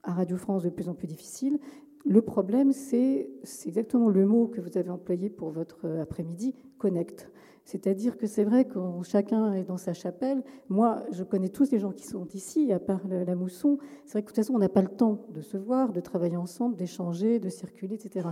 [0.03, 1.59] à Radio France de plus en plus difficiles.
[2.07, 3.29] Le problème, c'est
[3.67, 7.31] exactement le mot que vous avez employé pour votre après-midi, connect.
[7.71, 10.43] C'est-à-dire que c'est vrai que chacun est dans sa chapelle.
[10.69, 13.79] Moi, je connais tous les gens qui sont ici, à part la Mousson.
[14.05, 16.01] C'est vrai que de toute façon, on n'a pas le temps de se voir, de
[16.01, 18.31] travailler ensemble, d'échanger, de circuler, etc.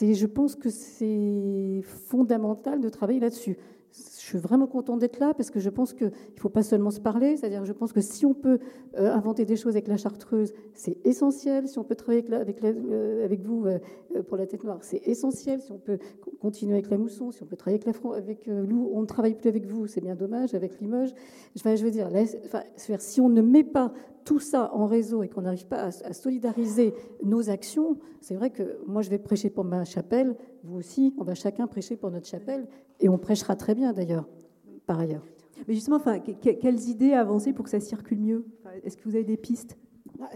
[0.00, 3.56] Je pense que c'est fondamental de travailler là-dessus
[3.92, 6.90] je suis vraiment contente d'être là parce que je pense qu'il ne faut pas seulement
[6.90, 8.60] se parler, c'est-à-dire je pense que si on peut
[8.96, 11.66] euh, inventer des choses avec la chartreuse, c'est essentiel.
[11.66, 13.78] Si on peut travailler avec, euh, avec, vous euh,
[14.28, 15.60] pour la tête noire, c'est essentiel.
[15.60, 15.98] Si on peut
[16.40, 19.48] continuer avec la mousson, si on peut travailler avec, la, avec on ne travaille plus
[19.48, 21.12] avec vous, c'est bien dommage, avec Limoges.
[21.56, 22.08] Enfin, je veux dire,
[22.98, 23.92] si on ne met pas
[24.24, 28.78] tout ça en réseau et qu'on n'arrive pas à, solidariser nos actions, c'est vrai que
[28.86, 32.26] moi je vais prêcher pour ma chapelle, vous aussi, on va chacun prêcher pour notre
[32.26, 32.68] chapelle,
[33.00, 34.28] et on prêchera très bien d'ailleurs,
[34.86, 35.24] par ailleurs.
[35.68, 36.00] Mais justement,
[36.40, 38.46] quelles idées avancer pour que ça circule mieux?
[38.84, 39.76] Est-ce que vous avez des pistes?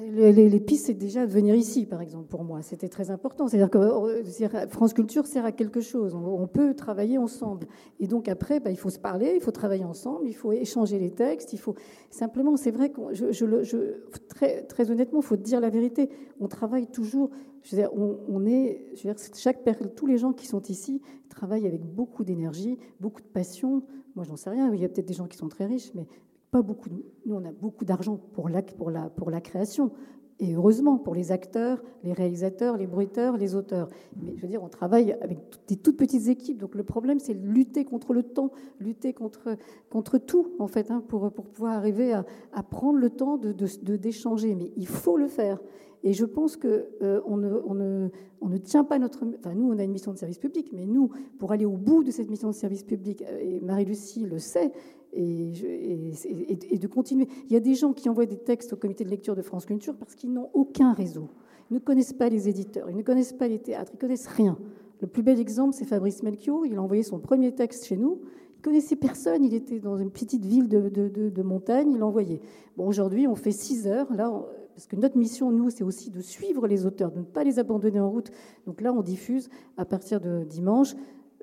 [0.01, 2.63] Les, pistes, c'est déjà de venir ici, par exemple, pour moi.
[2.63, 3.49] C'était très important.
[3.49, 6.15] C'est-à-dire que euh, France Culture sert à quelque chose.
[6.15, 7.67] On peut travailler ensemble.
[8.01, 10.99] Et donc, après, bah, il faut se parler, il faut travailler ensemble, il faut échanger
[10.99, 11.53] les textes.
[11.53, 11.75] Il faut
[12.11, 16.09] simplement, c'est vrai que je, très honnêtement, il faut dire la vérité.
[16.41, 17.31] On travaille toujours.
[17.63, 19.61] Je veux dire, on, est, je veux dire, chaque
[19.97, 23.83] tous les gens qui sont ici travaillent avec beaucoup d'énergie, beaucoup de passion.
[24.15, 24.73] Moi, j'en sais rien.
[24.73, 26.07] Il y a peut-être des gens qui sont très riches, mais
[26.55, 26.89] pas beaucoup.
[27.27, 29.91] Nous, on a beaucoup d'argent pour la, pour, la, pour la création.
[30.39, 33.89] Et heureusement pour les acteurs, les réalisateurs, les bruiteurs, les auteurs.
[34.23, 36.59] Mais je veux dire, on travaille avec des toutes petites équipes.
[36.59, 39.57] Donc le problème, c'est lutter contre le temps, lutter contre,
[39.91, 43.79] contre tout, en fait, hein, pour, pour pouvoir arriver à, à prendre le temps d'échanger.
[43.83, 45.59] De, d'échanger Mais il faut le faire.
[46.05, 46.69] Et je pense qu'on
[47.03, 48.11] euh, on ne, on ne,
[48.43, 49.25] on ne, tient pas notre...
[49.39, 52.05] Enfin, nous, on a une mission de service public, mais nous, pour aller au bout
[52.05, 54.71] de cette mission de service public, euh, et Marie-Lucie le sait,
[55.15, 57.29] et, de continuer.
[57.47, 59.67] Il y a des gens qui envoient des textes au comité de lecture de France
[59.67, 61.29] Culture parce qu'ils n'ont aucun réseau.
[61.71, 64.27] Ils ne connaissent pas les éditeurs, ils ne connaissent pas les théâtres, ils ne connaissent
[64.27, 64.59] rien.
[65.01, 66.67] Le plus bel exemple, c'est Fabrice Melchior.
[66.67, 68.21] Il a envoyé son premier texte chez nous.
[68.57, 69.45] Il connaissait personne.
[69.45, 71.93] Il était dans une petite ville de, montagne.
[71.93, 72.41] Il l'a envoyé.
[72.77, 74.13] Bon, aujourd'hui, on fait 6 heures.
[74.15, 74.33] Là,
[74.75, 77.59] parce que notre mission, nous, c'est aussi de suivre les auteurs, de ne pas les
[77.59, 78.31] abandonner en route.
[78.67, 80.95] Donc là, on diffuse à partir de dimanche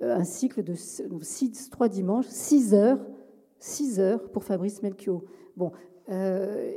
[0.01, 2.99] euh, un cycle de 6, 3 dimanches, 6 heures
[3.61, 5.21] 6 heures pour Fabrice Melchior.
[5.55, 5.71] Bon,
[6.09, 6.71] euh,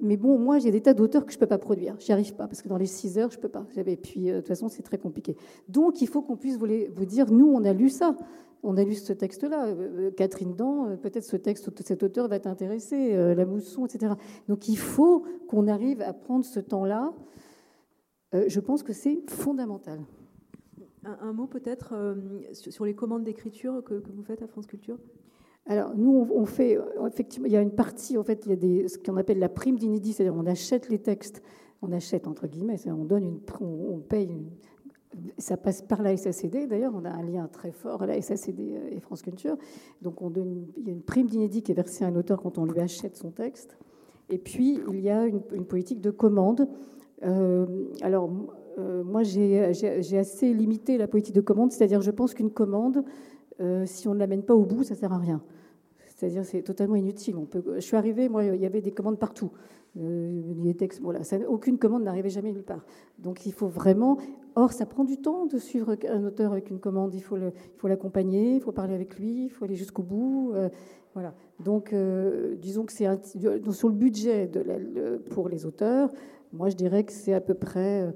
[0.00, 1.96] mais bon, moi, j'ai des tas d'auteurs que je ne peux pas produire.
[1.98, 3.66] J'y arrive pas, parce que dans les 6 heures, je ne peux pas.
[3.76, 5.36] Et puis, euh, de toute façon, c'est très compliqué.
[5.68, 8.16] Donc, il faut qu'on puisse vous, dire, nous, on a lu ça.
[8.62, 9.68] On a lu ce texte-là.
[9.68, 14.12] Euh, Catherine Dan, peut-être ce texte, cet auteur va t'intéresser, La Mousson, etc.
[14.48, 17.12] Donc, il faut qu'on arrive à prendre ce temps-là.
[18.32, 20.00] je pense que c'est fondamental.
[21.04, 21.94] Un, mot peut-être
[22.52, 24.98] sur les commandes d'écriture que vous faites à France Culture?
[25.68, 28.88] Alors, nous, on fait, effectivement, il y a une partie, en fait, il y a
[28.88, 31.42] ce qu'on appelle la prime d'inédit, c'est-à-dire on achète les textes,
[31.82, 34.30] on achète entre guillemets, on donne une, on paye,
[35.36, 38.78] ça passe par la SACD, d'ailleurs, on a un lien très fort à la SACD
[38.90, 39.58] et France Culture,
[40.00, 42.40] donc on donne, il y a une prime d'inédit qui est versée à un auteur
[42.40, 43.76] quand on lui achète son texte,
[44.30, 46.68] et puis il y a une, politique de commande.
[47.24, 47.66] Euh,
[48.00, 48.30] alors,
[48.78, 49.64] euh, moi, j'ai
[50.18, 53.04] assez limité la politique de commande, c'est-à-dire je pense qu'une commande,
[53.60, 55.42] euh, si on ne l'amène pas au bout, ça ne sert à rien.
[56.18, 57.36] C'est-à-dire c'est totalement inutile.
[57.76, 59.52] Je suis arrivée, moi, il y avait des commandes partout.
[59.96, 61.00] Euh, les textes,
[61.46, 62.84] aucune commande n'arrivait jamais nulle part.
[63.20, 64.18] Donc il faut vraiment.
[64.56, 67.14] Or, ça prend du temps de suivre un auteur avec une commande.
[67.14, 67.36] Il faut,
[67.84, 70.50] l'accompagner, il faut parler avec lui, il faut aller jusqu'au bout.
[70.54, 70.68] Euh,
[71.14, 71.34] voilà.
[71.60, 73.06] Donc, euh, disons que c'est
[73.70, 74.50] sur le budget
[75.30, 76.10] pour les auteurs.
[76.52, 78.12] Moi, je dirais que c'est à peu près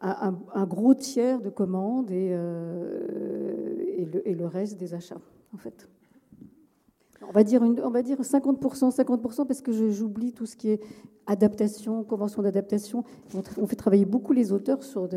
[0.00, 5.20] un, gros tiers de commandes et, le, et le reste des achats,
[5.52, 5.86] en fait.
[7.28, 10.80] On va dire, on va dire 50%, 50% parce que j'oublie tout ce qui est
[11.26, 13.04] adaptation, convention d'adaptation.
[13.56, 15.08] On fait travailler beaucoup les auteurs sur,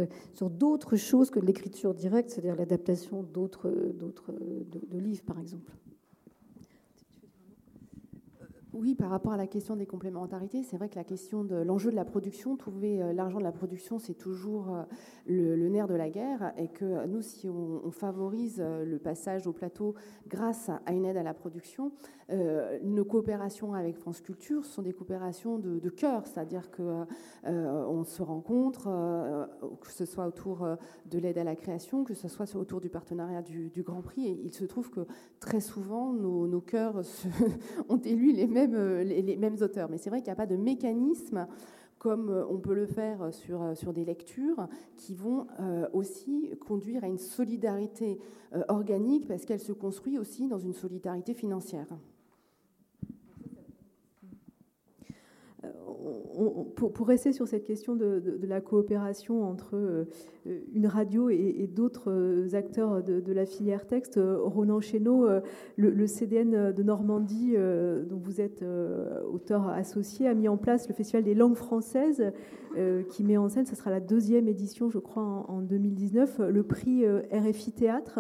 [0.50, 5.72] d'autres choses que l'écriture directe, c'est-à-dire l'adaptation d'autres, d'autres de livres, par exemple.
[8.80, 11.00] Oui, par rapport à la question des complémentarités, c'est vrai que
[11.64, 14.84] l'enjeu de la production, trouver euh, l'argent de la production, c'est toujours euh,
[15.26, 16.54] le, nerf de la guerre.
[16.58, 19.96] Et que nous, si on, favorise euh, le passage au plateau
[20.28, 21.92] grâce à une aide à la production,
[22.84, 27.08] nos coopérations avec France Culture sont des coopérations de, cœur, c'est-à-dire qu'on
[27.46, 28.90] on se rencontre,
[29.80, 30.68] que ce soit autour
[31.06, 34.28] de l'aide à la création, que ce soit autour du partenariat du, Grand Prix.
[34.28, 35.08] Et il se trouve que
[35.40, 37.02] très souvent, nos cœurs
[37.88, 39.90] ont élu les mêmes euh, les, mêmes auteurs.
[39.90, 41.48] Mais c'est vrai qu'il n'y a pas de mécanisme
[42.00, 45.48] comme euh, on peut le faire sur, euh, sur des lectures, qui vont
[45.94, 48.20] aussi conduire à une solidarité
[48.68, 51.88] organique, parce qu'elle se construit aussi dans une solidarité financière.
[56.76, 60.06] Pour, rester sur cette question de, la coopération entre euh,
[60.74, 65.28] une radio et, d'autres euh, acteurs de, la filière texte, euh, Ronan Chéneau,
[65.76, 67.56] le, CDN de Normandie,
[68.10, 68.64] dont vous êtes
[69.32, 72.24] auteur associé, a mis en place le Festival des langues françaises,
[73.10, 77.06] qui met en scène, ce sera la deuxième édition, je crois, en, 2019, le prix
[77.08, 78.20] RFI Théâtre.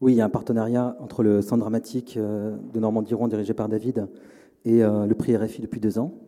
[0.00, 4.08] Oui, il y a un partenariat entre le Centre dramatique de Normandie-Rouen, dirigé par David,
[4.64, 6.23] et le prix RFI depuis deux ans.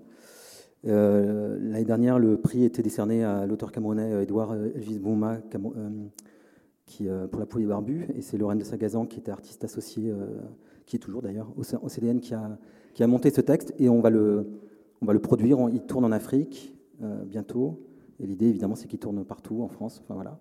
[0.85, 5.39] Euh, l'année dernière, le prix était décerné à l'auteur camerounais Edouard euh, Elvis Bouma,
[7.01, 10.12] euh, pour La Pouille Barbu, et c'est Lorraine de Sagazan, qui était artiste associée,
[10.87, 14.47] qui est toujours d'ailleurs au, CDN, qui a, monté ce texte, et on va le,
[15.20, 15.59] produire.
[15.72, 16.74] il tourne en Afrique
[17.27, 17.81] bientôt,
[18.20, 20.01] et l'idée, évidemment, c'est qu'il tourne partout en France.
[20.05, 20.39] Enfin, voilà.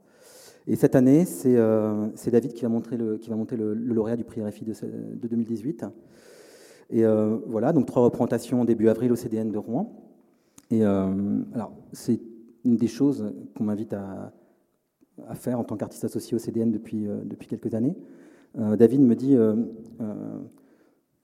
[0.68, 4.66] Et cette année, c'est David qui va, montrer le, monter le, lauréat du prix RFI
[4.66, 5.86] de 2018.
[6.92, 7.04] Et
[7.48, 10.05] voilà, donc trois représentations début avril au CDN de Rouen.
[10.72, 12.20] Et alors, c'est
[12.64, 14.34] une des choses qu'on m'invite à,
[15.36, 17.96] faire en tant qu'artiste associé au CDN depuis, depuis quelques années.
[18.56, 19.38] David me dit,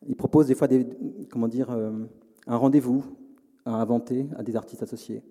[0.08, 0.68] il propose des fois
[1.30, 3.04] comment dire, un rendez-vous
[3.66, 5.24] à inventer à des artistes associés.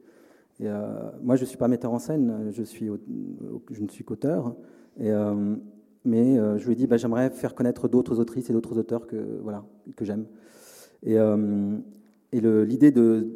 [0.62, 4.54] Euh, moi, je ne suis pas metteur en scène, je, ne suis qu'auteur.
[5.00, 5.56] Euh,
[6.04, 9.06] mais euh, je lui ai dit, bah, j'aimerais faire connaître d'autres autrices et d'autres auteurs
[9.06, 9.40] que,
[10.02, 10.26] j'aime.
[11.02, 11.16] Et
[12.32, 13.28] l'idée de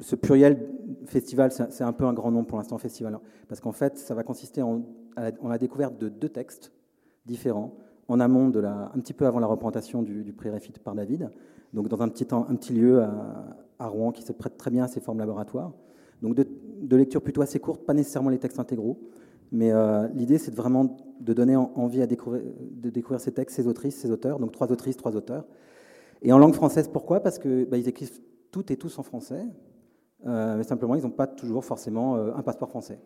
[0.00, 0.68] ce pluriel
[1.06, 3.18] festival, c'est un peu un grand nom pour l'instant, festival.
[3.48, 4.82] Parce qu'en fait, ça va consister en,
[5.16, 6.72] la découverte de deux textes
[7.26, 7.74] différents,
[8.08, 10.94] en amont, de la, un petit peu avant la représentation du, du prix Réfit par
[10.94, 11.30] David,
[11.72, 14.88] donc dans un petit, un petit lieu à, Rouen qui se prête très bien à
[14.88, 15.72] ces formes laboratoires.
[16.22, 18.98] Donc de, lecture plutôt assez courte, pas nécessairement les textes intégraux,
[19.52, 23.68] mais euh, l'idée c'est vraiment de donner envie à découvrir, de découvrir ces textes, ces
[23.68, 25.44] autrices, ces auteurs, donc trois autrices, trois auteurs.
[26.22, 27.20] Et en langue française, pourquoi?
[27.20, 28.20] Parce qu'ils bah, écrivent
[28.50, 29.44] toutes et tous en français,
[30.26, 33.00] euh, mais simplement ils n'ont pas toujours forcément euh, un passeport français.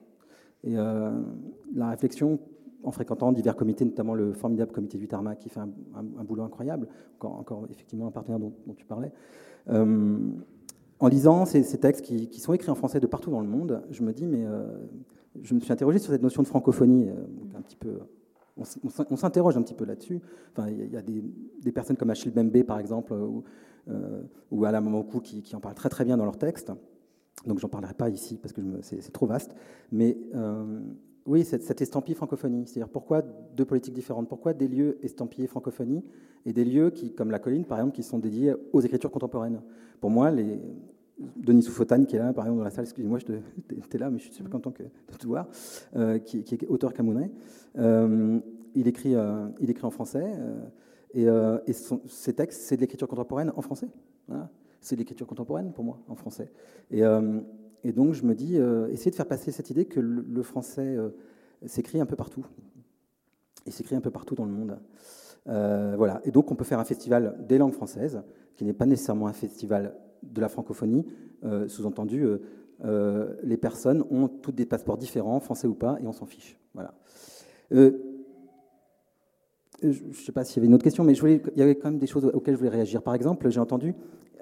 [0.65, 2.39] Et la réflexion
[2.85, 6.87] en fréquentant divers comités, notamment le formidable comité du Tarmac qui fait un, boulot incroyable,
[7.21, 9.11] encore, effectivement un partenaire dont, tu parlais,
[11.03, 14.05] en lisant ces, textes qui, sont écrits en français de partout dans le monde, je
[14.05, 14.63] me dis, mais euh,
[15.43, 17.99] je me suis interrogé sur cette notion de francophonie, euh.
[18.57, 20.21] On, s'interroge un petit peu là-dessus.
[20.53, 23.41] Enfin, il y a des, personnes comme Achille Bembe, par exemple, euh,
[24.51, 26.73] ou Alain Mamokou qui, qui, en parlent très très bien dans leurs textes.
[27.47, 29.55] Donc, j'en parlerai pas ici parce que c'est trop vaste.
[29.91, 30.17] Mais
[31.27, 32.67] oui, cette, estampille francophonie.
[32.67, 34.29] C'est-à-dire pourquoi deux politiques différentes?
[34.29, 36.05] Pourquoi des lieux estampillés francophonie
[36.45, 39.61] et des lieux qui, comme la colline, par exemple, qui sont dédiés aux écritures contemporaines?
[40.01, 40.33] Pour moi,
[41.37, 44.19] Denis Soufotane, qui est là, par exemple, dans la salle, excusez-moi, tu es là, mais
[44.19, 45.49] je suis super content de te voir,
[45.97, 47.31] euh, qui, est auteur camerounais.
[47.79, 48.41] Euh,
[48.75, 50.33] il, écrit, euh, il écrit en français,
[51.15, 51.27] et,
[51.67, 53.89] et ses textes, c'est de l'écriture contemporaine en français.
[54.81, 56.51] C'est de l'écriture contemporaine pour moi, en français.
[56.91, 57.03] Et,
[57.85, 58.57] et donc, je me dis,
[58.91, 60.97] essayer de faire passer cette idée que le, français
[61.67, 62.47] s'écrit un peu partout.
[63.67, 64.79] Et s'écrit un peu partout dans le monde.
[65.47, 66.21] voilà.
[66.25, 68.23] Et donc, on peut faire un festival des langues françaises,
[68.57, 71.05] qui n'est pas nécessairement un festival de la francophonie,
[71.45, 72.39] euh, sous-entendu, euh,
[72.85, 76.59] euh, les personnes ont toutes des passeports différents, français ou pas, et on s'en fiche.
[76.75, 76.95] Voilà.
[79.83, 81.91] Je ne sais pas s'il y avait une autre question, mais il y avait quand
[81.91, 83.03] même des choses auxquelles je voulais réagir.
[83.03, 83.95] Par exemple, j'ai entendu,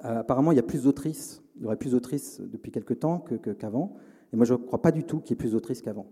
[0.02, 3.24] apparemment, il y a plus d'autrices, il y aurait plus d'autrices depuis quelque temps
[3.58, 3.96] qu'avant,
[4.32, 6.06] et moi je ne crois pas du tout qu'il y ait plus d'autrices qu'avant.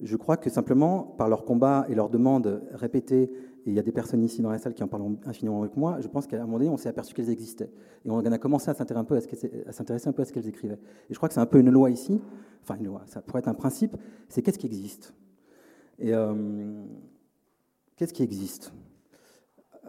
[0.00, 3.30] Je crois que simplement, par leur combat et leurs demandes répétées
[3.64, 5.76] et il y a des personnes ici dans la salle qui en parlent infiniment avec
[5.76, 7.70] moi, je pense qu'à un moment donné, on s'est aperçu qu'elles existaient.
[8.04, 9.04] Et on a commencé à s'intéresser un
[10.12, 10.80] peu à ce qu'elles écrivaient.
[11.08, 12.20] Et je crois que c'est un peu une loi ici,
[12.62, 13.96] enfin une loi, ça pourrait être un principe,
[14.28, 15.14] c'est qu'est-ce qui existe?
[16.00, 16.34] Et euh,
[17.96, 18.72] qu'est-ce qui existe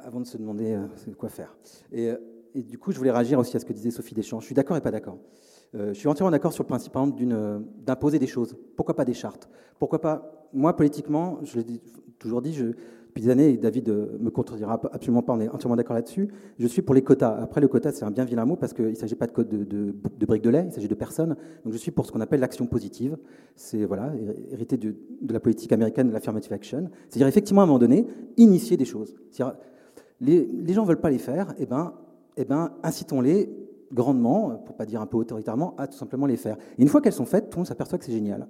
[0.04, 1.56] Avant de se demander euh, quoi faire?
[1.92, 2.18] Et, euh,
[2.54, 4.40] et, du coup, je voulais réagir aussi à ce que disait Sophie Deschamps.
[4.40, 5.18] Je suis d'accord et pas d'accord.
[5.74, 6.94] je suis entièrement d'accord sur le principe,
[7.86, 8.56] d'imposer des choses.
[8.76, 9.50] Pourquoi pas des chartes?
[9.80, 10.50] Pourquoi pas?
[10.54, 11.82] Moi, politiquement, je l'ai
[12.20, 12.74] toujours dit, je,
[13.14, 16.30] depuis des années, et David euh, me contredira absolument pas, on est entièrement d'accord là-dessus,
[16.58, 17.38] je suis pour les quotas.
[17.40, 20.26] Après, le quota, c'est un bien vilain mot parce qu'il ne s'agit pas de, de,
[20.26, 21.36] briques de lait, il s'agit de personnes.
[21.64, 23.18] Donc je suis pour ce qu'on appelle l'action positive.
[23.56, 24.14] C'est voilà,
[24.52, 24.96] hérité de,
[25.30, 26.90] la politique américaine de l'affirmative action.
[27.08, 28.08] C'est-à-dire, effectivement, à un moment donné,
[28.38, 29.16] initier des choses.
[30.20, 31.94] Les, les, gens ne veulent pas les faire, eh ben,
[32.36, 33.48] eh ben, incitons-les
[33.92, 36.58] grandement, pour pas dire un peu autoritairement, à tout simplement les faire.
[36.80, 38.48] Et une fois qu'elles sont faites, tout le monde s'aperçoit que c'est génial.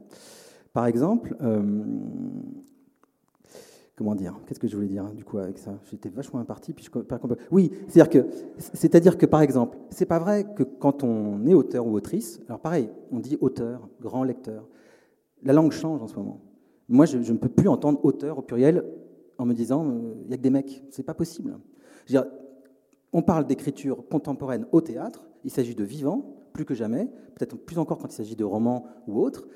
[0.72, 1.84] Par exemple, euh,
[3.96, 5.72] comment dire Qu'est-ce que je voulais dire du coup avec ça?
[5.90, 7.00] J'étais vachement imparti, puis je
[7.52, 11.86] Oui, c'est-à-dire que, c'est-à-dire que par exemple, c'est pas vrai que quand on est auteur
[11.86, 14.68] ou autrice, alors pareil, on dit auteur, grand lecteur.
[15.44, 16.42] La langue change en ce moment.
[16.90, 18.84] Moi, je, ne peux plus entendre auteur au pluriel
[19.38, 20.84] en me disant euh, il y a que des mecs.
[20.90, 21.58] C'est pas possible.
[23.12, 25.28] on parle d'écriture contemporaine au théâtre.
[25.44, 27.06] Il s'agit de vivant, plus que jamais,
[27.36, 29.48] peut-être plus encore quand il s'agit de romans ou autres.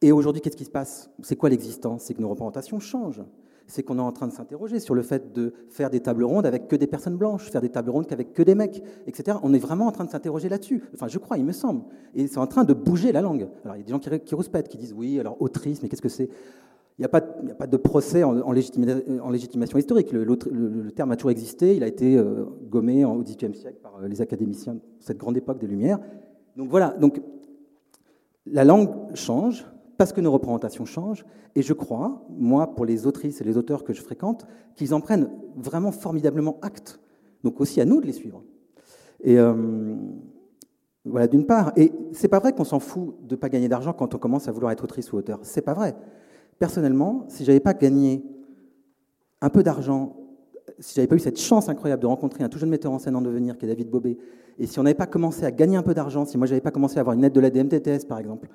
[0.00, 1.10] Et aujourd'hui, qu'est-ce qui se passe?
[1.22, 2.04] C'est quoi l'existence?
[2.04, 3.22] C'est que nos représentations changent
[3.66, 6.46] c'est qu'on est en train de s'interroger sur le fait de faire des tables rondes
[6.46, 9.38] avec que des personnes blanches, faire des tables rondes avec que des mecs, etc.
[9.42, 10.82] On est vraiment en train de s'interroger là-dessus.
[10.94, 11.82] Enfin, je crois, il me semble.
[12.14, 13.48] Et c'est en train de bouger la langue.
[13.64, 15.88] Alors, il y a des gens qui, qui rouspètent, qui disent oui, alors autrice, mais
[15.88, 16.28] qu'est-ce que c'est?
[16.98, 20.12] Il n'y a, pas de procès en, légitimation historique.
[20.12, 21.74] Le, terme a toujours existé.
[21.74, 25.58] Il a été euh, gommé au XVIIIe siècle par euh, les académiciens cette grande époque
[25.58, 25.98] des Lumières.
[26.56, 26.90] Donc voilà.
[26.90, 27.20] Donc
[28.46, 29.66] la langue change
[29.98, 31.24] parce que nos représentations changent.
[31.54, 35.00] Et je crois, moi, pour les autrices et les auteurs que je fréquente, qu'ils en
[35.00, 37.00] prennent vraiment formidablement acte.
[37.44, 38.42] Donc aussi à nous de les suivre.
[39.22, 39.94] Et euh,
[41.04, 41.72] voilà, d'une part.
[41.76, 44.52] Et c'est pas vrai qu'on s'en fout de pas gagner d'argent quand on commence à
[44.52, 45.40] vouloir être autrice ou auteur.
[45.42, 45.94] C'est pas vrai.
[46.58, 48.24] Personnellement, si j'avais pas gagné
[49.40, 50.16] un peu d'argent
[50.78, 53.16] si j'avais pas eu cette chance incroyable de rencontrer un tout jeune metteur en scène
[53.16, 54.18] en devenir, qui est David Bobet,
[54.58, 56.70] et si on n'avait pas commencé à gagner un peu d'argent, si moi j'avais pas
[56.70, 58.48] commencé à avoir une aide de la DMTTS par exemple,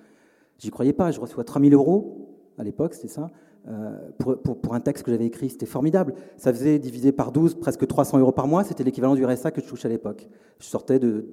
[0.58, 3.30] j'y croyais pas, je reçois 3000 euros, à l'époque c'était ça,
[3.68, 6.14] euh, pour, un texte que j'avais écrit, c'était formidable.
[6.38, 9.62] Ça faisait divisé par 12, presque 300 euros par mois, c'était l'équivalent du RSA que
[9.62, 10.30] je touchais à l'époque.
[10.60, 11.26] Je sortais de,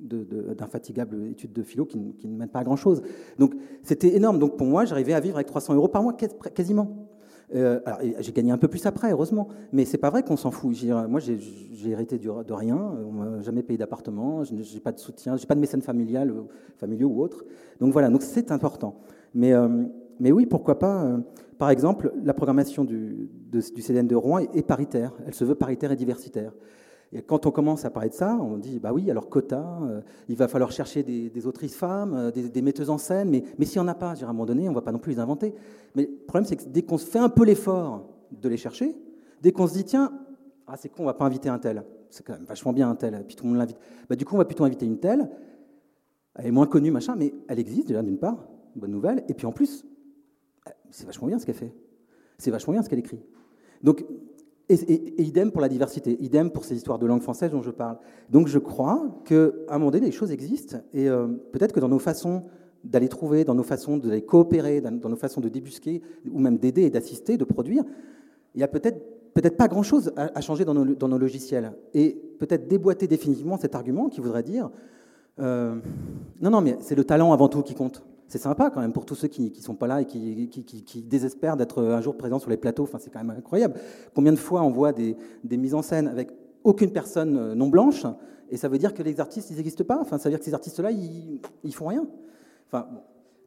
[0.00, 3.02] d'infatigables études de philo qui, qui ne mènent pas à grand-chose.
[3.38, 4.38] Donc c'était énorme.
[4.38, 6.14] Donc pour moi, j'arrivais à vivre avec 300 euros par mois
[6.54, 7.08] quasiment.
[7.54, 7.80] Euh,
[8.20, 10.74] j'ai gagné un peu plus après, heureusement, mais c'est pas vrai qu'on s'en fout.
[11.08, 11.38] Moi, j'ai
[11.90, 15.54] hérité de rien, on m'a jamais payé d'appartement, je n'ai pas de soutien, j'ai pas
[15.54, 16.42] de mécène familial, euh,
[16.78, 17.44] familiaux ou autre.
[17.80, 19.00] Donc voilà, donc c'est important.
[19.34, 19.68] Mais, euh,
[20.20, 21.18] mais oui, pourquoi pas
[21.58, 25.12] Par exemple, la programmation du, du CDN de Rouen est paritaire.
[25.26, 26.52] Elle se veut paritaire et diversitaire.
[27.12, 30.00] Et quand on commence à parler de ça, on dit bah oui, alors quota, euh,
[30.28, 33.80] il va falloir chercher des, autrices femmes, euh, des, metteuses en scène, mais, mais s'il
[33.82, 35.18] n'y en a pas, à un moment donné, on ne va pas non plus les
[35.18, 35.54] inventer.
[35.94, 38.96] Mais le problème, c'est que dès qu'on se fait un peu l'effort de les chercher,
[39.42, 40.10] dès qu'on se dit tiens,
[40.66, 42.88] ah, c'est con, on ne va pas inviter un tel, c'est quand même vachement bien
[42.88, 43.78] un tel, puis tout le monde l'invite,
[44.08, 45.28] bah, du coup, on va plutôt inviter une telle,
[46.34, 49.46] elle est moins connue, machin, mais elle existe déjà d'une part, bonne nouvelle, et puis
[49.46, 49.84] en plus,
[50.90, 51.74] c'est vachement bien ce qu'elle fait,
[52.38, 53.20] c'est vachement bien ce qu'elle écrit.
[53.82, 54.04] Donc,
[54.72, 57.98] et, idem pour la diversité, idem pour ces histoires de langue française dont je parle.
[58.30, 60.78] Donc je crois qu'à un moment donné, les choses existent.
[60.92, 62.44] Et euh, peut-être que dans nos façons
[62.84, 66.82] d'aller trouver, dans nos façons d'aller coopérer, dans, nos façons de débusquer, ou même d'aider
[66.82, 67.84] et d'assister, de produire,
[68.54, 69.00] il n'y a peut-être
[69.34, 71.72] peut-être pas grand-chose à, changer dans nos, dans nos, logiciels.
[71.94, 74.70] Et peut-être déboîter définitivement cet argument qui voudrait dire
[75.40, 75.76] euh,
[76.40, 78.02] non, non, mais c'est le talent avant tout qui compte
[78.32, 81.58] c'est sympa quand même pour tous ceux qui ne sont pas là et qui, désespèrent
[81.58, 82.84] d'être un jour présents sur les plateaux.
[82.84, 83.74] Enfin, c'est quand même incroyable.
[84.14, 85.16] Combien de fois on voit des,
[85.50, 86.30] mises en scène avec
[86.64, 88.06] aucune personne euh, non blanche
[88.48, 89.98] et ça veut dire que les artistes, ils n'existent pas?
[90.00, 92.06] Enfin, ça veut dire que ces artistes-là, ils, ils font rien.
[92.68, 92.88] Enfin,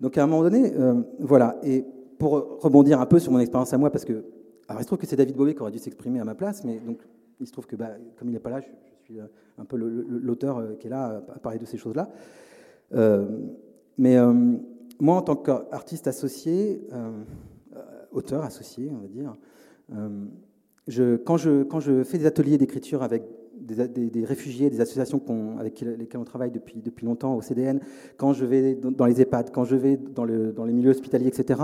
[0.01, 1.57] Donc à un moment donné, euh, voilà.
[1.63, 1.83] Et
[2.19, 4.23] pour rebondir un peu sur mon expérience à moi, parce que
[4.67, 6.63] alors, il se trouve que c'est David Bowie qui aurait dû s'exprimer à ma place,
[6.63, 6.99] mais donc
[7.39, 7.89] il se trouve que bah,
[8.19, 8.67] comme il n'est pas là, je,
[9.03, 9.25] suis euh,
[9.57, 12.07] un peu l'auteur qui est là à parler de ces choses-là.
[13.97, 14.17] mais
[14.99, 17.23] moi, en tant qu'artiste associé, euh,
[18.11, 19.35] auteur associé, on va dire,
[19.93, 23.23] euh, quand, je, fais des ateliers d'écriture avec
[23.57, 25.21] des, réfugiés, des associations
[25.59, 27.79] avec lesquelles on travaille depuis, depuis longtemps au CDN,
[28.17, 31.61] quand je vais dans les EHPAD, quand je vais dans, dans les milieux hospitaliers, etc.,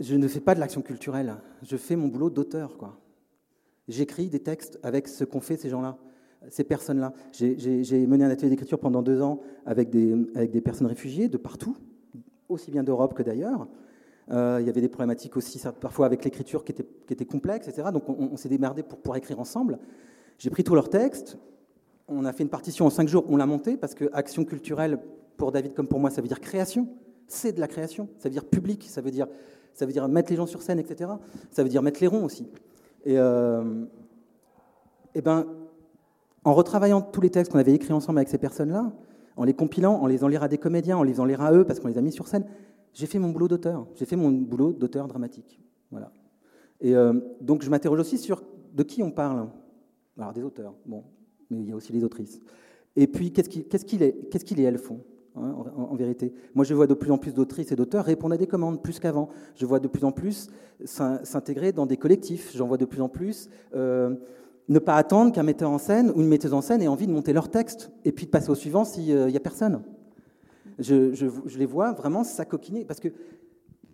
[0.00, 1.36] je ne fais pas de l'action culturelle.
[1.62, 2.76] Je fais mon boulot d'auteur.
[3.88, 5.98] J'écris des textes avec ce qu'ont fait ces gens-là
[6.48, 7.12] ces personnes-là.
[7.32, 11.36] J'ai mené un atelier d'écriture pendant deux ans avec des, avec des personnes réfugiées de
[11.36, 11.76] partout,
[12.48, 13.66] aussi bien d'Europe que d'ailleurs.
[14.30, 17.68] Euh, il y avait des problématiques aussi parfois avec l'écriture qui étaient, qui était complexes,
[17.68, 17.88] etc.
[17.92, 19.78] Donc on, s'est démerdé pour pouvoir écrire ensemble.
[20.38, 21.38] J'ai pris tous leurs textes,
[22.08, 24.98] on a fait une partition en cinq jours, on l'a montée parce que action culturelle,
[25.36, 26.88] pour David comme pour moi, ça veut dire création.
[27.26, 29.26] C'est de la création, ça veut dire public, ça veut dire,
[29.74, 31.10] ça veut dire mettre les gens sur scène, etc.
[31.50, 32.46] Ça veut dire mettre les ronds aussi.
[33.04, 33.84] Et, euh,
[35.14, 35.46] et ben,
[36.44, 38.92] en retravaillant tous les textes qu'on avait écrits ensemble avec ces personnes-là,
[39.36, 41.52] en les compilant, en les faisant lire à des comédiens, en les faisant lire à
[41.52, 42.44] eux parce qu'on les a mis sur scène,
[42.92, 43.86] j'ai fait mon boulot d'auteur.
[43.94, 45.60] J'ai fait mon boulot d'auteur dramatique.
[45.90, 46.12] Voilà.
[46.80, 48.42] Et euh, donc je m'interroge aussi sur
[48.74, 49.48] de qui on parle.
[50.18, 51.04] Alors des auteurs, bon,
[51.50, 52.40] mais il y a aussi les autrices.
[52.96, 55.00] Et puis qu'est-ce qu'ils qu et elles font
[55.36, 56.34] hein, en, vérité?
[56.54, 58.98] Moi, je vois de plus en plus d'autrices et d'auteurs répondre à des commandes plus
[58.98, 59.30] qu'avant.
[59.54, 60.50] Je vois de plus en plus
[60.84, 62.52] s'intégrer dans des collectifs.
[62.54, 64.14] J'en vois de plus en plus euh,
[64.68, 67.12] ne pas attendre qu'un metteur en scène ou une metteuse en scène ait envie de
[67.12, 69.82] monter leur texte et puis de passer au suivant s'il n'y euh, a personne.
[70.78, 72.84] Je, les vois vraiment s'acoquiner.
[72.84, 73.08] Parce que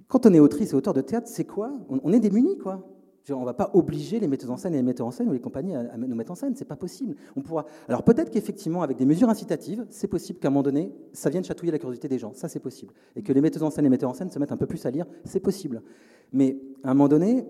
[0.06, 1.72] quand on est autrice et auteur de théâtre, c'est quoi?
[1.88, 2.86] On, est démunis, quoi.
[3.30, 5.32] On ne va pas obliger les metteurs en scène et les metteurs en scène ou
[5.32, 7.14] les compagnies à, nous mettre en scène, c'est pas possible.
[7.36, 7.66] On pourra.
[7.86, 11.44] Alors peut-être qu'effectivement, avec des mesures incitatives, c'est possible qu'à un moment donné, ça vienne
[11.44, 12.32] chatouiller la curiosité des gens.
[12.32, 12.94] Ça, c'est possible.
[13.16, 14.66] Et que les metteurs en scène et les metteurs en scène se mettent un peu
[14.66, 15.82] plus à lire, c'est possible.
[16.32, 17.44] Mais à un moment donné,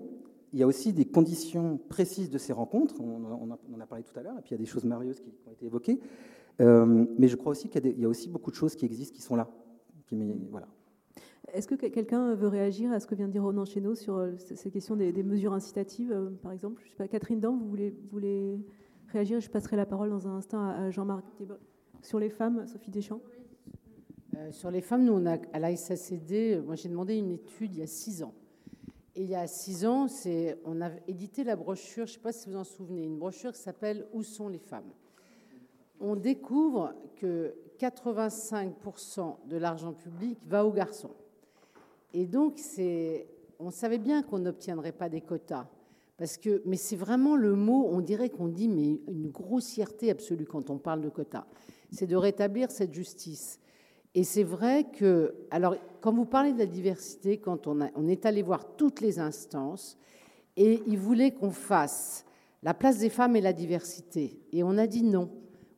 [0.53, 2.95] il y a aussi des conditions précises de ces rencontres.
[2.99, 5.19] On, en a parlé tout à l'heure, et puis il y a des choses merveilleuses
[5.19, 5.99] qui, ont été évoquées.
[6.61, 9.21] Euh, mais je crois aussi qu'il y, a aussi beaucoup de choses qui existent, qui
[9.21, 9.49] sont là.
[10.51, 10.67] voilà.
[11.53, 14.33] Est-ce que quelqu'un veut réagir à ce que vient de dire Ronan Chéneau sur euh,
[14.37, 16.81] ces questions des, mesures incitatives, euh, par exemple?
[16.85, 18.59] Je sais pas, Catherine Dan, vous voulez, voulez
[19.07, 19.39] réagir?
[19.39, 21.25] Je passerai la parole dans un instant à Jean-Marc
[22.01, 23.21] Sur les femmes, Sophie Deschamps
[24.51, 27.79] Sur les femmes, nous, on a, à la SACD, moi j'ai demandé une étude il
[27.79, 28.33] y a six ans
[29.15, 30.07] il y a six ans,
[30.65, 33.51] on a édité la brochure, je ne sais pas si vous en souvenez, une brochure
[33.51, 34.91] qui s'appelle Où sont les femmes?
[35.99, 41.11] On découvre que 85% de l'argent public va aux garçons.
[42.13, 42.59] Et donc,
[43.59, 45.67] on savait bien qu'on n'obtiendrait pas des quotas.
[46.17, 50.45] Parce que, mais c'est vraiment le mot, on dirait qu'on dit, mais une grossièreté absolue
[50.45, 51.45] quand on parle de quotas.
[51.91, 53.59] C'est de rétablir cette justice.
[54.15, 58.25] Et c'est vrai que, alors, quand vous parlez de la diversité, quand on, on est
[58.25, 59.97] allé voir toutes les instances,
[60.61, 62.25] Et il voulait qu'on fasse
[62.63, 64.41] la place des femmes et la diversité.
[64.51, 65.29] Et on a dit non.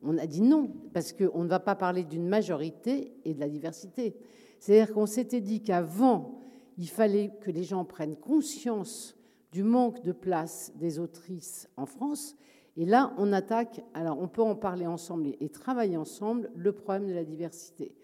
[0.02, 3.48] On a dit non, parce qu'on ne va pas parler d'une majorité et de la
[3.48, 4.16] diversité.
[4.58, 6.40] C'est-à-dire qu'on s'était dit qu'avant,
[6.78, 9.16] il fallait que les gens prennent conscience
[9.52, 12.34] du manque de place des autrices en France.
[12.76, 17.06] Et là, on attaque, alors on peut en parler ensemble et travailler ensemble, le problème
[17.06, 17.94] de la diversité.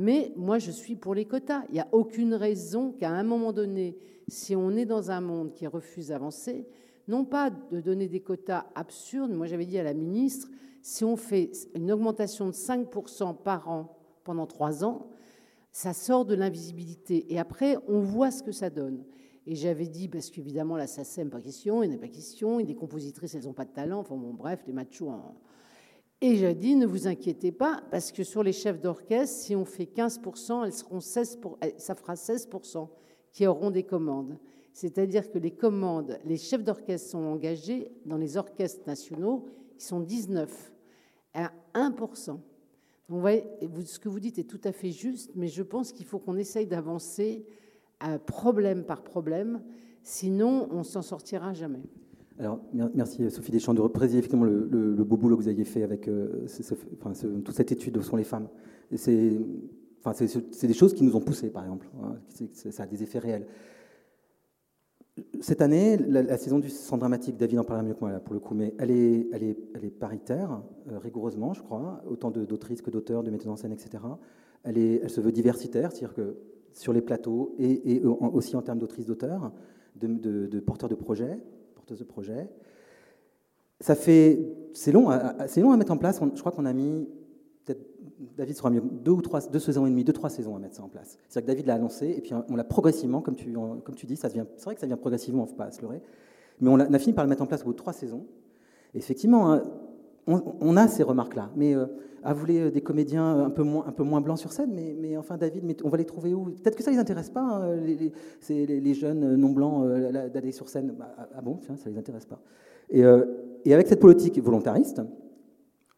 [0.00, 1.64] Mais moi, je suis pour les quotas.
[1.70, 3.98] Il n'y a aucune raison qu'à un moment donné,
[4.28, 6.68] si on est dans un monde qui refuse d'avancer,
[7.08, 9.32] non pas de donner des quotas absurdes.
[9.32, 10.50] Moi, j'avais dit à la ministre,
[10.82, 15.10] si on fait une augmentation de 5% par an pendant trois ans,
[15.72, 17.32] ça sort de l'invisibilité.
[17.32, 19.02] Et après, on voit ce que ça donne.
[19.46, 22.76] Et j'avais dit, parce qu'évidemment, la SACEM, pas question, il n'est pas question, et les
[22.76, 25.10] compositrices, elles n'ont pas de talent, enfin bon, bref, les machos.
[26.20, 29.64] Et j'ai dit, ne vous inquiétez pas, parce que sur les chefs d'orchestre, si on
[29.64, 31.38] fait 15%, elles seront 16
[31.76, 32.88] ça fera 16%
[33.32, 34.36] qui auront des commandes.
[34.72, 39.46] C'est-à-dire que les commandes, les chefs d'orchestre sont engagés dans les orchestres nationaux,
[39.76, 40.72] ils sont 19
[41.34, 42.26] à 1%.
[42.26, 42.40] Donc,
[43.08, 43.44] vous voyez,
[43.84, 46.36] ce que vous dites est tout à fait juste, mais je pense qu'il faut qu'on
[46.36, 47.46] essaye d'avancer
[48.04, 49.62] euh, problème par problème,
[50.02, 51.82] sinon on s'en sortira jamais.
[52.38, 52.60] Alors,
[52.94, 56.46] merci Sophie Deschamps de repréciser effectivement le, beau boulot que vous aviez fait avec euh,
[57.44, 58.48] toute cette étude sur les femmes.
[58.94, 59.38] C'est
[60.04, 61.88] enfin, des choses qui nous ont poussés, par exemple.
[62.02, 62.16] Hein,
[62.70, 63.46] ça a des effets réels.
[65.40, 68.40] Cette année, la, saison du centre dramatique, David en parlera mieux que moi pour le
[68.40, 70.62] coup, mais elle est, elle est, elle est paritaire,
[70.92, 74.02] euh, rigoureusement, je crois, autant d'autrices que d'auteurs, de metteurs en scène, etc.
[74.62, 76.36] Elle, est, elle se veut diversitaire, c'est-à-dire que
[76.72, 79.52] sur les plateaux et, aussi en termes d'autrices, d'auteurs,
[79.96, 81.40] de, porteurs de projets,
[81.96, 82.48] de projets.
[83.80, 84.40] Ça fait,
[84.74, 85.08] c'est long,
[85.46, 86.20] c'est long à mettre en place.
[86.34, 87.08] Je crois qu'on a mis
[88.36, 90.76] David sera mieux, deux ou trois, deux saisons et demie, deux, trois saisons à mettre
[90.76, 91.18] ça en place.
[91.28, 94.16] C'est-à-dire que David l'a annoncé, et puis on l'a progressivement, comme tu, comme tu dis,
[94.16, 96.02] ça c'est vrai que ça vient progressivement, on ne faut pas se leurrer,
[96.60, 98.26] mais on a, fini par le mettre en place au bout de trois saisons.
[98.94, 99.62] Effectivement, hein,
[100.28, 101.86] on, a ces remarques-là, mais euh,
[102.22, 105.16] à voulu euh, des comédiens un peu, moins, un peu moins blancs sur scène, mais,
[105.16, 106.44] enfin David, on va les trouver où?
[106.44, 110.68] Peut-être que ça ne les intéresse pas, hein, les, jeunes non blancs, euh, d'aller sur
[110.68, 110.94] scène.
[110.98, 112.40] Bah, ah, ah bon, tiens, ça ne les intéresse pas.
[112.90, 113.02] Et,
[113.72, 115.02] avec cette politique volontariste,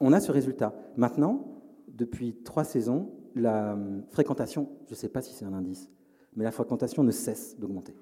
[0.00, 0.74] on a ce résultat.
[0.96, 3.78] Maintenant, depuis trois saisons, la
[4.08, 5.88] fréquentation, je ne sais pas si c'est un indice,
[6.34, 7.94] mais la fréquentation ne cesse d'augmenter.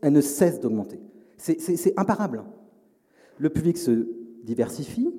[0.00, 1.00] Elle ne cesse d'augmenter.
[1.36, 2.44] C'est imparable.
[3.38, 4.06] Le public se
[4.44, 5.11] diversifie,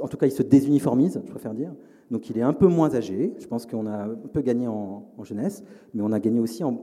[0.00, 1.74] en tout cas il se désuniformise, je préfère dire.
[2.10, 3.34] Donc il est un peu moins âgé.
[3.38, 5.62] Je pense qu'on a un peu gagné en, jeunesse,
[5.94, 6.78] mais on a gagné aussi en,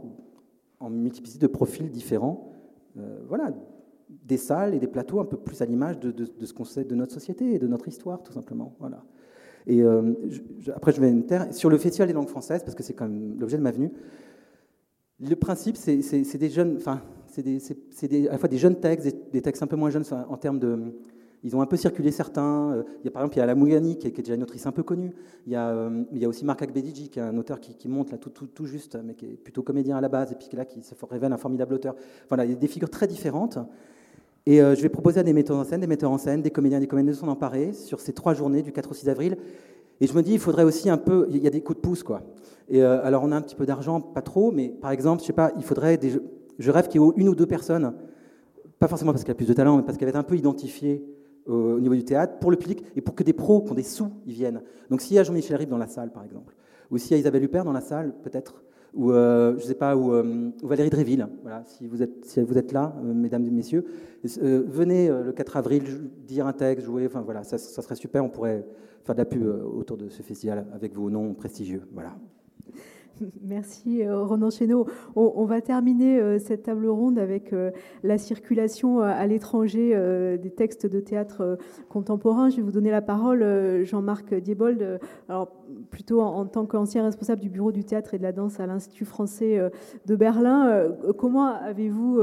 [0.90, 2.52] multiplicité de profils différents.
[2.98, 3.52] Euh, voilà,
[4.10, 6.84] des salles et des plateaux un peu plus à l'image de, de, ce qu'on sait
[6.84, 8.76] de notre société et de notre histoire, tout simplement.
[8.80, 9.04] Voilà.
[9.68, 10.14] Et euh,
[10.76, 11.54] après, je vais me taire.
[11.54, 13.92] Sur le Festival des langues françaises, parce que c'est quand même l'objet de ma venue,
[15.20, 19.64] le principe, c'est des jeunes, enfin, c'est à la fois des jeunes textes, des, textes
[19.64, 20.94] un peu moins jeunes en termes de.
[21.46, 22.74] Ils ont un peu circulé certains.
[22.74, 24.42] Euh, il y a, par exemple, il y a la Mouyani, qui, est déjà une
[24.42, 25.14] autrice un peu connue.
[25.46, 28.66] Il y a, euh, aussi Marc Akbediji, qui est un auteur qui, monte là tout,
[28.66, 30.96] juste, mais qui est plutôt comédien à la base, et puis qui, là, qui se
[31.08, 31.96] révèle un formidable auteur.
[32.30, 33.60] Voilà, il y a des figures très différentes.
[34.48, 36.50] Et euh, je vais proposer à des metteurs en scène, des metteurs en scène, des
[36.50, 39.38] comédiens, des comédiennes de s'en emparer sur ces trois journées du 4 au 6 avril.
[40.02, 41.82] Et je me dis, il faudrait aussi un peu, il y a des coups de
[41.82, 42.24] pouce, quoi.
[42.70, 45.34] Et alors, on a un petit peu d'argent, pas trop, mais par exemple, je sais
[45.34, 46.00] pas, il faudrait
[46.58, 47.94] je rêve qu'il y ait une ou deux personnes,
[48.80, 50.36] pas forcément parce qu'elle a plus de talent, mais parce qu'elle va être un peu
[50.36, 51.06] identifiée
[51.46, 53.84] au niveau du théâtre pour le public et pour que des pros qui ont des
[53.84, 54.62] sous y viennent.
[54.90, 56.56] Donc, s'il y a Jean-Michel Ribes dans la salle, par exemple,
[56.92, 58.64] ou s'il y a Isabelle Huppert dans la salle, peut-être,
[58.96, 61.28] ou euh, je sais pas, euh, ou, Valérie Dréville.
[61.42, 63.86] Voilà, si vous êtes, si vous êtes là, euh, mesdames et messieurs,
[64.24, 65.84] venez le 4 avril
[66.26, 67.06] dire un texte, jouer.
[67.06, 68.24] Enfin voilà, ça, ça, serait super.
[68.24, 68.66] On pourrait
[69.04, 71.82] faire de la pub autour de ce festival avec vos noms prestigieux.
[71.94, 72.16] Voilà.
[73.42, 74.86] Merci euh, Ronan Chéneau.
[75.16, 77.72] On, va terminer euh, cette table ronde avec euh,
[78.04, 79.96] la circulation à l'étranger
[80.42, 81.58] des textes de théâtre
[81.90, 82.50] contemporain.
[82.50, 85.52] Je vais vous donner la parole, Jean-Marc Diebold, alors
[85.90, 89.06] plutôt en, tant qu'ancien responsable du bureau du théâtre et de la danse à l'Institut
[89.06, 89.60] français
[90.06, 90.92] de Berlin.
[91.18, 92.20] Comment avez-vous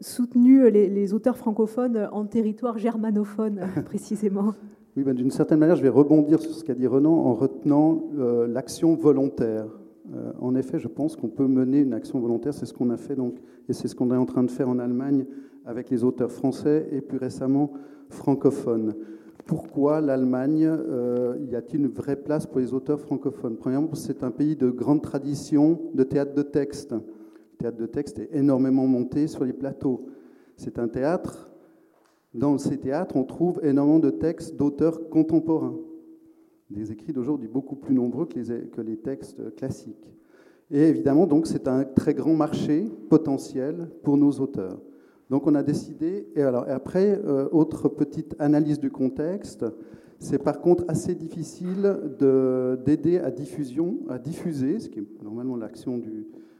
[0.00, 4.54] soutenu les, auteurs francophones en territoire germanophone précisément?
[4.96, 8.04] Oui, ben, d'une certaine manière, je vais rebondir sur ce qu'a dit Renan en retenant
[8.48, 9.66] l'action volontaire.
[10.12, 12.52] Euh, en effet, je pense qu'on peut mener une action volontaire.
[12.52, 13.36] C'est ce qu'on a fait donc,
[13.68, 15.26] et c'est ce qu'on est en train de faire en Allemagne
[15.64, 17.72] avec les auteurs français et plus récemment
[18.10, 18.94] francophones.
[19.46, 23.56] Pourquoi l'Allemagne euh, Y a-t-il une vraie place pour les auteurs francophones?
[23.56, 26.92] Premièrement, c'est un pays de grande tradition de théâtre de texte.
[26.92, 30.06] Le théâtre de texte est énormément monté sur les plateaux.
[30.56, 31.50] C'est un théâtre.
[32.32, 35.76] Dans ces théâtres, on trouve énormément de textes d'auteurs contemporains
[36.70, 40.12] des écrits d'aujourd'hui beaucoup plus nombreux que les, textes classiques.
[40.70, 44.80] Et évidemment, donc, c'est un très grand marché potentiel pour nos auteurs.
[45.30, 49.64] Donc on a décidé, et alors après, euh, autre petite analyse du contexte,
[50.18, 51.98] c'est par contre assez difficile
[52.84, 56.00] d'aider à diffusion, à diffuser, ce qui est normalement l'action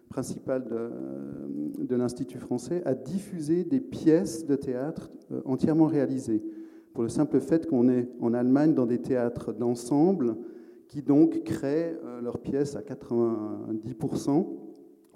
[0.09, 6.43] principale de, de l'Institut français, à diffuser des pièces de théâtre euh, entièrement réalisées.
[6.95, 10.37] Pour le simple fait qu'on est en Allemagne dans des théâtres d'ensemble
[10.87, 14.47] qui donc créent euh, leurs pièces à 90%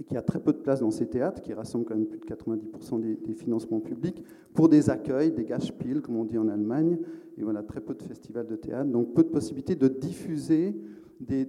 [0.01, 2.19] et qui a très peu de place dans ces théâtres, qui rassemblent quand même plus
[2.19, 4.25] de 90% des, financements publics,
[4.55, 6.99] pour des accueils, des Gaspiel, comme on dit en Allemagne,
[7.37, 10.77] et voilà, très peu de festivals de théâtre, donc peu de possibilités de diffuser
[11.21, 11.47] des,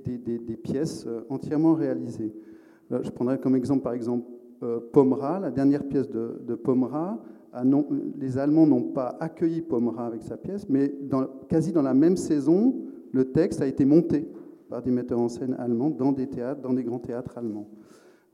[0.62, 2.34] pièces euh, entièrement réalisées.
[2.92, 4.26] Euh, je prendrai comme exemple, par exemple,
[4.92, 7.24] Pomera, la dernière pièce de, de Pomera.
[8.18, 10.94] Les Allemands n'ont pas accueilli Pomera avec sa pièce, mais
[11.48, 12.76] quasi dans la même saison,
[13.12, 14.28] le texte a été monté
[14.70, 17.68] par des metteurs en scène allemands dans des théâtres, dans des grands théâtres allemands.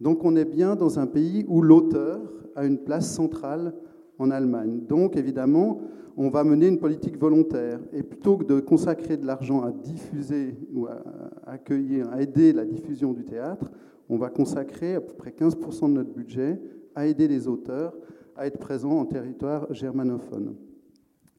[0.02, 2.20] Donc on est bien dans un pays où l'auteur
[2.56, 3.74] a une place centrale
[4.20, 4.82] en Allemagne.
[4.88, 5.80] Donc évidemment,
[6.18, 7.80] on va mener une politique volontaire.
[7.94, 11.02] Et plutôt que de consacrer de l'argent à diffuser ou à
[11.46, 13.72] accueillir, à aider la diffusion du théâtre,
[14.10, 16.62] on va consacrer à peu près 15% de notre budget
[16.94, 17.94] à aider les auteurs
[18.36, 20.56] à être présents en territoire germanophone.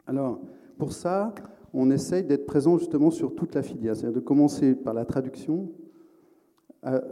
[0.06, 0.40] Alors,
[0.78, 1.34] pour ça,
[1.72, 5.68] on essaye d'être présent justement sur toute la filière, c'est-à-dire de commencer par la traduction,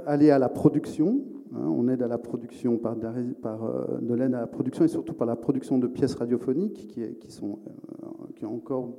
[0.07, 1.21] aller à la production.
[1.55, 2.97] Hein, on aide à la production par,
[3.43, 6.89] par euh, de l'aide à la production et surtout par la production de pièces radiophoniques
[6.89, 8.07] qui, sont, euh,
[8.37, 8.91] qui ont encore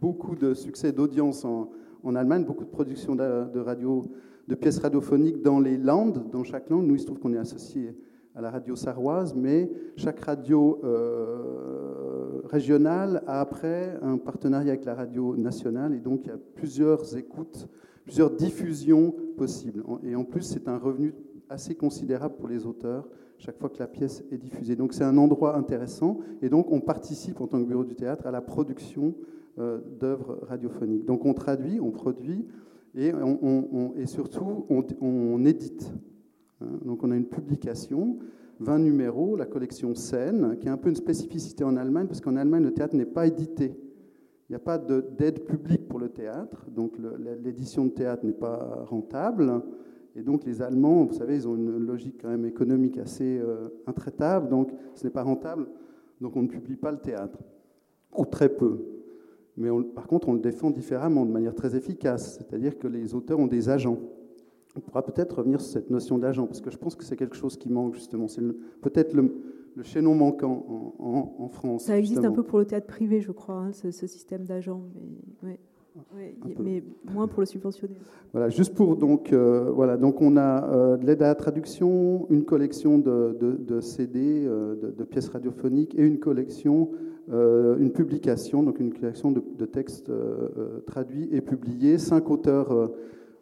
[0.00, 1.70] beaucoup de succès d'audience en,
[2.02, 4.02] en, Allemagne, beaucoup de production de, radio,
[4.48, 6.86] de pièces radiophoniques dans les Landes, dans chaque langue.
[6.86, 7.94] Nous, il se trouve qu'on est associé
[8.34, 14.94] à la radio sarroise, mais chaque radio euh, régionale a après un partenariat avec la
[14.94, 17.68] radio nationale et donc il y a plusieurs écoutes
[18.04, 19.82] plusieurs diffusions possibles.
[20.04, 21.14] Et en plus, c'est un revenu
[21.48, 23.08] assez considérable pour les auteurs
[23.38, 24.76] chaque fois que la pièce est diffusée.
[24.76, 28.26] Donc c'est un endroit intéressant et donc on participe en tant que bureau du théâtre
[28.26, 29.14] à la production
[29.58, 31.04] euh, d'œuvres radiophoniques.
[31.04, 32.46] Donc on traduit, on produit
[32.94, 33.12] et,
[34.06, 35.92] surtout on, édite.
[36.60, 36.78] Hein.
[36.84, 38.18] Donc on a une publication,
[38.60, 42.36] 20 numéros, la collection Scène, qui est un peu une spécificité en Allemagne parce qu'en
[42.36, 43.76] Allemagne le théâtre n'est pas édité.
[44.48, 46.98] Il n'y a pas d'aide publique pour le théâtre, donc
[47.42, 49.62] l'édition de théâtre n'est pas rentable.
[50.16, 53.68] Et donc les Allemands, vous savez, ils ont une logique quand même économique assez euh,
[53.86, 55.66] intraitable, donc ce n'est pas rentable,
[56.20, 57.38] donc on ne publie pas le théâtre,
[58.16, 58.84] ou très peu.
[59.56, 63.38] Mais par contre, on le défend différemment, de manière très efficace, c'est-à-dire que les auteurs
[63.38, 63.98] ont des agents.
[64.76, 67.36] On pourra peut-être revenir sur cette notion d'agent, parce que je pense que c'est quelque
[67.36, 68.26] chose qui manque justement.
[68.26, 68.42] C'est
[68.80, 69.32] peut-être le,
[69.76, 71.84] le chaînon manquant en, France.
[71.84, 74.82] Ça existe un peu pour le théâtre privé, je crois, hein, ce, système d'agents,
[75.42, 75.58] mais,
[76.58, 76.82] mais,
[77.12, 77.94] moins pour le subventionner.
[78.32, 82.26] Voilà, juste pour donc euh, voilà, donc on a euh, de l'aide à la traduction,
[82.30, 86.90] une collection de, de, CD, euh, de, pièces radiophoniques et une collection,
[87.30, 90.10] une publication, donc une collection de, textes
[90.86, 92.90] traduits et publiés, cinq auteurs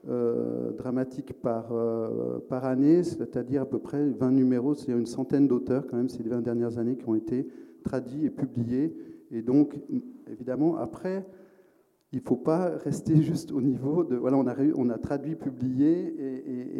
[0.09, 5.47] euh, dramatique par, euh, par année, c'est-à-dire à peu près 20 numéros, c'est une centaine
[5.47, 7.47] d'auteurs quand même ces 20 dernières années qui ont été
[7.85, 8.97] traduits et publiés.
[9.31, 9.79] Et donc,
[10.29, 11.25] évidemment, après,
[12.13, 14.17] il ne faut pas rester juste au niveau de...
[14.17, 16.15] Voilà, on a, on a traduit, publié,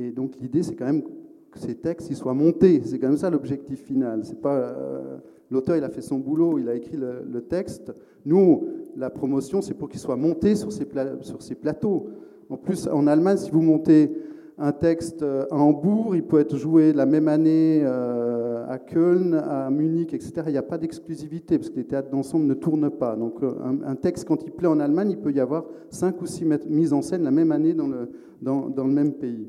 [0.07, 2.83] et, donc l'idée, c'est quand même que ces textes ils soient montés.
[2.85, 4.25] C'est quand même ça l'objectif final.
[4.25, 4.57] C'est pas...
[4.57, 5.19] Euh,
[5.49, 7.93] l'auteur, il a fait son boulot, il a écrit le, texte.
[8.25, 8.65] Nous,
[8.97, 12.09] la promotion, c'est pour qu'il soit monté sur ces plateaux.
[12.53, 14.13] En plus, en Allemagne, si vous montez
[14.59, 19.33] un texte euh, à Hambourg, il peut être joué la même année euh, à Köln,
[19.33, 20.43] à Munich, etc.
[20.49, 23.17] Il n'y a pas d'exclusivité, parce que les théâtres d'ensemble ne tournent pas.
[23.17, 23.55] Donc euh,
[23.87, 26.93] un, texte, quand il plaît en Allemagne, il peut y avoir cinq ou six mises
[26.93, 29.49] en scène la même année dans le, même pays.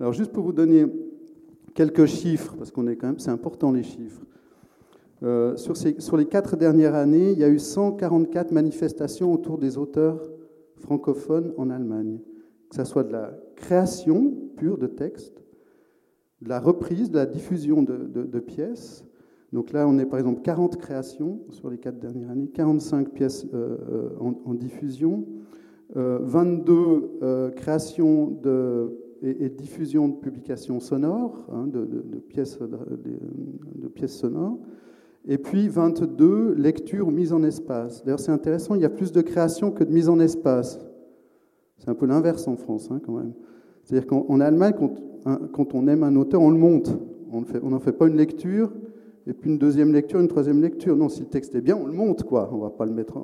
[0.00, 0.84] Alors juste pour vous donner
[1.74, 4.22] quelques chiffres, parce qu'on est quand même, c'est important les chiffres.
[5.54, 10.20] sur, sur, les quatre dernières années, il y a eu 144 manifestations autour des auteurs
[10.76, 12.20] francophone en Allemagne.
[12.68, 15.42] Que ce soit de la création pure de textes,
[16.42, 19.04] de la reprise, de la diffusion de, pièces.
[19.52, 23.46] Donc là, on est par exemple 40 créations sur les quatre dernières années, 45 pièces
[23.54, 25.24] euh, euh, en, diffusion,
[25.94, 26.74] 22
[27.22, 28.38] euh, créations
[29.22, 31.84] et, diffusion de publications sonores, hein, de,
[32.28, 34.58] pièces, de, pièces sonores,
[35.26, 38.04] et puis 22, lecture ou mise en espace.
[38.04, 40.78] D'ailleurs, c'est intéressant, il y a plus de création que de mise en espace.
[41.78, 43.32] C'est un peu l'inverse en France, hein, quand même.
[43.82, 44.74] C'est-à-dire qu'en Allemagne,
[45.52, 46.96] quand, on aime un auteur, on le monte.
[47.32, 48.72] On n'en fait, pas une lecture,
[49.26, 50.96] et puis une deuxième lecture, une troisième lecture.
[50.96, 52.48] Non, si le texte est bien, on le monte, quoi.
[52.52, 53.16] On ne va pas le mettre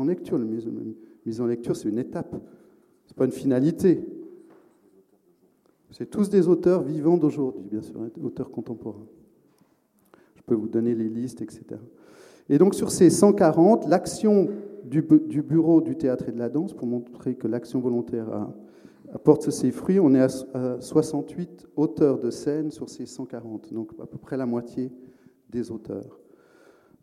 [0.00, 0.38] en lecture.
[0.38, 2.34] La mise, en lecture, c'est une étape.
[3.06, 4.04] Ce n'est pas une finalité.
[5.92, 9.06] C'est tous des auteurs vivants d'aujourd'hui, bien sûr, auteurs contemporains
[10.48, 11.80] peux vous donner les listes, etc.
[12.48, 14.48] Et donc sur ces 140, l'action
[14.84, 18.48] du, bureau du théâtre et de la danse, pour montrer que l'action volontaire
[19.12, 20.22] apporte ses fruits, on est
[20.54, 24.90] à, 68 auteurs de scène sur ces 140, donc à peu près la moitié
[25.50, 26.18] des auteurs.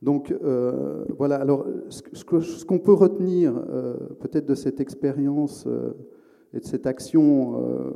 [0.01, 5.93] Donc euh, voilà, alors ce qu'on peut retenir euh, peut-être de cette expérience euh,
[6.53, 7.93] et de cette action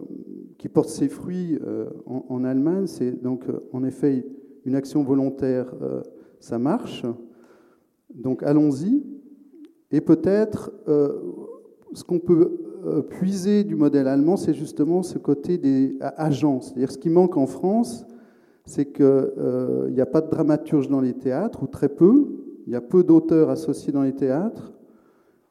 [0.58, 1.58] qui porte ses fruits
[2.06, 4.26] en, Allemagne, c'est donc en effet
[4.70, 5.74] une action volontaire,
[6.40, 7.06] ça marche.
[8.14, 9.04] Donc allons-y.
[9.92, 10.72] Et peut-être
[11.94, 16.68] ce qu'on peut puiser du modèle allemand, c'est justement ce côté des agences.
[16.68, 18.06] C'est-à-dire ce qui manque en France,
[18.70, 22.28] c'est qu'il euh, n'y a pas de dramaturge dans les théâtres, ou très peu.
[22.68, 24.74] Il y a peu d'auteurs associés dans les théâtres,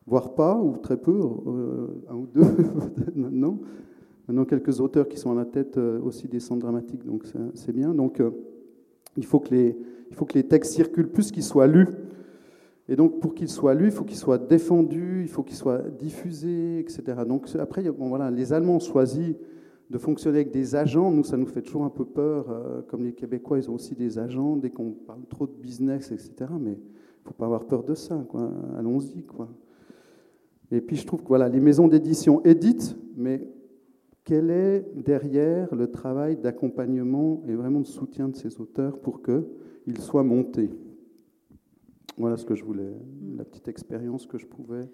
[0.06, 2.42] voire pas, ou très peu, euh, un ou deux
[3.16, 3.58] maintenant.
[4.28, 7.24] Maintenant, quelques auteurs qui sont à la tête euh, aussi des centres dramatiques, donc
[7.54, 7.92] c'est bien.
[7.92, 8.22] Donc,
[9.18, 9.76] il, faut que les,
[10.10, 11.88] il faut que les textes circulent plus qu'ils soient lus.
[12.88, 15.82] Et donc, pour qu'ils soient lus, il faut qu'ils soient défendus, il faut qu'ils soient
[15.98, 17.02] diffusés, etc.
[17.26, 19.36] Donc, après, bon, voilà, les Allemands ont choisi
[19.90, 22.46] de fonctionner avec des agents, nous, ça nous fait toujours un peu peur.
[22.50, 26.12] Euh, comme les Québécois, ils ont aussi des agents, dès qu'on parle trop de business,
[26.12, 26.50] etc.
[26.60, 28.22] Mais il ne faut pas avoir peur de ça.
[28.78, 29.24] Allons-y.
[30.70, 33.48] Et puis, je trouve que voilà, les maisons d'édition éditent, mais
[34.28, 40.00] quel est derrière le travail d'accompagnement et vraiment de soutien de ces auteurs pour qu'ils
[40.00, 40.68] soient montés
[42.18, 42.92] Voilà ce que je voulais,
[43.38, 44.86] la petite expérience que je pouvais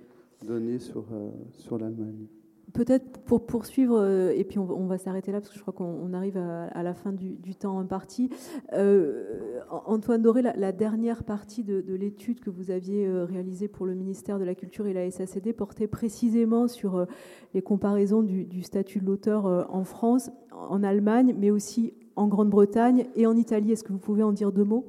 [0.46, 2.28] donner sur, euh, sur l'Allemagne.
[2.74, 6.12] Peut-être pour poursuivre, euh, et puis on, va s'arrêter là parce que je crois qu'on
[6.12, 8.30] arrive à, la fin du, temps imparti.
[8.72, 13.94] Euh, Antoine Doré, la, dernière partie de, l'étude que vous aviez euh, réalisée pour le
[13.94, 17.06] ministère de la Culture et la SACD portait précisément sur
[17.54, 23.26] les comparaisons du, statut de l'auteur en France, en Allemagne, mais aussi en Grande-Bretagne et
[23.26, 23.72] en Italie.
[23.72, 24.84] Est-ce que vous pouvez en dire deux mots?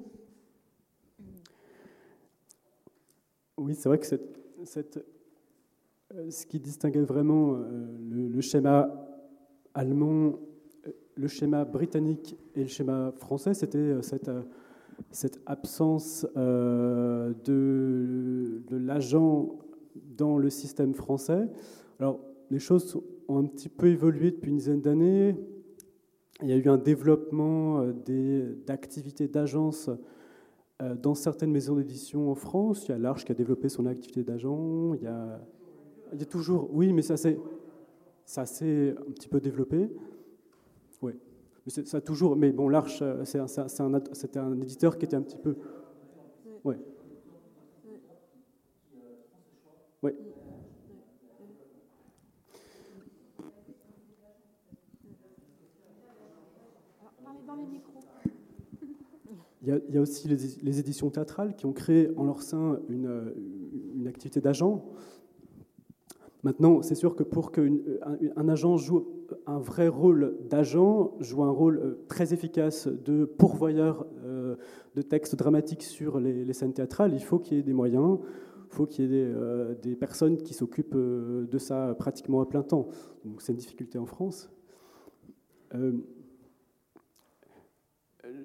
[3.57, 5.01] Oui, c'est vrai que cette, euh,
[6.29, 8.89] ce qui distinguait vraiment euh, le, schéma
[9.73, 10.39] allemand,
[10.87, 14.29] euh, le schéma britannique et le schéma français, c'était cette,
[15.45, 17.33] absence de,
[18.71, 19.59] l'agent
[20.17, 21.47] dans le système français.
[21.99, 22.19] Alors,
[22.49, 22.97] les choses
[23.27, 25.35] ont un petit peu évolué depuis une dizaine d'années.
[26.41, 27.85] Il y a eu un développement
[28.65, 29.89] d'activités d'agence
[31.01, 32.87] dans certaines maisons d'édition en France.
[32.87, 34.93] Il y a l'Arche qui a développé son activité d'agent.
[36.13, 37.37] Il y a toujours, oui, mais ça s'est,
[38.25, 39.89] ça s'est un petit peu développé.
[41.01, 41.13] Oui,
[41.65, 45.37] mais ça toujours, mais bon, l'Arche, c'est un, c'était un, éditeur qui était un petit
[45.37, 45.55] peu,
[46.63, 46.75] oui.
[50.01, 50.11] Oui.
[59.61, 62.25] Il y, a, il y a aussi les, les, éditions théâtrales qui ont créé en
[62.25, 63.33] leur sein une,
[63.95, 64.85] une activité d'agent.
[66.45, 69.07] Maintenant, c'est sûr que pour qu'un agent joue
[69.47, 74.55] un vrai rôle d'agent, joue un rôle euh, très efficace de pourvoyeur euh,
[74.93, 78.19] de textes dramatiques sur les, scènes théâtrales, il faut qu'il y ait des moyens,
[78.69, 82.45] il faut qu'il y ait des, euh, des personnes qui s'occupent de ça pratiquement à
[82.45, 82.89] plein temps.
[83.25, 84.51] Donc c'est une difficulté en France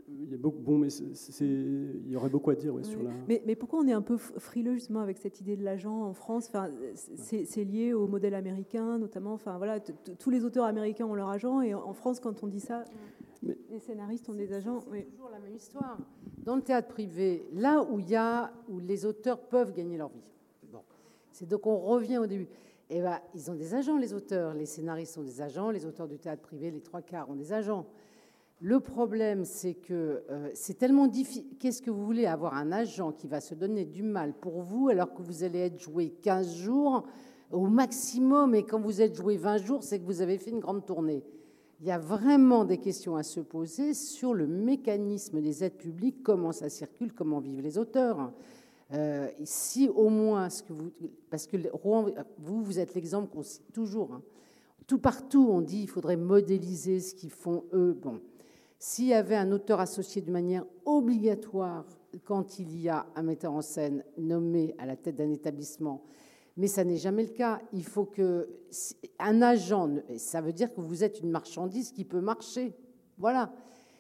[0.09, 3.11] il y, a beaucoup, bon, mais il y aurait beaucoup à dire sur la.
[3.29, 6.13] Mais, mais, pourquoi on est un peu frileux justement avec cette idée de l'agent en
[6.13, 6.47] France?
[6.49, 9.33] Enfin, C'est lié au modèle américain, notamment.
[9.33, 12.61] Enfin, voilà, tous les auteurs américains ont leur agent, et en France, quand on dit
[12.61, 12.85] ça,
[13.43, 14.81] les scénaristes ont des agents.
[14.91, 15.99] C'est toujours la même histoire.
[16.45, 20.09] Dans le théâtre privé, là où il y a, où les auteurs peuvent gagner leur
[20.09, 20.23] vie.
[20.71, 20.83] Bon,
[21.33, 22.49] c'est donc on revient au début.
[22.93, 24.53] Et eh ben, ils ont des agents, les auteurs.
[24.53, 27.53] Les scénaristes ont des agents, les auteurs du théâtre privé, les trois quarts ont des
[27.53, 27.87] agents.
[28.63, 31.47] Le problème, c'est que euh, c'est tellement difficile.
[31.59, 34.91] Qu'est-ce que vous voulez avoir un agent qui va se donner du mal pour vous
[34.91, 37.05] alors que vous allez être joué 15 jours
[37.51, 40.61] au maximum et quand vous êtes joué 20 jours, c'est que vous avez fait une
[40.61, 41.25] grande tournée.
[41.81, 46.23] Il y a vraiment des questions à se poser sur le mécanisme des aides publiques,
[46.23, 48.31] comment ça circule, comment vivent les auteurs.
[48.93, 50.91] Euh, si au moins ce que vous,
[51.31, 51.57] parce que
[52.39, 54.13] vous, vous êtes l'exemple qu'on cite toujours.
[54.13, 54.23] Hein.
[54.87, 57.97] Tout partout, on dit il faudrait modéliser ce qu'ils font eux.
[58.03, 58.21] Bon,
[58.83, 61.85] s'il y avait un auteur associé de manière obligatoire
[62.25, 66.03] quand il y a un metteur en scène nommé à la tête d'un établissement,
[66.57, 67.61] mais ça n'est jamais le cas.
[67.75, 68.49] Il faut que
[69.19, 72.75] un agent, ça veut dire que vous êtes une marchandise qui peut marcher.
[73.19, 73.53] Voilà.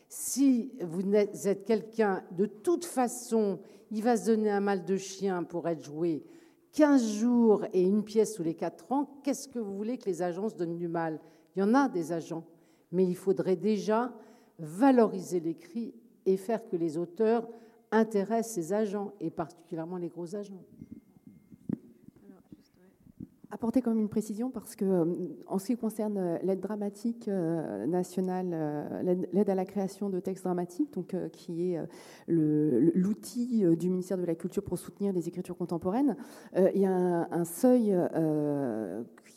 [0.08, 5.44] Si vous êtes quelqu'un, de toute façon, il va se donner un mal de chien
[5.44, 6.24] pour être joué
[6.72, 10.22] 15 jours et une pièce tous les 4 ans, qu'est-ce que vous voulez que les
[10.22, 11.20] agences donnent du mal?
[11.54, 12.44] Il y en a des agents,
[12.92, 14.12] mais il faudrait déjà
[14.60, 15.94] valoriser l'écrit
[16.26, 17.48] et faire que les auteurs
[17.90, 20.62] intéressent ces agents, et particulièrement les gros agents.
[23.52, 25.04] Apporter quand même une précision parce que, euh,
[25.48, 28.54] en ce qui concerne euh, l'aide dramatique euh, nationale,
[29.32, 31.80] l'aide à la création de textes dramatiques, donc, qui est
[32.28, 36.16] l'outil du ministère de la Culture pour soutenir les écritures contemporaines,
[36.56, 37.92] il y a un, seuil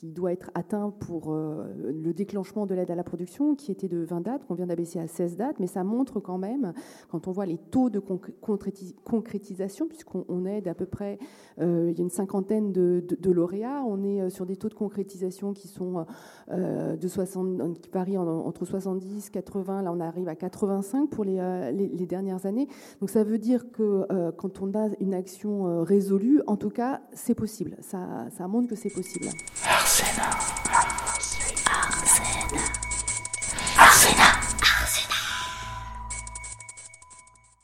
[0.04, 4.22] doit être atteint pour le déclenchement de l'aide à la production, qui était de 20
[4.22, 6.74] dates, qu'on vient d'abaisser à 16 dates, mais ça montre quand même,
[7.10, 11.20] quand on voit les taux de concrétisation, puisqu'on aide à peu près,
[11.58, 15.54] il y a une cinquantaine de, lauréats, on est euh, sur des taux de concrétisation
[15.54, 16.06] qui sont
[16.52, 19.82] euh, de 60, qui varient entre 70, 80.
[19.82, 22.68] Là, on arrive à 85 pour euh, les, dernières années.
[23.00, 24.06] Donc, ça veut dire que
[24.38, 27.78] quand on a une action résolue, en tout cas, c'est possible.
[27.82, 29.28] Ça montre que c'est possible.
[29.94, 30.63] Arsena.